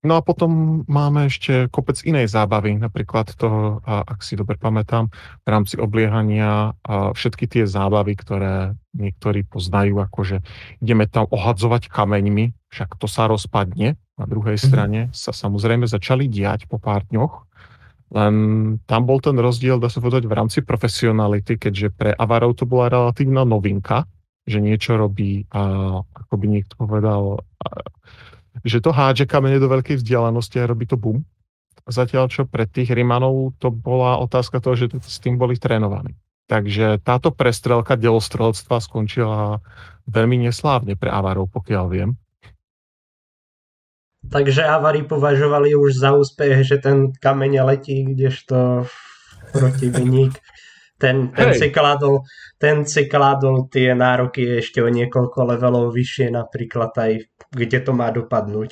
No 0.00 0.16
a 0.16 0.24
potom 0.24 0.80
máme 0.88 1.28
ešte 1.28 1.68
kopec 1.68 2.00
inej 2.08 2.32
zábavy, 2.32 2.72
napríklad 2.80 3.36
toho, 3.36 3.84
ak 3.84 4.24
si 4.24 4.32
dobre 4.32 4.56
pamätám, 4.56 5.12
v 5.44 5.48
rámci 5.48 5.76
obliehania 5.76 6.72
všetky 6.88 7.44
tie 7.44 7.64
zábavy, 7.68 8.16
ktoré 8.16 8.80
niektorí 8.96 9.44
poznajú, 9.44 10.00
akože 10.00 10.40
ideme 10.80 11.04
tam 11.04 11.28
ohadzovať 11.28 11.92
kameňmi, 11.92 12.56
však 12.72 12.96
to 12.96 13.04
sa 13.04 13.28
rozpadne. 13.28 14.00
Na 14.16 14.24
druhej 14.24 14.56
mm-hmm. 14.56 14.72
strane 14.72 15.00
sa 15.12 15.36
samozrejme 15.36 15.84
začali 15.84 16.32
diať 16.32 16.64
po 16.64 16.80
pár 16.80 17.04
dňoch 17.12 17.49
len 18.10 18.34
tam 18.90 19.02
bol 19.06 19.22
ten 19.22 19.38
rozdiel, 19.38 19.78
dá 19.78 19.86
sa 19.86 20.02
povedať, 20.02 20.26
v 20.26 20.34
rámci 20.34 20.58
profesionality, 20.66 21.54
keďže 21.54 21.88
pre 21.94 22.10
avarov 22.10 22.58
to 22.58 22.66
bola 22.66 22.90
relatívna 22.90 23.46
novinka, 23.46 24.06
že 24.50 24.58
niečo 24.58 24.98
robí, 24.98 25.46
a, 25.54 26.02
ako 26.02 26.34
by 26.34 26.46
niekto 26.50 26.74
povedal, 26.74 27.46
a, 27.62 27.86
že 28.66 28.82
to 28.82 28.90
hádže 28.90 29.30
kamene 29.30 29.62
do 29.62 29.70
veľkej 29.70 30.02
vzdialenosti 30.02 30.58
a 30.58 30.66
robí 30.66 30.90
to 30.90 30.98
bum. 30.98 31.22
Zatiaľ, 31.86 32.26
čo 32.28 32.50
pre 32.50 32.66
tých 32.66 32.90
Rimanov 32.90 33.54
to 33.62 33.70
bola 33.70 34.18
otázka 34.18 34.58
toho, 34.58 34.74
že 34.74 34.90
s 35.00 35.22
tým 35.22 35.38
boli 35.38 35.54
trénovaní. 35.54 36.18
Takže 36.50 36.98
táto 37.06 37.30
prestrelka 37.30 37.94
delostrelectva 37.94 38.82
skončila 38.82 39.62
veľmi 40.10 40.50
neslávne 40.50 40.98
pre 40.98 41.14
avarov, 41.14 41.46
pokiaľ 41.54 41.84
viem. 41.86 42.18
Takže 44.20 44.62
Avary 44.68 45.02
považovali 45.08 45.72
už 45.72 45.96
za 45.96 46.12
úspech, 46.12 46.68
že 46.68 46.76
ten 46.76 47.16
kameň 47.16 47.64
letí, 47.64 48.04
kdežto 48.04 48.84
protivník 49.56 50.36
ten, 51.00 51.32
ten, 51.32 51.56
si 51.56 51.72
kladol, 51.72 52.28
ten 52.60 52.84
si 52.84 53.08
kladol 53.08 53.72
tie 53.72 53.96
nároky 53.96 54.60
ešte 54.60 54.84
o 54.84 54.88
niekoľko 54.92 55.56
levelov 55.56 55.96
vyššie, 55.96 56.28
napríklad 56.28 56.92
aj 57.00 57.12
kde 57.48 57.78
to 57.80 57.92
má 57.96 58.12
dopadnúť. 58.12 58.70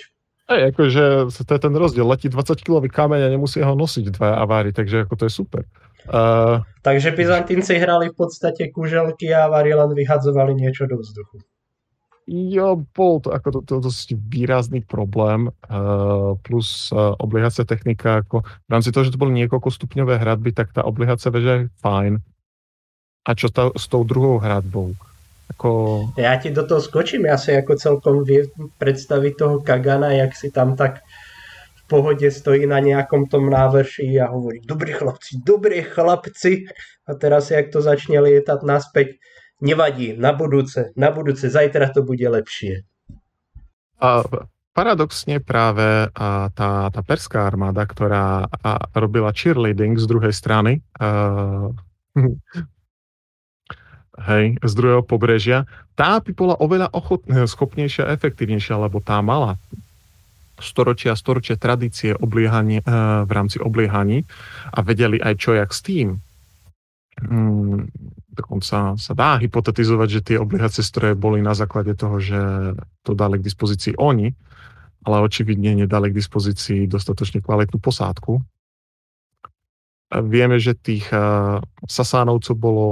Hej, 0.49 0.72
akože 0.72 1.05
to 1.32 1.53
je 1.57 1.61
ten 1.61 1.74
rozdiel. 1.76 2.05
Letí 2.09 2.28
20 2.28 2.61
kg 2.61 2.84
kameň 2.84 3.20
a 3.24 3.32
nemusia 3.32 3.64
ho 3.64 3.76
nosiť 3.76 4.12
dva 4.12 4.40
avári, 4.44 4.72
takže 4.76 5.09
ako 5.09 5.14
to 5.16 5.24
je 5.28 5.32
super. 5.32 5.64
Uh, 6.09 6.64
takže 6.80 7.12
Byzantínci 7.12 7.76
hrali 7.76 8.09
v 8.09 8.16
podstate 8.16 8.72
kuželky 8.72 9.28
a 9.28 9.44
avári 9.44 9.76
len 9.76 9.92
vyhadzovali 9.92 10.57
niečo 10.57 10.88
do 10.88 11.01
vzduchu. 11.01 11.44
Jo, 12.29 12.85
bol 12.93 13.24
to 13.24 13.33
ako 13.33 13.49
to, 13.49 13.61
to 13.64 13.74
dosť 13.89 14.12
výrazný 14.29 14.85
problém, 14.85 15.49
uh, 15.49 16.37
plus 16.45 16.93
uh, 16.93 17.16
obliehacia 17.16 17.64
technika, 17.64 18.20
ako 18.20 18.45
v 18.45 18.68
rámci 18.68 18.93
toho, 18.93 19.09
že 19.09 19.16
to 19.16 19.22
boli 19.24 19.33
niekoľko 19.33 19.72
stupňové 19.72 20.20
hradby, 20.20 20.53
tak 20.53 20.76
tá 20.76 20.85
obliehacia 20.85 21.33
veža 21.33 21.53
je 21.64 21.72
fajn. 21.81 22.20
A 23.24 23.31
čo 23.33 23.49
tá, 23.49 23.72
s 23.72 23.89
tou 23.89 24.05
druhou 24.05 24.37
hradbou? 24.37 24.93
Ako... 25.57 25.68
Ja 26.20 26.37
ti 26.37 26.53
do 26.53 26.68
toho 26.68 26.85
skočím, 26.85 27.24
ja 27.24 27.41
si 27.41 27.57
ako 27.57 27.81
celkom 27.81 28.29
viem 28.29 28.45
predstaviť 28.76 29.33
toho 29.33 29.57
Kagana, 29.64 30.12
jak 30.12 30.37
si 30.37 30.53
tam 30.53 30.76
tak 30.76 31.01
v 31.81 31.83
pohode 31.89 32.29
stojí 32.29 32.68
na 32.68 32.85
nejakom 32.85 33.33
tom 33.33 33.49
návrši 33.49 34.20
a 34.20 34.29
hovorí, 34.29 34.61
dobrí 34.68 34.93
chlapci, 34.93 35.41
dobrí 35.41 35.81
chlapci. 35.81 36.68
A 37.09 37.16
teraz, 37.16 37.49
jak 37.49 37.72
to 37.72 37.81
začne 37.81 38.20
lietať 38.20 38.61
naspäť, 38.68 39.16
nevadí, 39.59 40.15
na 40.15 40.31
budúce, 40.35 40.95
na 40.95 41.11
budúce, 41.11 41.51
zajtra 41.51 41.91
to 41.91 42.07
bude 42.07 42.23
lepšie. 42.23 42.87
A 43.99 44.23
paradoxne 44.71 45.43
práve 45.43 46.07
tá, 46.55 46.71
tá 46.89 47.01
perská 47.03 47.51
armáda, 47.51 47.83
ktorá 47.83 48.47
robila 48.95 49.35
cheerleading 49.35 49.99
z 49.99 50.07
druhej 50.07 50.31
strany, 50.31 50.79
a, 51.03 51.75
hej, 54.19 54.45
z 54.63 54.73
druhého 54.79 55.03
pobrežia, 55.03 55.67
tá 55.99 56.23
by 56.23 56.31
bola 56.31 56.55
oveľa 56.63 56.95
ochot, 56.95 57.27
schopnejšia 57.27 58.07
a 58.07 58.15
efektívnejšia, 58.15 58.79
lebo 58.79 59.03
tá 59.03 59.19
mala 59.19 59.59
storočia 60.59 61.15
storočia 61.15 61.55
tradície 61.55 62.19
obliehanie, 62.19 62.83
v 63.27 63.31
rámci 63.31 63.63
obliehaní 63.63 64.27
a 64.75 64.83
vedeli 64.83 65.23
aj 65.23 65.35
čo 65.39 65.55
jak 65.55 65.71
s 65.71 65.87
tým. 65.87 66.19
Dokonca 68.39 68.95
sa 68.95 69.12
dá 69.18 69.34
hypotetizovať, 69.43 70.09
že 70.09 70.20
tie 70.22 70.36
oblihacie 70.39 70.86
stroje 70.86 71.18
boli 71.18 71.43
na 71.43 71.59
základe 71.59 71.99
toho, 71.99 72.22
že 72.22 72.39
to 73.03 73.18
dali 73.18 73.43
k 73.43 73.47
dispozícii 73.51 73.99
oni, 73.99 74.30
ale 75.03 75.26
očividne 75.26 75.74
nedali 75.74 76.14
k 76.14 76.18
dispozícii 76.22 76.86
dostatočne 76.86 77.43
kvalitnú 77.43 77.82
posádku. 77.82 78.39
Vieme, 80.09 80.62
že 80.62 80.78
tých 80.78 81.11
Sasánovcov 81.84 82.55
bolo 82.55 82.86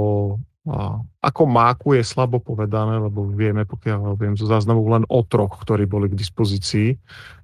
ako 1.23 1.47
máku 1.47 1.95
je 1.95 2.03
slabo 2.03 2.43
povedané, 2.43 2.99
lebo 2.99 3.23
vieme, 3.23 3.63
pokiaľ 3.63 4.19
viem 4.19 4.35
zo 4.35 4.51
záznamu, 4.51 4.83
len 4.91 5.07
o 5.07 5.23
troch, 5.23 5.63
ktorí 5.63 5.87
boli 5.87 6.11
k 6.11 6.19
dispozícii 6.19 6.89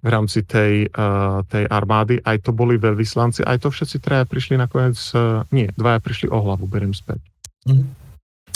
v 0.04 0.08
rámci 0.08 0.44
tej, 0.44 0.92
uh, 0.92 1.40
tej 1.48 1.64
armády. 1.72 2.20
Aj 2.20 2.36
to 2.44 2.52
boli 2.52 2.76
veľvyslanci, 2.76 3.48
aj 3.48 3.64
to 3.64 3.72
všetci 3.72 4.04
traja 4.04 4.28
prišli 4.28 4.60
nakoniec, 4.60 5.00
uh, 5.16 5.48
nie, 5.56 5.72
dvaja 5.72 6.04
prišli 6.04 6.28
o 6.28 6.38
hlavu, 6.44 6.68
beriem 6.68 6.92
späť. 6.92 7.24
Mm. 7.68 7.88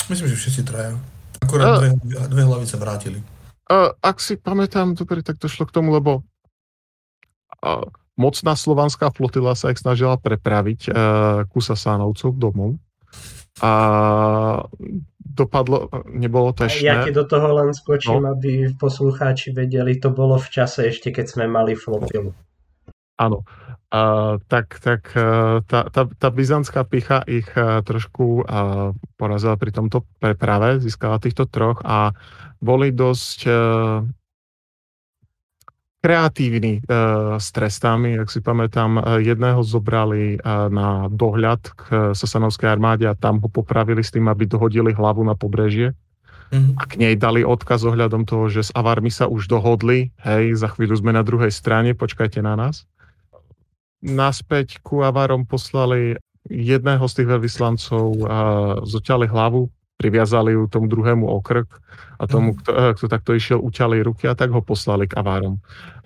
Myslím, 0.08 0.28
že 0.32 0.40
všetci 0.40 0.62
traja. 0.68 0.96
Akurát 1.44 1.80
uh, 1.80 1.80
dve, 1.80 1.90
dve 2.32 2.44
hlavy 2.44 2.66
sa 2.66 2.80
vrátili. 2.80 3.20
Uh, 3.68 3.92
ak 4.00 4.24
si 4.24 4.40
pamätám, 4.40 4.96
dobre, 4.96 5.20
tak 5.20 5.38
to 5.40 5.52
šlo 5.52 5.68
k 5.68 5.76
tomu, 5.76 5.92
lebo 5.92 6.24
uh, 7.64 7.84
mocná 8.16 8.56
slovanská 8.56 9.12
flotila 9.12 9.54
sa 9.54 9.76
ich 9.76 9.84
snažila 9.84 10.16
prepraviť 10.16 10.82
uh, 10.88 10.96
ku 11.52 11.60
Sasánovcov 11.60 12.36
domov 12.40 12.80
a 13.58 13.72
dopadlo, 15.18 15.90
nebolo 16.14 16.54
to 16.54 16.70
ešte... 16.70 16.86
Ja 16.86 17.02
ti 17.02 17.12
do 17.14 17.26
toho 17.26 17.58
len 17.58 17.74
skočím, 17.74 18.26
no. 18.26 18.38
aby 18.38 18.74
poslucháči 18.78 19.54
vedeli, 19.54 19.98
to 19.98 20.14
bolo 20.14 20.38
v 20.38 20.48
čase 20.50 20.90
ešte, 20.90 21.10
keď 21.10 21.26
sme 21.26 21.46
mali 21.50 21.74
flotilu. 21.74 22.34
Áno. 23.18 23.42
Uh, 23.88 24.44
tak 24.52 24.84
tak 24.84 25.16
uh, 25.16 25.64
tá, 25.64 25.88
tá, 25.88 26.12
tá 26.12 26.28
byzantská 26.28 26.84
picha 26.84 27.24
ich 27.24 27.48
uh, 27.56 27.80
trošku 27.88 28.44
uh, 28.44 28.92
porazila 29.16 29.56
pri 29.56 29.72
tomto 29.72 30.04
preprave, 30.20 30.84
získala 30.84 31.24
týchto 31.24 31.48
troch 31.48 31.80
a 31.88 32.12
boli 32.60 32.92
dosť 32.92 33.40
uh, 33.48 34.04
kreatívny 36.04 36.84
uh, 36.84 37.40
s 37.40 37.48
trestami. 37.56 38.20
Ak 38.20 38.28
si 38.28 38.44
pamätám, 38.44 39.00
uh, 39.00 39.24
jedného 39.24 39.64
zobrali 39.64 40.36
uh, 40.36 40.68
na 40.68 41.08
dohľad 41.08 41.62
k 41.80 41.84
Sasanovskej 42.12 42.68
armáde 42.68 43.08
a 43.08 43.16
tam 43.16 43.40
ho 43.40 43.48
popravili 43.48 44.04
s 44.04 44.12
tým, 44.12 44.28
aby 44.28 44.52
dohodili 44.52 44.92
hlavu 44.92 45.24
na 45.24 45.32
pobrežie. 45.32 45.96
Mm-hmm. 46.52 46.76
A 46.76 46.84
k 46.92 46.94
nej 47.00 47.16
dali 47.16 47.48
odkaz 47.48 47.88
ohľadom 47.88 48.28
toho, 48.28 48.52
že 48.52 48.68
s 48.68 48.72
Avarmi 48.76 49.16
sa 49.16 49.32
už 49.32 49.48
dohodli, 49.48 50.12
hej, 50.28 50.60
za 50.60 50.76
chvíľu 50.76 51.00
sme 51.00 51.16
na 51.16 51.24
druhej 51.24 51.56
strane, 51.56 51.96
počkajte 51.96 52.44
na 52.44 52.60
nás. 52.60 52.84
Naspäť 54.04 54.78
ku 54.86 55.02
Avarom 55.02 55.50
poslali 55.50 56.18
jedného 56.48 57.04
z 57.10 57.14
tých 57.22 57.28
veľvyslancov 57.28 58.06
a 58.30 58.40
zoťali 58.88 59.28
hlavu, 59.28 59.68
priviazali 59.98 60.54
ju 60.54 60.70
tomu 60.70 60.86
druhému 60.86 61.26
okrk 61.26 61.68
a 62.22 62.24
tomu, 62.30 62.54
mhm. 62.54 62.58
kto, 62.62 62.72
eh, 62.72 62.92
kto 62.94 63.06
takto 63.10 63.32
išiel, 63.34 63.60
uťali 63.60 64.00
ruky 64.06 64.30
a 64.30 64.38
tak 64.38 64.54
ho 64.54 64.62
poslali 64.62 65.10
k 65.10 65.18
avárom. 65.18 65.58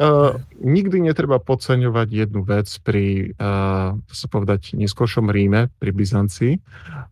Uh, 0.01 0.39
nikdy 0.63 1.03
netreba 1.03 1.37
podceňovať 1.37 2.07
jednu 2.09 2.41
vec 2.41 2.71
pri, 2.81 3.35
uh, 3.37 3.93
sa 3.95 4.27
povedať, 4.31 4.73
neskôršom 4.79 5.29
Ríme, 5.29 5.69
pri 5.77 5.91
Byzancii, 5.91 6.53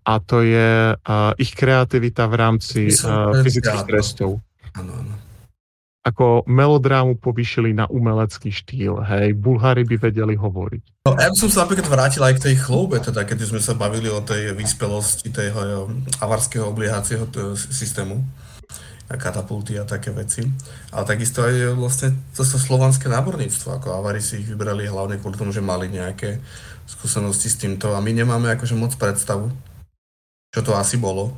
a 0.08 0.14
to 0.24 0.42
je 0.42 0.96
uh, 0.96 1.32
ich 1.38 1.54
kreativita 1.54 2.26
v 2.32 2.36
rámci 2.40 2.82
uh, 3.04 3.36
fyzických 3.44 3.84
trestov. 3.86 4.42
Áno, 4.74 4.96
áno 4.96 5.29
ako 6.04 6.48
melodrámu 6.48 7.20
povýšili 7.20 7.76
na 7.76 7.86
umelecký 7.92 8.50
štýl, 8.50 9.04
hej, 9.04 9.36
Bulhári 9.36 9.84
by 9.84 10.00
vedeli 10.00 10.40
hovoriť. 10.40 11.06
No, 11.06 11.20
ja 11.20 11.28
by 11.28 11.38
som 11.38 11.52
sa 11.52 11.68
napríklad 11.68 11.92
vrátil 11.92 12.24
aj 12.24 12.40
k 12.40 12.44
tej 12.50 12.56
chloube, 12.64 12.98
teda 13.04 13.28
keď 13.28 13.52
sme 13.52 13.60
sa 13.60 13.76
bavili 13.76 14.08
o 14.08 14.24
tej 14.24 14.56
vyspelosti 14.56 15.28
toho 15.30 15.92
avarského 16.24 16.72
obliehacieho 16.72 17.28
systému, 17.56 18.24
a 19.10 19.18
katapulty 19.18 19.74
a 19.82 19.90
také 19.90 20.14
veci. 20.14 20.46
Ale 20.94 21.04
takisto 21.06 21.42
aj 21.42 21.74
vlastne 21.74 22.14
to 22.38 22.46
sa 22.46 22.62
slovanské 22.62 23.10
náborníctvo, 23.10 23.82
ako 23.82 23.98
Avari 23.98 24.22
si 24.22 24.38
ich 24.38 24.48
vybrali 24.48 24.86
hlavne 24.86 25.18
kvôli 25.18 25.34
tomu, 25.34 25.50
že 25.50 25.66
mali 25.66 25.90
nejaké 25.90 26.38
skúsenosti 26.86 27.50
s 27.50 27.58
týmto 27.58 27.98
a 27.98 28.00
my 28.06 28.14
nemáme 28.14 28.54
akože 28.54 28.78
moc 28.78 28.94
predstavu, 29.02 29.50
čo 30.54 30.62
to 30.62 30.78
asi 30.78 31.02
bolo. 31.02 31.34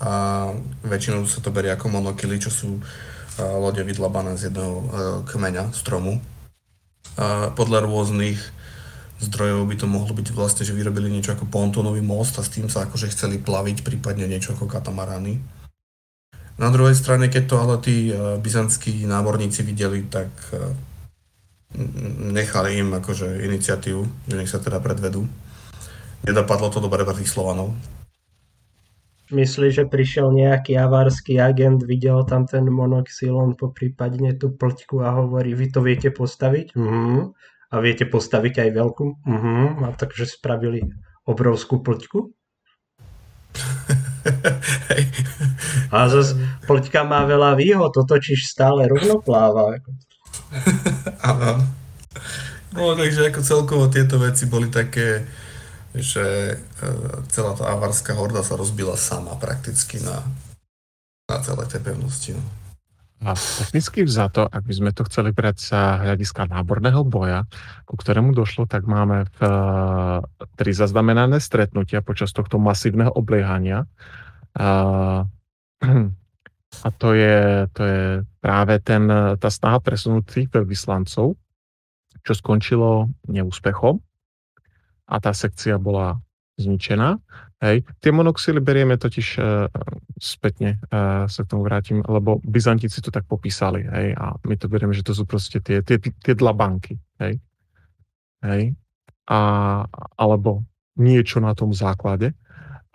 A 0.00 0.48
väčšinou 0.80 1.28
sa 1.28 1.44
to 1.44 1.52
berie 1.52 1.68
ako 1.68 1.92
monokily, 1.92 2.40
čo 2.40 2.48
sú 2.48 2.80
lode 3.38 3.82
vydlabané 3.84 4.34
z 4.34 4.50
jedného 4.50 4.74
e, 4.74 4.84
kmeňa, 5.28 5.70
stromu. 5.76 6.18
A 7.20 7.52
podľa 7.52 7.84
rôznych 7.84 8.38
zdrojov 9.20 9.68
by 9.68 9.76
to 9.76 9.86
mohlo 9.86 10.12
byť 10.16 10.32
vlastne, 10.32 10.64
že 10.64 10.72
vyrobili 10.72 11.12
niečo 11.12 11.36
ako 11.36 11.46
pontónový 11.52 12.00
most 12.00 12.40
a 12.40 12.42
s 12.42 12.52
tým 12.52 12.72
sa 12.72 12.88
akože 12.88 13.12
chceli 13.12 13.36
plaviť, 13.36 13.84
prípadne 13.84 14.24
niečo 14.24 14.56
ako 14.56 14.64
katamarány. 14.64 15.36
Na 16.60 16.68
druhej 16.68 16.96
strane, 16.96 17.28
keď 17.28 17.42
to 17.48 17.56
ale 17.60 17.76
tí 17.80 18.10
e, 18.10 18.36
byzantskí 18.40 19.04
námorníci 19.04 19.60
videli, 19.62 20.08
tak 20.08 20.32
e, 20.52 20.72
nechali 22.34 22.80
im 22.80 22.96
akože 22.96 23.46
iniciatívu, 23.46 24.02
že 24.26 24.34
nech 24.34 24.50
sa 24.50 24.58
teda 24.58 24.80
predvedú. 24.80 25.24
Nedopadlo 26.20 26.68
to 26.68 26.84
dobre 26.84 27.00
pre 27.06 27.16
tých 27.16 27.32
Slovanov, 27.32 27.72
Myslíš, 29.30 29.72
že 29.78 29.84
prišiel 29.86 30.34
nejaký 30.34 30.74
avarský 30.74 31.38
agent, 31.38 31.86
videl 31.86 32.26
tam 32.26 32.50
ten 32.50 32.66
monoxylon, 32.66 33.54
poprípadne 33.54 34.34
tú 34.34 34.50
plťku 34.50 35.06
a 35.06 35.22
hovorí, 35.22 35.54
vy 35.54 35.70
to 35.70 35.86
viete 35.86 36.10
postaviť? 36.10 36.74
Uh-huh. 36.74 37.30
A 37.70 37.74
viete 37.78 38.10
postaviť 38.10 38.66
aj 38.66 38.70
veľkú? 38.74 39.06
Uh-huh. 39.22 39.86
A 39.86 39.94
takže 39.94 40.26
spravili 40.26 40.82
obrovskú 41.30 41.78
plťku? 41.78 42.34
a 45.94 45.98
zase 46.10 46.34
plťka 46.66 47.06
má 47.06 47.22
veľa 47.22 47.54
výhod, 47.54 47.94
točíš 47.94 48.50
stále 48.50 48.90
rovnopláva. 48.90 49.78
Áno. 51.30 51.78
No 52.70 52.94
takže 52.94 53.34
ako 53.34 53.40
celkovo 53.42 53.84
tieto 53.90 54.18
veci 54.18 54.46
boli 54.46 54.70
také 54.70 55.26
že 55.94 56.54
e, 56.54 56.86
celá 57.34 57.58
tá 57.58 57.74
avarská 57.74 58.14
horda 58.14 58.46
sa 58.46 58.54
rozbila 58.54 58.94
sama 58.94 59.34
prakticky 59.34 59.98
na, 59.98 60.22
na 61.26 61.36
celé 61.42 61.66
tej 61.66 61.82
pevnosti. 61.82 62.30
No. 62.38 62.44
A 63.20 63.36
technicky 63.36 64.00
vzato, 64.00 64.48
ak 64.48 64.64
by 64.64 64.74
sme 64.80 64.90
to 64.96 65.04
chceli 65.04 65.36
brať 65.36 65.56
sa 65.60 66.00
hľadiska 66.00 66.48
náborného 66.48 67.04
boja, 67.04 67.44
ku 67.84 68.00
ktorému 68.00 68.32
došlo, 68.32 68.64
tak 68.64 68.88
máme 68.88 69.28
v, 69.36 69.38
uh, 69.44 70.24
tri 70.56 70.72
zaznamenané 70.72 71.36
stretnutia 71.36 72.00
počas 72.00 72.32
tohto 72.32 72.56
masívneho 72.56 73.12
obliehania. 73.12 73.84
Uh, 74.56 75.28
a 76.86 76.88
to 76.96 77.12
je, 77.12 77.68
to 77.76 77.82
je 77.84 78.02
práve 78.40 78.80
ten, 78.80 79.04
tá 79.36 79.52
snaha 79.52 79.84
presunúť 79.84 80.24
tých 80.24 80.48
veľvyslancov, 80.48 81.36
čo 82.24 82.32
skončilo 82.32 83.12
neúspechom 83.28 84.00
a 85.10 85.16
tá 85.18 85.34
sekcia 85.34 85.74
bola 85.76 86.22
zničená. 86.54 87.18
Hej. 87.60 87.84
Tie 88.00 88.12
monoxily 88.12 88.60
berieme 88.64 88.96
totiž 88.96 89.26
uh, 89.36 89.68
spätne, 90.16 90.80
uh, 90.88 91.28
sa 91.28 91.40
k 91.44 91.50
tomu 91.52 91.66
vrátim, 91.66 92.00
lebo 92.00 92.40
Byzantíci 92.40 93.04
to 93.04 93.12
tak 93.12 93.28
popísali, 93.28 93.84
hej, 93.84 94.16
a 94.16 94.32
my 94.48 94.54
to 94.56 94.64
berieme, 94.68 94.96
že 94.96 95.04
to 95.04 95.12
sú 95.12 95.28
proste 95.28 95.60
tie, 95.60 95.84
tie, 95.84 96.00
tie 96.00 96.34
dlabanky, 96.36 96.96
hej. 97.20 97.36
Hej. 98.40 98.72
A, 99.28 99.40
alebo 100.16 100.64
niečo 100.96 101.36
na 101.44 101.52
tom 101.52 101.76
základe. 101.76 102.32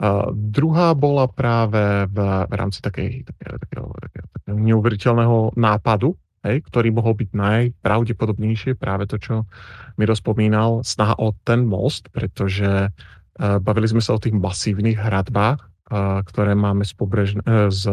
Uh, 0.01 0.33
druhá 0.33 0.97
bola 0.97 1.29
práve 1.29 2.09
v, 2.09 2.17
v 2.49 2.53
rámci 2.57 2.81
takej, 2.81 3.29
takého, 3.29 3.55
takého, 3.61 3.87
takého 4.33 4.57
neuveriteľného 4.57 5.53
nápadu, 5.55 6.17
hej, 6.45 6.61
ktorý 6.69 6.93
mohol 6.93 7.17
byť 7.17 7.29
najpravdepodobnejšie, 7.33 8.77
práve 8.77 9.09
to, 9.09 9.17
čo 9.17 9.49
mi 9.97 10.05
rozpomínal, 10.05 10.85
snaha 10.85 11.17
o 11.17 11.33
ten 11.41 11.65
most, 11.65 12.13
pretože 12.13 12.93
uh, 12.93 13.57
bavili 13.59 13.89
sme 13.89 14.05
sa 14.05 14.13
o 14.13 14.21
tých 14.21 14.37
masívnych 14.37 15.01
hradbách, 15.01 15.59
uh, 15.59 16.21
ktoré 16.21 16.53
máme 16.53 16.85
z 16.85 16.93
pobrežne, 16.93 17.41
uh, 17.43 17.73
z, 17.73 17.89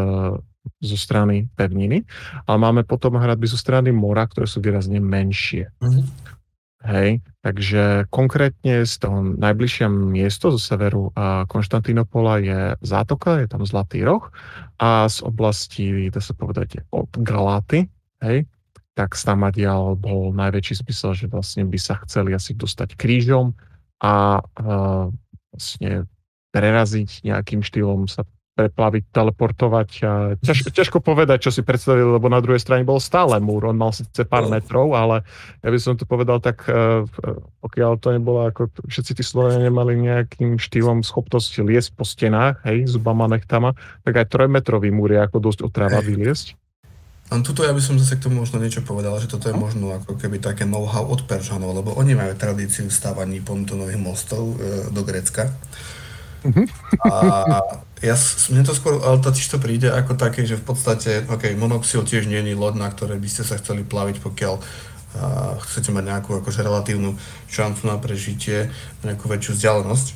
zo 0.85 0.97
strany 1.01 1.49
pevniny, 1.57 2.05
ale 2.47 2.59
máme 2.61 2.83
potom 2.85 3.19
hradby 3.19 3.51
zo 3.51 3.59
strany 3.59 3.91
mora, 3.91 4.29
ktoré 4.29 4.47
sú 4.47 4.63
výrazne 4.63 5.03
menšie. 5.03 5.73
Mm-hmm. 5.83 6.05
Hej, 6.83 7.23
takže 7.47 8.11
konkrétne 8.11 8.83
z 8.83 8.95
toho 8.99 9.23
najbližšie 9.39 9.87
miesto 9.87 10.51
zo 10.51 10.59
severu 10.59 11.15
Konštantinopola 11.47 12.43
je 12.43 12.61
Zátoka, 12.83 13.39
je 13.39 13.47
tam 13.47 13.63
Zlatý 13.63 14.03
roh 14.03 14.27
a 14.83 15.07
z 15.07 15.23
oblasti, 15.23 16.11
dá 16.11 16.19
sa 16.19 16.35
povedať, 16.35 16.83
od 16.91 17.07
Galáty, 17.23 17.87
hej, 18.23 18.47
tak 18.93 19.17
stamadial 19.17 19.97
bol 19.97 20.31
najväčší 20.37 20.85
zmysel, 20.85 21.13
že 21.17 21.27
vlastne 21.29 21.65
by 21.65 21.79
sa 21.81 22.01
chceli 22.05 22.37
asi 22.37 22.53
dostať 22.53 22.95
krížom 22.97 23.57
a 24.03 24.41
uh, 24.41 25.09
vlastne 25.53 26.09
preraziť 26.53 27.25
nejakým 27.25 27.65
štýlom 27.65 28.05
sa 28.05 28.29
preplaviť, 28.53 29.09
teleportovať. 29.17 29.89
A 30.05 30.13
ťažko, 30.37 30.69
ťažko 30.77 30.99
povedať, 31.01 31.49
čo 31.49 31.51
si 31.51 31.65
predstavili, 31.65 32.05
lebo 32.05 32.29
na 32.29 32.37
druhej 32.45 32.61
strane 32.61 32.85
bol 32.85 33.01
stále 33.01 33.41
múr. 33.41 33.73
On 33.73 33.77
mal 33.77 33.97
síce 33.97 34.29
pár 34.29 34.45
metrov, 34.53 34.93
ale 34.93 35.25
ja 35.65 35.73
by 35.73 35.79
som 35.81 35.97
to 35.97 36.05
povedal 36.05 36.37
tak, 36.37 36.69
e, 36.69 37.09
pokiaľ 37.65 37.97
to 37.97 38.13
nebolo 38.13 38.45
ako 38.45 38.69
všetci 38.85 39.17
tí 39.17 39.25
Slovenia 39.25 39.73
nemali 39.73 39.97
nejakým 39.97 40.61
štýlom 40.61 41.01
schopnosť 41.01 41.65
liesť 41.65 41.97
po 41.97 42.05
stenách, 42.05 42.61
hej, 42.69 42.93
zubama, 42.93 43.25
nechtama, 43.25 43.73
tak 44.05 44.21
aj 44.21 44.29
trojmetrový 44.29 44.93
múr 44.93 45.17
je 45.17 45.21
ako 45.25 45.39
dosť 45.41 45.61
otráva 45.65 46.05
vyliesť. 46.05 46.53
A 47.31 47.41
tuto 47.41 47.65
ja 47.65 47.73
by 47.73 47.81
som 47.81 47.97
zase 47.97 48.21
k 48.21 48.29
tomu 48.29 48.45
možno 48.45 48.61
niečo 48.61 48.85
povedal, 48.85 49.17
že 49.17 49.31
toto 49.31 49.49
je 49.49 49.57
možno 49.57 49.95
ako 49.97 50.21
keby 50.21 50.37
také 50.37 50.69
know-how 50.69 51.07
od 51.09 51.25
Peržanov, 51.25 51.73
lebo 51.73 51.97
oni 51.97 52.13
majú 52.13 52.37
tradíciu 52.37 52.93
stávaní 52.93 53.41
pontonových 53.41 53.97
mostov 53.97 54.59
e, 54.61 54.91
do 54.93 55.01
Grécka. 55.01 55.49
Uh-huh. 56.43 56.67
A 57.07 57.13
ja, 58.03 58.19
mne 58.51 58.67
to 58.67 58.75
skôr, 58.75 58.99
ale 58.99 59.23
totiž 59.23 59.47
to 59.47 59.63
príde 59.63 59.87
ako 59.87 60.19
také, 60.19 60.43
že 60.43 60.59
v 60.59 60.75
podstate, 60.75 61.23
ok, 61.31 61.55
monoxil 61.55 62.03
tiež 62.03 62.27
nie 62.27 62.43
je 62.43 62.59
loď, 62.59 62.83
na 62.83 62.91
ktorej 62.91 63.23
by 63.23 63.29
ste 63.31 63.47
sa 63.47 63.55
chceli 63.63 63.87
plaviť, 63.87 64.19
pokiaľ 64.19 64.55
uh, 64.59 65.57
chcete 65.71 65.95
mať 65.95 66.05
nejakú 66.11 66.43
akože 66.43 66.67
relatívnu 66.67 67.15
šancu 67.47 67.87
na 67.87 67.97
prežitie, 68.03 68.75
nejakú 69.07 69.31
väčšiu 69.31 69.55
vzdialenosť. 69.55 70.07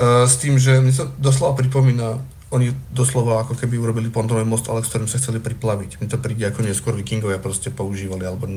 Uh, 0.00 0.24
s 0.24 0.40
tým, 0.40 0.56
že 0.56 0.80
mi 0.80 0.96
sa 0.96 1.12
doslova 1.20 1.60
pripomína, 1.60 2.24
oni 2.48 2.72
doslova 2.88 3.44
ako 3.44 3.60
keby 3.60 3.76
urobili 3.76 4.08
pontonový 4.08 4.48
most, 4.48 4.72
ale 4.72 4.80
s 4.80 4.88
ktorým 4.88 5.10
sa 5.10 5.20
chceli 5.20 5.36
priplaviť. 5.36 6.00
Mi 6.00 6.08
to 6.08 6.16
príde 6.16 6.48
ako 6.48 6.64
neskôr 6.64 6.96
vikingovia 6.96 7.36
proste 7.36 7.68
používali, 7.68 8.24
alebo 8.24 8.48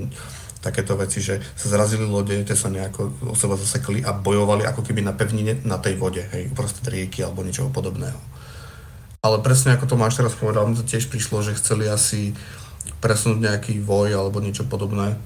takéto 0.63 0.95
veci, 0.95 1.19
že 1.19 1.41
sa 1.57 1.67
zrazili 1.73 2.05
lode, 2.07 2.37
tie 2.45 2.55
sa 2.55 2.71
nejako 2.71 3.33
o 3.33 3.35
seba 3.35 3.57
zasekli 3.57 4.05
a 4.05 4.13
bojovali 4.15 4.63
ako 4.63 4.85
keby 4.85 5.01
na 5.03 5.11
pevnine 5.11 5.59
na 5.67 5.81
tej 5.81 5.97
vode, 5.99 6.23
hej, 6.23 6.53
uprostred 6.53 6.87
rieky 6.87 7.25
alebo 7.25 7.43
niečoho 7.43 7.73
podobného. 7.73 8.15
Ale 9.25 9.43
presne 9.43 9.75
ako 9.75 9.89
Tomáš 9.89 10.21
teraz 10.21 10.37
povedal, 10.37 10.69
mi 10.69 10.77
to 10.77 10.85
tiež 10.85 11.09
prišlo, 11.11 11.43
že 11.43 11.57
chceli 11.57 11.89
asi 11.89 12.37
presunúť 13.01 13.41
nejaký 13.41 13.81
voj 13.81 14.13
alebo 14.13 14.39
niečo 14.41 14.65
podobné, 14.69 15.17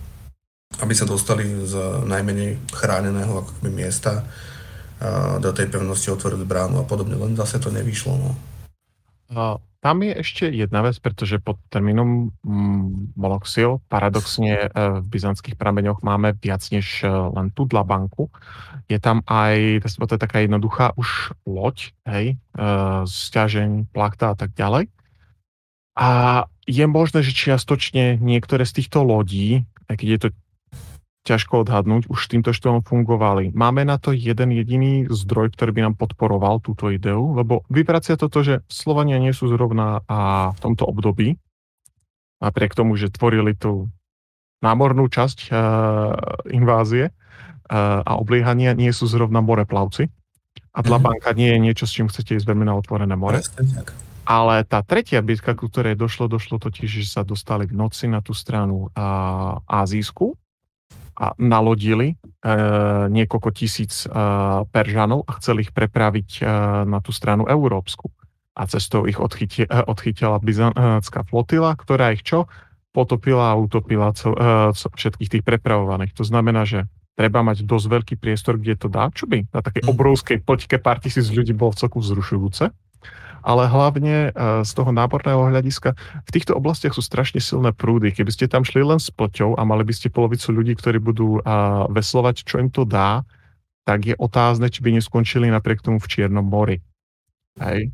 aby 0.80 0.94
sa 0.96 1.06
dostali 1.08 1.46
z 1.64 1.76
najmenej 2.04 2.72
chráneného 2.74 3.46
ako 3.46 3.52
keby 3.60 3.70
miesta 3.72 4.26
do 5.44 5.52
tej 5.52 5.68
pevnosti 5.68 6.08
otvorili 6.08 6.48
bránu 6.48 6.80
a 6.80 6.88
podobne, 6.88 7.20
len 7.20 7.36
zase 7.36 7.60
to 7.60 7.68
nevyšlo. 7.68 8.16
No. 8.16 8.32
Tam 9.86 10.02
je 10.02 10.18
ešte 10.18 10.50
jedna 10.50 10.82
vec, 10.82 10.98
pretože 10.98 11.38
pod 11.38 11.62
termínom 11.70 12.34
mm, 12.42 13.14
monoxil 13.14 13.86
paradoxne 13.86 14.66
e, 14.66 14.68
v 14.74 15.06
byzantských 15.06 15.54
prameňoch 15.62 16.02
máme 16.02 16.34
viac 16.42 16.66
než 16.74 17.06
e, 17.06 17.10
len 17.10 17.54
tú 17.54 17.70
banku. 17.70 18.34
Je 18.90 18.98
tam 18.98 19.22
aj, 19.30 19.86
to 19.86 20.18
je 20.18 20.26
taká 20.26 20.42
jednoduchá 20.42 20.98
už 20.98 21.38
loď, 21.46 21.94
hej, 22.10 22.34
e, 22.34 22.66
stiažeň, 23.06 23.94
plachta 23.94 24.34
a 24.34 24.36
tak 24.36 24.58
ďalej. 24.58 24.90
A 25.94 26.10
je 26.66 26.86
možné, 26.90 27.22
že 27.22 27.38
čiastočne 27.38 28.18
niektoré 28.18 28.66
z 28.66 28.82
týchto 28.82 29.06
lodí, 29.06 29.70
aj 29.86 30.02
keď 30.02 30.08
je 30.10 30.20
to 30.20 30.30
ťažko 31.26 31.66
odhadnúť, 31.66 32.06
už 32.06 32.30
týmto 32.30 32.54
štýlom 32.54 32.86
fungovali. 32.86 33.50
Máme 33.58 33.82
na 33.82 33.98
to 33.98 34.14
jeden 34.14 34.54
jediný 34.54 35.10
zdroj, 35.10 35.58
ktorý 35.58 35.74
by 35.74 35.82
nám 35.90 35.96
podporoval 35.98 36.62
túto 36.62 36.94
ideu, 36.94 37.34
lebo 37.34 37.66
vyvracia 37.74 38.14
to 38.14 38.30
to, 38.30 38.46
že 38.46 38.56
Slovania 38.70 39.18
nie 39.18 39.34
sú 39.34 39.50
zrovna 39.50 40.06
a 40.06 40.54
v 40.54 40.60
tomto 40.62 40.86
období, 40.86 41.42
napriek 42.38 42.78
tomu, 42.78 42.94
že 42.94 43.10
tvorili 43.10 43.58
tú 43.58 43.90
námornú 44.62 45.10
časť 45.10 45.50
uh, 45.50 45.58
invázie 46.54 47.10
uh, 47.10 48.06
a 48.06 48.22
obliehania, 48.22 48.78
nie 48.78 48.94
sú 48.94 49.10
zrovna 49.10 49.42
moreplavci. 49.42 50.08
A 50.76 50.80
Dlabanka 50.86 51.34
mm-hmm. 51.34 51.40
nie 51.42 51.50
je 51.50 51.60
niečo, 51.60 51.86
s 51.90 51.96
čím 51.96 52.08
chcete 52.12 52.38
ísť 52.38 52.46
veľmi 52.46 52.70
na 52.70 52.78
otvorené 52.78 53.18
more. 53.18 53.42
Ale 54.26 54.66
tá 54.66 54.82
tretia 54.82 55.22
bitka, 55.22 55.54
ku 55.54 55.70
ktorej 55.70 55.98
došlo, 55.98 56.26
došlo 56.26 56.58
totiž, 56.58 56.90
že 56.90 57.06
sa 57.06 57.22
dostali 57.22 57.70
v 57.70 57.78
noci 57.78 58.10
na 58.10 58.22
tú 58.22 58.34
stranu 58.34 58.90
uh, 58.94 59.62
azijskú 59.66 60.38
a 61.16 61.32
nalodili 61.40 62.14
e, 62.14 62.16
niekoľko 63.08 63.50
tisíc 63.56 64.04
e, 64.04 64.08
Peržanov 64.70 65.24
a 65.26 65.40
chceli 65.40 65.64
ich 65.66 65.72
prepraviť 65.72 66.30
e, 66.40 66.42
na 66.84 67.00
tú 67.00 67.16
stranu 67.16 67.48
európsku. 67.48 68.12
A 68.56 68.68
cestou 68.68 69.08
ich 69.08 69.16
odchytie, 69.16 69.64
e, 69.66 69.80
odchytila 69.88 70.44
byzantská 70.44 71.24
flotila, 71.24 71.74
ktorá 71.80 72.12
ich 72.12 72.24
čo? 72.28 72.52
Potopila 72.92 73.56
a 73.56 73.60
utopila 73.60 74.12
cel, 74.12 74.36
e, 74.36 74.76
všetkých 74.76 75.32
tých 75.40 75.44
prepravovaných. 75.48 76.12
To 76.20 76.28
znamená, 76.28 76.68
že 76.68 76.86
treba 77.16 77.40
mať 77.42 77.64
dosť 77.64 77.88
veľký 77.88 78.16
priestor, 78.20 78.60
kde 78.60 78.76
to 78.76 78.88
dá. 78.92 79.08
Čo 79.08 79.32
by 79.32 79.48
na 79.56 79.64
takej 79.64 79.88
hm. 79.88 79.92
obrovskej 79.96 80.38
poďke 80.44 80.84
pár 80.84 81.00
tisíc 81.00 81.32
ľudí 81.32 81.56
bolo 81.56 81.72
celku 81.74 82.04
vzrušujúce 82.04 82.85
ale 83.46 83.70
hlavne 83.70 84.34
eh, 84.34 84.66
z 84.66 84.72
toho 84.74 84.90
náborného 84.90 85.54
hľadiska 85.54 85.94
v 86.26 86.30
týchto 86.34 86.58
oblastiach 86.58 86.98
sú 86.98 87.06
strašne 87.06 87.38
silné 87.38 87.70
prúdy. 87.72 88.10
Keby 88.10 88.34
ste 88.34 88.50
tam 88.50 88.66
šli 88.66 88.82
len 88.82 88.98
s 88.98 89.14
poťou 89.14 89.54
a 89.54 89.62
mali 89.62 89.86
by 89.86 89.94
ste 89.94 90.10
polovicu 90.10 90.50
ľudí, 90.50 90.74
ktorí 90.74 90.98
budú 90.98 91.40
eh, 91.40 91.44
veslovať, 91.94 92.42
čo 92.42 92.58
im 92.58 92.74
to 92.74 92.84
dá, 92.84 93.22
tak 93.86 94.10
je 94.10 94.18
otázne, 94.18 94.74
či 94.74 94.82
by 94.82 94.98
neskončili 94.98 95.46
napriek 95.54 95.86
tomu 95.86 96.02
v 96.02 96.10
Čiernom 96.10 96.44
mori. 96.44 96.82
Hej? 97.62 97.94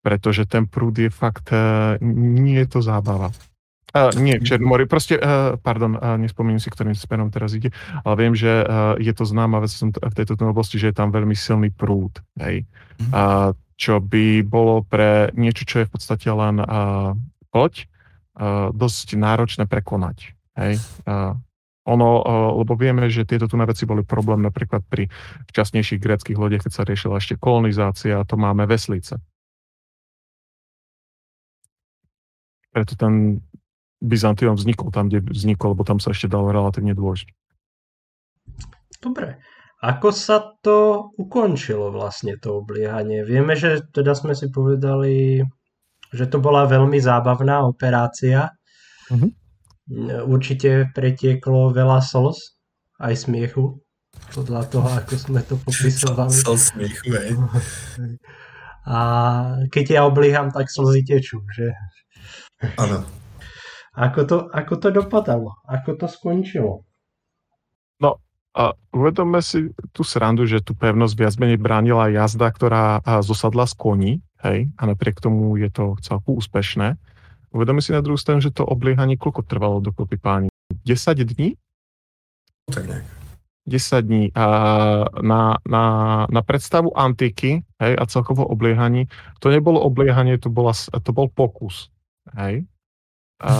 Pretože 0.00 0.48
ten 0.48 0.64
prúd 0.64 0.96
je 0.96 1.12
fakt, 1.12 1.52
eh, 1.52 2.00
nie 2.00 2.56
je 2.64 2.68
to 2.72 2.80
zábava. 2.80 3.28
Uh, 3.90 4.14
nie, 4.22 4.38
Černom 4.38 4.70
mori, 4.70 4.86
proste, 4.86 5.18
uh, 5.18 5.58
pardon, 5.58 5.98
uh, 5.98 6.14
nespomeniem 6.14 6.62
si, 6.62 6.70
ktorým 6.70 6.94
smerom 6.94 7.26
teraz 7.34 7.58
ide, 7.58 7.74
ale 8.06 8.14
viem, 8.22 8.38
že 8.38 8.62
uh, 8.62 8.94
je 9.02 9.10
to 9.10 9.26
známa 9.26 9.58
vec 9.58 9.74
v 9.74 10.14
tejto 10.14 10.38
oblasti, 10.46 10.78
že 10.78 10.94
je 10.94 10.96
tam 11.02 11.10
veľmi 11.10 11.34
silný 11.34 11.74
prúd. 11.74 12.22
Hej. 12.38 12.70
Uh, 13.10 13.50
čo 13.80 13.96
by 13.96 14.44
bolo 14.44 14.84
pre 14.84 15.32
niečo, 15.32 15.64
čo 15.64 15.80
je 15.80 15.88
v 15.88 15.92
podstate 15.96 16.28
len 16.28 16.60
uh, 16.60 17.16
poď, 17.48 17.88
uh, 18.36 18.68
dosť 18.76 19.16
náročné 19.16 19.64
prekonať. 19.64 20.36
Hej? 20.60 20.76
Uh, 21.08 21.40
ono, 21.88 22.22
lebo 22.60 22.76
vieme, 22.76 23.08
že 23.08 23.24
tieto 23.24 23.48
tu 23.48 23.56
veci 23.56 23.88
boli 23.88 24.04
problém 24.04 24.44
napríklad 24.44 24.84
pri 24.84 25.08
včasnejších 25.48 25.98
greckých 25.98 26.36
lodiach, 26.36 26.68
keď 26.68 26.72
sa 26.76 26.84
riešila 26.84 27.16
ešte 27.16 27.40
kolonizácia, 27.40 28.20
a 28.20 28.28
to 28.28 28.36
máme 28.36 28.68
veslice. 28.68 29.16
Preto 32.70 32.94
ten 32.94 33.42
Byzantium 33.98 34.60
vznikol 34.60 34.92
tam, 34.92 35.08
kde 35.08 35.24
vznikol, 35.24 35.72
lebo 35.74 35.82
tam 35.82 35.98
sa 35.98 36.12
ešte 36.12 36.30
dalo 36.30 36.52
relatívne 36.52 36.92
dôjsť. 36.94 37.26
Dobre. 39.00 39.40
Ako 39.80 40.12
sa 40.12 40.60
to 40.60 41.08
ukončilo 41.16 41.88
vlastne 41.88 42.36
to 42.36 42.60
obliehanie? 42.60 43.24
Vieme, 43.24 43.56
že 43.56 43.80
teda 43.96 44.12
sme 44.12 44.36
si 44.36 44.52
povedali, 44.52 45.40
že 46.12 46.28
to 46.28 46.36
bola 46.36 46.68
veľmi 46.68 47.00
zábavná 47.00 47.64
operácia. 47.64 48.52
Mm-hmm. 49.08 49.30
Určite 50.28 50.92
pretieklo 50.92 51.72
veľa 51.72 52.04
slz, 52.04 52.36
aj 53.00 53.14
smiechu, 53.24 53.80
podľa 54.36 54.62
toho, 54.68 54.88
ako 55.00 55.14
sme 55.16 55.40
to 55.48 55.56
popisovali. 55.56 56.28
Slz 56.28 56.76
smiechu, 56.76 57.08
aj. 57.16 57.30
A 58.84 58.98
keď 59.72 59.84
ja 59.96 60.02
oblieham, 60.04 60.52
tak 60.52 60.68
slzy 60.68 61.08
tečú, 61.08 61.40
že? 61.56 61.72
Áno. 62.76 63.08
Ako 63.96 64.20
to, 64.28 64.36
ako 64.52 64.74
to 64.76 64.88
dopadalo? 64.92 65.56
Ako 65.64 65.96
to 65.96 66.06
skončilo? 66.06 66.84
No, 68.50 68.58
a 68.58 68.74
uvedomme 68.90 69.38
si 69.42 69.70
tú 69.94 70.02
srandu, 70.02 70.42
že 70.42 70.58
tú 70.58 70.74
pevnosť 70.74 71.14
viac 71.14 71.34
menej 71.38 71.58
bránila 71.62 72.10
jazda, 72.10 72.50
ktorá 72.50 72.98
zosadla 73.22 73.62
z 73.66 73.74
koní, 73.78 74.12
hej, 74.42 74.66
a 74.74 74.82
napriek 74.90 75.22
tomu 75.22 75.54
je 75.54 75.70
to 75.70 75.94
celku 76.02 76.34
úspešné. 76.34 76.98
Uvedomme 77.54 77.82
si 77.82 77.94
na 77.94 78.02
druhú 78.02 78.18
stranu, 78.18 78.42
že 78.42 78.50
to 78.50 78.66
obliehanie 78.66 79.14
koľko 79.14 79.46
trvalo 79.46 79.78
dokopy 79.78 80.18
páni? 80.18 80.48
10 80.86 81.22
dní? 81.30 81.54
Tak 82.70 82.86
nejak. 82.86 83.06
10 83.70 84.02
dní 84.02 84.24
a 84.34 84.44
na, 85.22 85.58
na, 85.62 85.84
na 86.26 86.42
predstavu 86.42 86.90
antiky 86.96 87.62
hej, 87.78 87.92
a 87.94 88.02
celkovo 88.06 88.42
obliehaní. 88.46 89.06
To 89.38 89.52
nebolo 89.52 89.78
obliehanie, 89.78 90.42
to, 90.42 90.50
bola, 90.50 90.74
to 90.74 91.10
bol 91.14 91.30
pokus. 91.30 91.92
Hej. 92.34 92.66
A, 93.38 93.52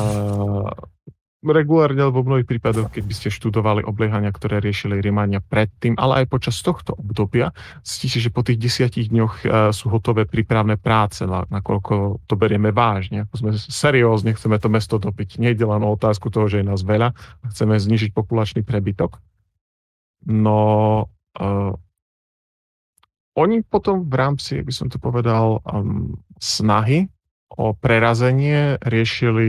regulárne 1.40 2.04
alebo 2.04 2.20
v 2.20 2.28
mnohých 2.28 2.48
prípadoch, 2.48 2.92
keď 2.92 3.04
by 3.08 3.14
ste 3.16 3.28
študovali 3.32 3.80
obliehania, 3.80 4.28
ktoré 4.28 4.60
riešili 4.60 5.00
Rímania 5.00 5.40
predtým, 5.40 5.96
ale 5.96 6.24
aj 6.24 6.26
počas 6.28 6.60
tohto 6.60 6.92
obdobia, 7.00 7.56
zistíte, 7.80 8.20
že 8.20 8.28
po 8.28 8.44
tých 8.44 8.60
desiatich 8.60 9.08
dňoch 9.08 9.34
uh, 9.40 9.72
sú 9.72 9.88
hotové 9.88 10.28
prípravné 10.28 10.76
práce, 10.76 11.24
na, 11.24 11.48
nakoľko 11.48 12.24
to 12.28 12.34
berieme 12.36 12.76
vážne. 12.76 13.24
Sme 13.32 13.56
seriózne, 13.56 14.36
chceme 14.36 14.60
to 14.60 14.68
mesto 14.68 15.00
dopiť. 15.00 15.40
Nejde 15.40 15.64
len 15.64 15.80
o 15.80 15.96
otázku 15.96 16.28
toho, 16.28 16.44
že 16.44 16.60
je 16.60 16.68
nás 16.68 16.84
veľa, 16.84 17.16
chceme 17.48 17.80
znižiť 17.80 18.12
populačný 18.12 18.60
prebytok. 18.60 19.16
No, 20.28 21.08
uh, 21.40 21.72
oni 23.40 23.64
potom 23.64 24.04
v 24.04 24.14
rámci, 24.14 24.60
by 24.60 24.72
som 24.76 24.92
to 24.92 25.00
povedal, 25.00 25.64
um, 25.64 26.20
snahy 26.36 27.08
o 27.56 27.72
prerazenie 27.72 28.76
riešili 28.84 29.48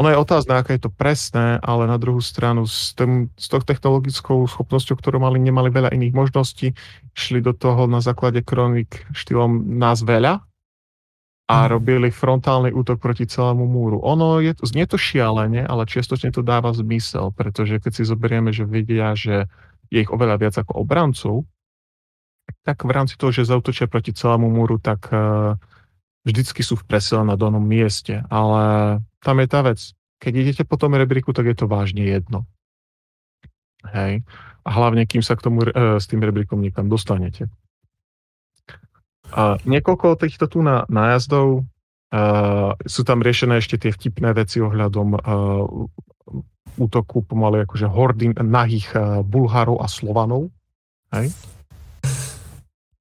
ono 0.00 0.08
je 0.08 0.16
otázne, 0.16 0.56
aké 0.56 0.80
je 0.80 0.88
to 0.88 0.92
presné, 0.92 1.60
ale 1.60 1.84
na 1.84 2.00
druhú 2.00 2.24
stranu 2.24 2.64
s, 2.64 2.96
tým, 2.96 3.28
s 3.36 3.52
tou 3.52 3.60
technologickou 3.60 4.48
schopnosťou, 4.48 4.96
ktorú 4.96 5.20
mali, 5.20 5.36
nemali 5.36 5.68
veľa 5.68 5.92
iných 5.92 6.16
možností, 6.16 6.72
šli 7.12 7.44
do 7.44 7.52
toho 7.52 7.84
na 7.84 8.00
základe 8.00 8.40
kronik 8.40 9.04
štýlom 9.12 9.76
nás 9.76 10.00
veľa 10.00 10.40
a 11.52 11.56
mm. 11.60 11.68
robili 11.68 12.08
frontálny 12.08 12.72
útok 12.72 12.96
proti 12.96 13.28
celému 13.28 13.68
múru. 13.68 14.00
Ono 14.00 14.40
je, 14.40 14.56
znie 14.64 14.88
to 14.88 14.96
šialene, 14.96 15.68
ale 15.68 15.84
čiastočne 15.84 16.32
to 16.32 16.40
dáva 16.40 16.72
zmysel, 16.72 17.36
pretože 17.36 17.76
keď 17.76 17.92
si 17.92 18.08
zoberieme, 18.08 18.56
že 18.56 18.64
vidia, 18.64 19.12
že 19.12 19.52
je 19.92 20.00
ich 20.00 20.08
oveľa 20.08 20.40
viac 20.40 20.54
ako 20.56 20.80
obrancov, 20.80 21.44
tak 22.64 22.88
v 22.88 22.90
rámci 22.96 23.20
toho, 23.20 23.36
že 23.36 23.44
zautočia 23.44 23.84
proti 23.84 24.16
celému 24.16 24.48
múru, 24.48 24.80
tak 24.80 25.12
uh, 25.12 25.60
vždycky 26.24 26.64
sú 26.64 26.80
v 26.80 26.88
presile 26.88 27.20
na 27.26 27.36
danom 27.36 27.62
mieste, 27.62 28.24
ale 28.32 28.96
tam 29.24 29.40
je 29.40 29.48
tá 29.48 29.60
vec. 29.64 29.80
Keď 30.20 30.32
idete 30.36 30.62
po 30.68 30.76
tom 30.76 30.96
rebríku, 30.96 31.32
tak 31.32 31.48
je 31.48 31.56
to 31.56 31.70
vážne 31.70 32.04
jedno. 32.04 32.44
Hej. 33.88 34.24
A 34.60 34.68
hlavne, 34.68 35.08
kým 35.08 35.24
sa 35.24 35.36
k 35.36 35.44
tomu, 35.48 35.64
e, 35.64 35.96
s 35.96 36.04
tým 36.04 36.20
rebríkom 36.20 36.60
niekam 36.60 36.92
dostanete. 36.92 37.48
A 39.32 39.56
niekoľko 39.64 40.20
týchto 40.20 40.50
tu 40.50 40.60
na 40.60 40.84
nájazdov 40.90 41.64
Uh, 42.10 42.74
sú 42.90 43.06
tam 43.06 43.22
riešené 43.22 43.62
ešte 43.62 43.78
tie 43.78 43.94
vtipné 43.94 44.34
veci 44.34 44.58
ohľadom 44.58 45.14
uh, 45.14 45.62
útoku 46.74 47.22
pomaly 47.22 47.62
akože 47.62 47.86
hordy 47.86 48.34
nahých 48.34 48.90
uh, 48.98 49.02
Bulharov 49.22 49.78
a 49.78 49.86
Slovanov. 49.86 50.50
Hej? 51.14 51.30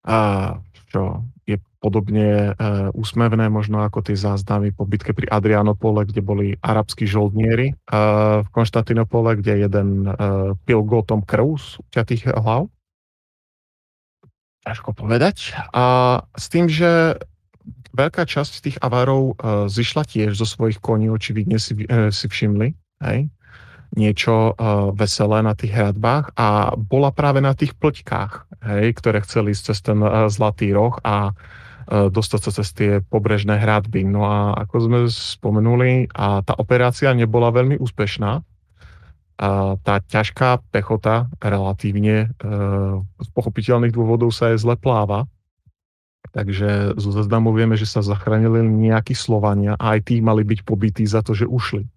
A 0.05 0.17
čo 0.93 1.25
podobne 1.79 2.51
e, 2.51 2.61
úsmevné 2.91 3.47
možno 3.47 3.79
ako 3.81 4.03
tie 4.03 4.15
záznamy 4.19 4.75
po 4.75 4.83
bitke 4.83 5.15
pri 5.15 5.31
Adrianopole, 5.31 6.03
kde 6.03 6.19
boli 6.19 6.47
arabskí 6.59 7.07
žoldnieri 7.07 7.71
e, 7.71 7.73
v 8.43 8.47
Konštantinopole, 8.51 9.39
kde 9.39 9.63
jeden 9.63 10.05
e, 10.05 10.11
pil 10.67 10.83
gotom 10.83 11.23
krv 11.23 11.55
z 11.55 11.79
uťatých 11.89 12.35
hlav. 12.35 12.67
Ťažko 14.67 14.91
povedať. 14.91 15.55
A 15.71 16.19
s 16.35 16.51
tým, 16.51 16.67
že 16.67 17.15
veľká 17.95 18.27
časť 18.27 18.53
tých 18.59 18.77
avarov 18.83 19.39
e, 19.39 19.71
zišla 19.71 20.03
tiež 20.03 20.35
zo 20.35 20.43
svojich 20.43 20.83
koní, 20.83 21.07
očividne 21.07 21.57
si, 21.63 21.79
si 21.87 22.25
všimli, 22.27 22.75
hej, 23.07 23.31
niečo 23.97 24.53
uh, 24.53 24.93
veselé 24.93 25.41
na 25.41 25.57
tých 25.57 25.73
hradbách 25.73 26.37
a 26.37 26.77
bola 26.77 27.09
práve 27.09 27.41
na 27.41 27.57
tých 27.57 27.73
plťkách, 27.73 28.61
hej, 28.69 28.87
ktoré 28.93 29.25
chceli 29.25 29.57
ísť 29.57 29.73
cez 29.73 29.79
ten 29.81 29.97
uh, 29.97 30.29
zlatý 30.29 30.69
roh 30.69 30.93
a 31.01 31.33
dostať 31.89 32.39
sa 32.45 32.51
cez 32.53 32.69
tie 32.77 32.91
pobrežné 33.01 33.57
hradby. 33.57 34.05
No 34.05 34.29
a 34.29 34.53
ako 34.61 34.75
sme 34.85 34.99
spomenuli, 35.09 36.13
a 36.13 36.45
tá 36.45 36.53
operácia 36.53 37.09
nebola 37.17 37.49
veľmi 37.49 37.81
úspešná. 37.81 38.45
A 39.39 39.49
tá 39.81 40.03
ťažká 40.03 40.61
pechota 40.69 41.31
relatívne 41.39 42.27
uh, 42.43 42.99
z 43.23 43.29
pochopiteľných 43.31 43.95
dôvodov 43.95 44.35
sa 44.35 44.51
je 44.51 44.59
zle 44.59 44.75
pláva. 44.75 45.31
Takže 46.35 46.99
zo 46.99 47.09
zaznamu 47.15 47.55
vieme, 47.55 47.79
že 47.79 47.87
sa 47.87 48.03
zachránili 48.03 48.61
nejakí 48.61 49.15
Slovania 49.15 49.79
a 49.79 49.95
aj 49.95 50.11
tí 50.11 50.15
mali 50.19 50.43
byť 50.43 50.59
pobytí 50.67 51.07
za 51.07 51.23
to, 51.23 51.31
že 51.31 51.47
ušli 51.47 51.87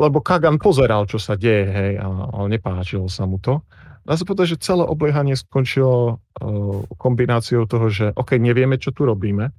lebo 0.00 0.22
Kagan 0.22 0.56
pozeral, 0.62 1.04
čo 1.10 1.18
sa 1.18 1.34
deje, 1.34 1.66
hej, 1.66 1.92
ale 1.98 2.46
nepáčilo 2.46 3.10
sa 3.10 3.26
mu 3.26 3.42
to. 3.42 3.60
Dá 4.00 4.16
sa 4.16 4.24
povedať, 4.24 4.56
že 4.56 4.64
celé 4.64 4.88
obliehanie 4.88 5.36
skončilo 5.36 6.16
uh, 6.16 6.80
kombináciou 6.96 7.68
toho, 7.68 7.92
že 7.92 8.16
OK, 8.16 8.40
nevieme, 8.40 8.80
čo 8.80 8.96
tu 8.96 9.04
robíme, 9.04 9.52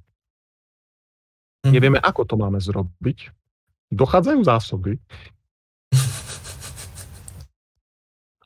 mm. 1.62 1.70
nevieme, 1.70 2.02
ako 2.02 2.26
to 2.26 2.34
máme 2.34 2.58
zrobiť, 2.58 3.30
dochádzajú 3.94 4.40
zásoby, 4.42 4.98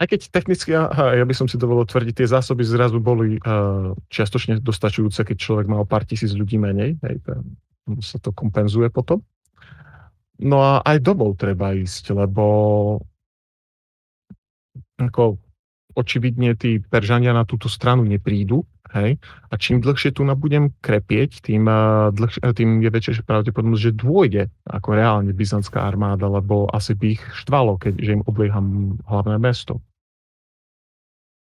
aj 0.00 0.06
keď 0.12 0.20
technicky, 0.28 0.76
ja 0.76 1.24
by 1.24 1.34
som 1.34 1.48
si 1.48 1.56
dovolil 1.56 1.88
tvrdiť, 1.88 2.12
tie 2.12 2.28
zásoby 2.28 2.60
zrazu 2.60 3.00
boli 3.00 3.40
uh, 3.40 3.96
čiastočne 4.12 4.60
dostačujúce, 4.60 5.24
keď 5.24 5.36
človek 5.40 5.66
mal 5.66 5.88
pár 5.88 6.04
tisíc 6.04 6.36
ľudí 6.36 6.60
menej, 6.60 7.00
hej, 7.00 7.16
to, 7.24 7.40
sa 8.04 8.20
to 8.20 8.36
kompenzuje 8.36 8.92
potom. 8.92 9.24
No 10.36 10.60
a 10.60 10.84
aj 10.84 11.00
domov 11.00 11.40
treba 11.40 11.72
ísť, 11.72 12.12
lebo 12.12 12.44
ako 15.00 15.40
očividne 15.96 16.52
tí 16.54 16.78
Peržania 16.78 17.32
na 17.32 17.48
túto 17.48 17.72
stranu 17.72 18.04
neprídu, 18.04 18.68
hej, 18.92 19.16
a 19.48 19.54
čím 19.56 19.80
dlhšie 19.80 20.12
tu 20.12 20.22
budem 20.22 20.70
krepieť, 20.84 21.40
tým, 21.40 21.64
uh, 21.66 22.12
dlhšie, 22.12 22.44
tým 22.52 22.84
je 22.84 22.90
väčšia 22.92 23.24
pravdepodobnosť, 23.24 23.82
že 23.82 23.98
dôjde 23.98 24.42
ako 24.68 24.88
reálne 24.92 25.32
byzantská 25.32 25.80
armáda, 25.82 26.28
lebo 26.28 26.68
asi 26.68 26.92
by 26.92 27.16
ich 27.16 27.22
štvalo, 27.42 27.80
keďže 27.80 28.20
im 28.20 28.22
oblieham 28.28 29.00
hlavné 29.08 29.40
mesto. 29.40 29.80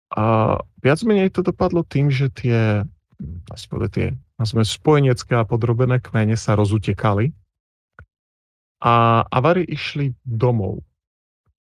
A 0.10 0.58
viac 0.82 1.00
menej 1.06 1.30
to 1.30 1.45
dopadlo 1.45 1.86
tým, 1.86 2.10
že 2.10 2.34
tie, 2.34 2.82
tie 3.93 4.08
spojenecké 4.41 5.34
a 5.38 5.45
podrobené 5.45 6.02
kmene 6.02 6.34
sa 6.34 6.58
rozutekali 6.58 7.30
a 8.80 9.28
Avary 9.28 9.68
išli 9.68 10.16
domov 10.24 10.80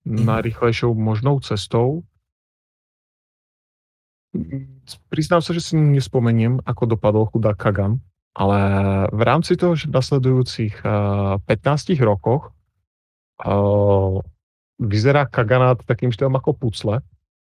mm. 0.06 0.22
najrychlejšou 0.22 0.94
možnou 0.94 1.42
cestou. 1.42 2.06
Priznám 5.12 5.42
sa, 5.42 5.52
že 5.52 5.62
si 5.62 5.74
nespomeniem, 5.76 6.62
ako 6.64 6.98
dopadol 6.98 7.28
chudá 7.30 7.58
Kagan, 7.58 8.00
ale 8.38 8.60
v 9.10 9.22
rámci 9.26 9.58
toho, 9.58 9.74
že 9.74 9.90
v 9.90 9.98
nasledujúcich 9.98 10.82
15 10.84 11.48
rokoch 12.02 12.54
vyzerá 14.78 15.26
Kaganát 15.26 15.82
takým 15.86 16.14
štýlom 16.14 16.38
ako 16.38 16.54
pucle, 16.54 17.02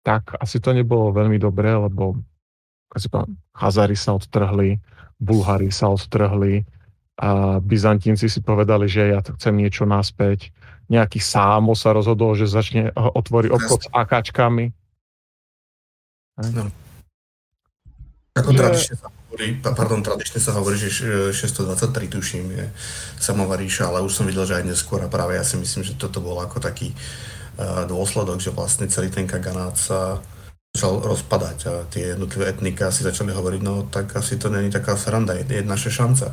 tak 0.01 0.33
asi 0.41 0.57
to 0.61 0.73
nebolo 0.73 1.13
veľmi 1.13 1.37
dobré, 1.37 1.77
lebo 1.77 2.17
asi 2.97 3.07
Hazari 3.53 3.95
sa 3.95 4.17
odtrhli, 4.17 4.81
Bulhári 5.21 5.69
sa 5.69 5.93
odtrhli, 5.93 6.65
a 7.21 7.61
Byzantínci 7.61 8.33
si 8.33 8.41
povedali, 8.41 8.89
že 8.89 9.13
ja 9.13 9.21
chcem 9.21 9.53
niečo 9.53 9.85
naspäť. 9.85 10.49
Nejaký 10.89 11.21
sámo 11.21 11.77
sa 11.77 11.93
rozhodol, 11.93 12.33
že 12.33 12.49
začne 12.49 12.89
otvoriť 12.97 13.53
obchod 13.53 13.81
s 13.85 13.89
akáčkami. 13.93 14.73
No. 16.41 16.73
Ako 18.31 18.57
tradične 18.57 18.97
sa 18.97 19.11
hovorí, 19.11 19.59
pardon, 19.61 20.01
tradične 20.01 20.41
sa 20.41 20.53
hovorí, 20.57 20.79
že 20.79 20.89
623 21.35 22.09
tuším 22.09 22.47
je 22.57 22.67
samová 23.21 23.59
ríša, 23.59 23.91
ale 23.91 24.01
už 24.07 24.15
som 24.15 24.25
videl, 24.25 24.47
že 24.47 24.57
aj 24.57 24.71
neskôr 24.71 25.03
a 25.03 25.13
práve 25.13 25.37
ja 25.37 25.45
si 25.45 25.61
myslím, 25.61 25.83
že 25.85 25.99
toto 25.99 26.23
bol 26.23 26.39
ako 26.41 26.63
taký 26.63 26.95
uh, 26.95 27.85
dôsledok, 27.91 28.39
že 28.39 28.55
vlastne 28.55 28.89
celý 28.89 29.11
ten 29.11 29.27
kaganát 29.27 29.75
sa 29.75 30.23
začal 30.71 31.03
rozpadať 31.03 31.59
a 31.67 31.73
tie 31.91 32.15
jednotlivé 32.15 32.55
etnika 32.55 32.95
si 32.95 33.03
začali 33.03 33.35
hovoriť, 33.35 33.61
no 33.67 33.91
tak 33.91 34.15
asi 34.15 34.39
to 34.39 34.47
není 34.47 34.71
taká 34.71 34.95
sranda, 34.95 35.35
je, 35.35 35.45
je 35.51 35.67
naša 35.67 35.91
šanca. 35.91 36.31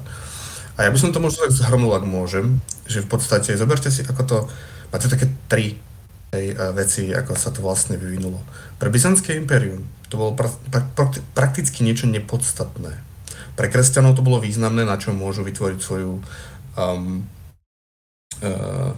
A 0.77 0.85
ja 0.85 0.93
by 0.93 0.97
som 1.01 1.09
to 1.09 1.17
možno 1.17 1.49
tak 1.49 1.57
zhrnul, 1.57 1.97
ak 1.97 2.05
môžem, 2.05 2.61
že 2.85 3.01
v 3.01 3.09
podstate, 3.09 3.57
zoberte 3.57 3.89
si, 3.89 4.05
ako 4.05 4.23
to, 4.29 4.37
máte 4.93 5.09
také 5.09 5.25
tri 5.49 5.81
hej, 6.37 6.53
veci, 6.77 7.09
ako 7.09 7.33
sa 7.33 7.49
to 7.49 7.65
vlastne 7.65 7.97
vyvinulo. 7.97 8.37
Pre 8.77 8.93
Byzantské 8.93 9.33
impérium 9.33 9.96
to 10.07 10.15
bolo 10.15 10.31
pra, 10.33 10.49
pra, 10.71 10.81
pra, 10.95 11.05
prakticky 11.35 11.83
niečo 11.83 12.07
nepodstatné. 12.07 12.95
Pre 13.57 13.67
kresťanov 13.67 14.15
to 14.15 14.25
bolo 14.25 14.39
významné, 14.39 14.85
na 14.85 14.95
čom 15.01 15.17
môžu 15.17 15.41
vytvoriť 15.43 15.79
svoju 15.81 16.21
um, 16.77 17.25
uh, 18.43 18.91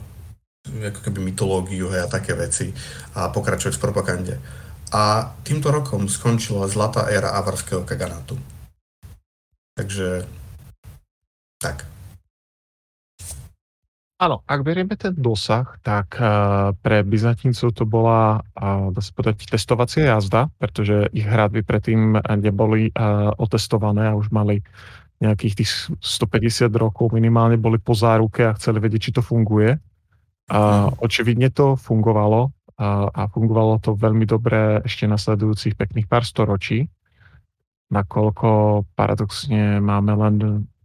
ako 0.69 0.99
keby 1.01 1.19
mytológiu 1.23 1.89
hej, 1.89 2.05
a 2.05 2.11
také 2.11 2.35
veci 2.37 2.69
a 3.17 3.31
pokračovať 3.33 3.73
v 3.79 3.83
propagande. 3.83 4.35
A 4.89 5.33
týmto 5.45 5.69
rokom 5.69 6.09
skončila 6.09 6.65
zlatá 6.65 7.09
éra 7.09 7.33
avarského 7.37 7.85
kaganátu. 7.85 8.37
Takže 9.77 10.25
tak. 11.61 11.98
Áno, 14.19 14.43
ak 14.43 14.67
berieme 14.67 14.99
ten 14.99 15.15
dosah, 15.15 15.79
tak 15.79 16.19
uh, 16.19 16.75
pre 16.83 17.07
Byzantíncov 17.07 17.71
to 17.71 17.87
bola, 17.87 18.43
uh, 18.51 18.91
dá 18.91 18.99
sa 18.99 19.15
povedať, 19.15 19.47
testovacia 19.47 20.11
jazda, 20.11 20.51
pretože 20.59 21.07
ich 21.15 21.23
hradby 21.23 21.63
predtým 21.63 22.19
neboli 22.43 22.91
uh, 22.91 23.31
otestované 23.39 24.11
a 24.11 24.19
už 24.19 24.27
mali 24.35 24.59
nejakých 25.23 25.63
tých 25.63 25.71
150 26.03 26.67
rokov 26.75 27.15
minimálne 27.15 27.55
boli 27.55 27.79
po 27.79 27.95
záruke 27.95 28.43
a 28.43 28.55
chceli 28.59 28.83
vedieť, 28.83 29.01
či 29.07 29.15
to 29.15 29.23
funguje. 29.23 29.79
Uh, 30.51 30.91
očividne 30.99 31.47
to 31.47 31.79
fungovalo 31.79 32.51
uh, 32.75 33.07
a 33.07 33.31
fungovalo 33.31 33.79
to 33.79 33.95
veľmi 33.95 34.27
dobre 34.27 34.83
ešte 34.83 35.07
nasledujúcich 35.07 35.79
pekných 35.79 36.11
pár 36.11 36.27
storočí, 36.27 36.91
nakoľko 37.87 38.83
paradoxne 38.99 39.79
máme 39.79 40.11
len 40.27 40.35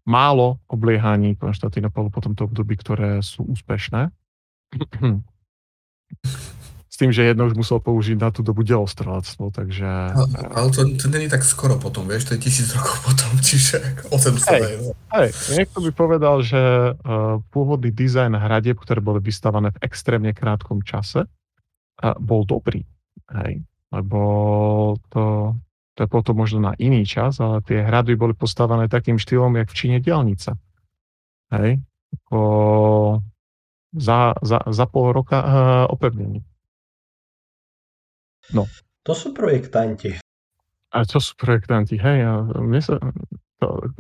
málo 0.05 0.61
obliehaní 0.69 1.37
Konštantinopolu 1.37 2.13
po 2.13 2.21
tomto 2.21 2.45
období, 2.45 2.77
ktoré 2.77 3.25
sú 3.25 3.45
úspešné. 3.49 4.13
S 6.95 7.03
tým, 7.03 7.11
že 7.11 7.27
jedno 7.27 7.51
už 7.51 7.59
musel 7.59 7.83
použiť 7.83 8.15
na 8.23 8.31
tú 8.31 8.47
dobu 8.47 8.63
delostrelectvo, 8.63 9.51
takže... 9.51 10.15
Ale, 10.15 10.31
ale 10.47 10.69
to, 10.71 10.87
to 10.95 11.11
není 11.11 11.27
tak 11.27 11.43
skoro 11.43 11.75
potom, 11.75 12.07
vieš, 12.07 12.31
to 12.31 12.39
je 12.39 12.47
tisíc 12.47 12.71
rokov 12.71 13.03
potom, 13.03 13.35
čiže 13.51 13.83
800 14.15 14.55
hej, 14.55 14.95
hej, 15.11 15.29
niekto 15.59 15.83
by 15.83 15.91
povedal, 15.91 16.47
že 16.47 16.95
uh, 16.95 17.43
pôvodný 17.51 17.91
dizajn 17.91 18.39
hradieb, 18.39 18.79
ktoré 18.79 19.03
boli 19.03 19.19
vystavané 19.19 19.75
v 19.75 19.83
extrémne 19.83 20.31
krátkom 20.31 20.87
čase, 20.87 21.27
uh, 21.27 22.15
bol 22.23 22.47
dobrý. 22.47 22.87
Hej, 23.27 23.67
lebo 23.91 24.21
to 25.11 25.51
to 25.95 26.05
je 26.05 26.09
potom 26.11 26.35
možno 26.35 26.59
na 26.59 26.73
iný 26.75 27.07
čas, 27.07 27.39
ale 27.39 27.63
tie 27.63 27.83
hrady 27.87 28.19
boli 28.19 28.35
postavené 28.35 28.91
takým 28.91 29.19
štýlom, 29.19 29.55
jak 29.55 29.71
v 29.71 29.79
Číne 29.79 29.99
dielnica. 30.03 30.59
Hej? 31.55 31.79
Po, 32.27 33.23
za, 33.95 34.35
za, 34.43 34.59
za 34.67 34.87
pol 34.91 35.15
roka 35.15 35.39
uh, 35.39 35.49
opevnení. 35.87 36.43
No. 38.51 38.67
To 39.07 39.13
sú 39.15 39.31
projektanti. 39.31 40.19
A 40.95 40.99
to 41.07 41.19
sú 41.23 41.39
projektanti, 41.39 41.99
hej. 41.99 42.19
A 42.27 42.43
mne 42.59 42.81
sa, 42.83 42.99
to, 43.63 43.91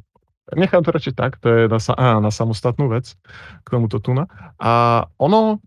nechám 0.54 0.82
to 0.82 0.94
radšej 0.94 1.14
tak, 1.14 1.38
to 1.42 1.46
je 1.46 1.62
na, 1.70 1.78
á, 1.78 2.06
na 2.22 2.30
samostatnú 2.30 2.90
vec 2.90 3.14
k 3.62 3.66
tomuto 3.66 4.02
tuna. 4.02 4.26
A 4.58 5.04
ono 5.18 5.62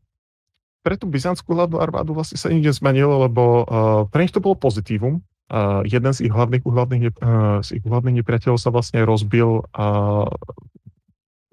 pre 0.88 0.95
tú 0.95 1.03
byzantskú 1.11 1.51
hlavnú 1.51 1.84
armádu 1.84 2.15
vlastne 2.15 2.39
sa 2.39 2.47
nič 2.47 2.63
nezmenilo, 2.63 3.28
lebo 3.28 3.43
uh, 3.43 3.63
pre 4.07 4.23
nich 4.23 4.32
to 4.32 4.39
bolo 4.39 4.55
pozitívum, 4.55 5.19
Jeden 5.88 6.12
z 6.12 6.28
ich 6.28 6.34
hlavných, 6.36 6.60
hlavných, 6.68 7.04
z 7.64 7.70
ich 7.80 7.84
hlavných 7.88 8.20
nepriateľov 8.20 8.60
sa 8.60 8.68
vlastne 8.68 9.08
rozbil 9.08 9.64
uh, 9.64 10.28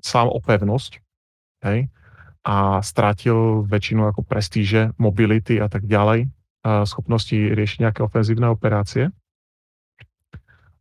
sám 0.03 0.27
o 0.27 0.43
pevnosť 0.43 0.99
hej, 1.63 1.87
a 2.43 2.83
strátil 2.83 3.63
väčšinu 3.63 4.11
ako 4.11 4.27
prestíže, 4.27 4.99
mobility 4.99 5.63
a 5.63 5.71
tak 5.71 5.87
ďalej, 5.87 6.27
uh, 6.27 6.83
schopnosti 6.83 7.39
riešiť 7.39 7.87
nejaké 7.87 8.03
ofenzívne 8.03 8.51
operácie. 8.51 9.15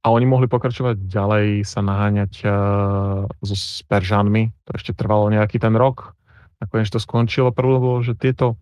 A 0.01 0.09
oni 0.09 0.25
mohli 0.25 0.49
pokračovať 0.49 1.05
ďalej, 1.05 1.69
sa 1.69 1.85
naháňať 1.85 2.33
uh, 2.49 3.29
so 3.45 3.53
Speržanmi. 3.53 4.49
To 4.65 4.69
ešte 4.73 4.97
trvalo 4.97 5.29
nejaký 5.29 5.61
ten 5.61 5.77
rok. 5.77 6.17
Nakoniec 6.57 6.89
to 6.89 6.97
skončilo. 6.97 7.53
Prvé 7.53 7.77
bolo, 7.77 8.01
že 8.01 8.17
tieto 8.17 8.57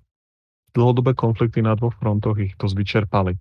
dlhodobé 0.75 1.15
konflikty 1.15 1.63
na 1.63 1.79
dvoch 1.79 1.95
frontoch 1.95 2.35
ich 2.35 2.59
to 2.59 2.67
vyčerpali. 2.67 3.39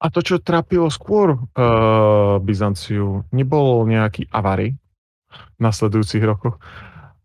A 0.00 0.08
to, 0.08 0.24
čo 0.24 0.40
trápilo 0.40 0.88
skôr 0.88 1.36
uh, 1.36 2.40
Byzanciu, 2.40 3.28
nebol 3.36 3.84
nejaký 3.84 4.32
avary 4.32 4.80
v 5.30 5.58
nasledujúcich 5.60 6.24
rokoch 6.24 6.56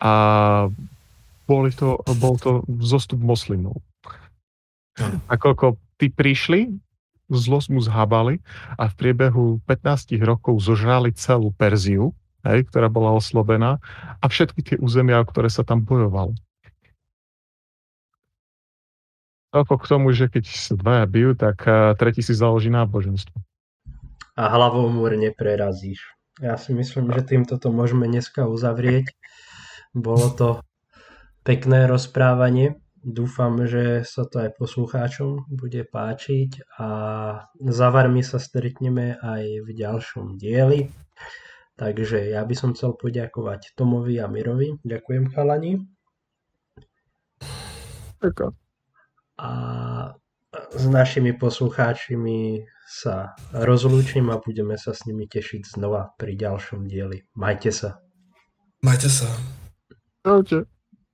a 0.03 0.13
boli 1.47 1.71
to, 1.71 2.03
bol 2.19 2.35
to 2.35 2.67
zostup 2.83 3.21
moslimov. 3.23 3.79
Akoľko 5.31 5.79
tí 5.95 6.11
prišli, 6.11 6.75
zlosť 7.31 7.67
mu 7.73 7.81
zhábali 7.81 8.43
a 8.77 8.91
v 8.91 8.93
priebehu 8.93 9.63
15 9.65 10.13
rokov 10.21 10.61
zožrali 10.61 11.15
celú 11.15 11.49
Perziu, 11.55 12.13
hej, 12.45 12.67
ktorá 12.69 12.91
bola 12.91 13.15
oslobená 13.15 13.81
a 14.21 14.25
všetky 14.29 14.61
tie 14.61 14.77
územia, 14.77 15.21
o 15.21 15.25
ktoré 15.25 15.49
sa 15.49 15.65
tam 15.65 15.81
bojovalo. 15.81 16.37
Toľko 19.55 19.73
k 19.79 19.85
tomu, 19.87 20.11
že 20.11 20.27
keď 20.27 20.51
sa 20.51 20.75
dvaja 20.75 21.07
bijú, 21.07 21.31
tak 21.31 21.63
uh, 21.63 21.95
tretí 21.95 22.19
si 22.19 22.35
založí 22.35 22.67
náboženstvo. 22.67 23.39
A 24.35 24.51
hlavou 24.51 24.91
múr 24.91 25.15
neprerazíš. 25.15 26.03
Ja 26.43 26.59
si 26.59 26.75
myslím, 26.75 27.07
že 27.15 27.23
týmto 27.23 27.55
to 27.55 27.71
môžeme 27.71 28.03
dneska 28.03 28.51
uzavrieť. 28.51 29.15
Bolo 29.95 30.27
to 30.35 30.47
pekné 31.47 31.87
rozprávanie. 31.87 32.75
Dúfam, 32.99 33.55
že 33.63 34.03
sa 34.03 34.27
to 34.27 34.43
aj 34.43 34.59
poslucháčom 34.59 35.47
bude 35.47 35.87
páčiť 35.87 36.75
a 36.75 36.89
za 37.55 37.87
varmi 37.95 38.27
sa 38.27 38.43
stretneme 38.43 39.15
aj 39.23 39.63
v 39.63 39.69
ďalšom 39.71 40.35
dieli. 40.35 40.91
Takže 41.79 42.27
ja 42.27 42.43
by 42.43 42.55
som 42.59 42.75
chcel 42.75 42.99
poďakovať 42.99 43.71
Tomovi 43.79 44.19
a 44.19 44.27
Mirovi. 44.27 44.75
Ďakujem 44.83 45.31
chalani. 45.31 45.79
Ďakujem 48.19 48.64
a 49.37 49.51
s 50.75 50.83
našimi 50.87 51.35
poslucháčmi 51.35 52.63
sa 52.85 53.35
rozlúčim 53.51 54.29
a 54.29 54.39
budeme 54.39 54.77
sa 54.77 54.93
s 54.93 55.03
nimi 55.09 55.25
tešiť 55.27 55.75
znova 55.75 56.13
pri 56.15 56.37
ďalšom 56.37 56.85
dieli. 56.85 57.25
Majte 57.35 57.73
sa. 57.73 57.99
Majte 58.85 59.09
sa. 59.09 59.25
Čaute. 60.21 60.74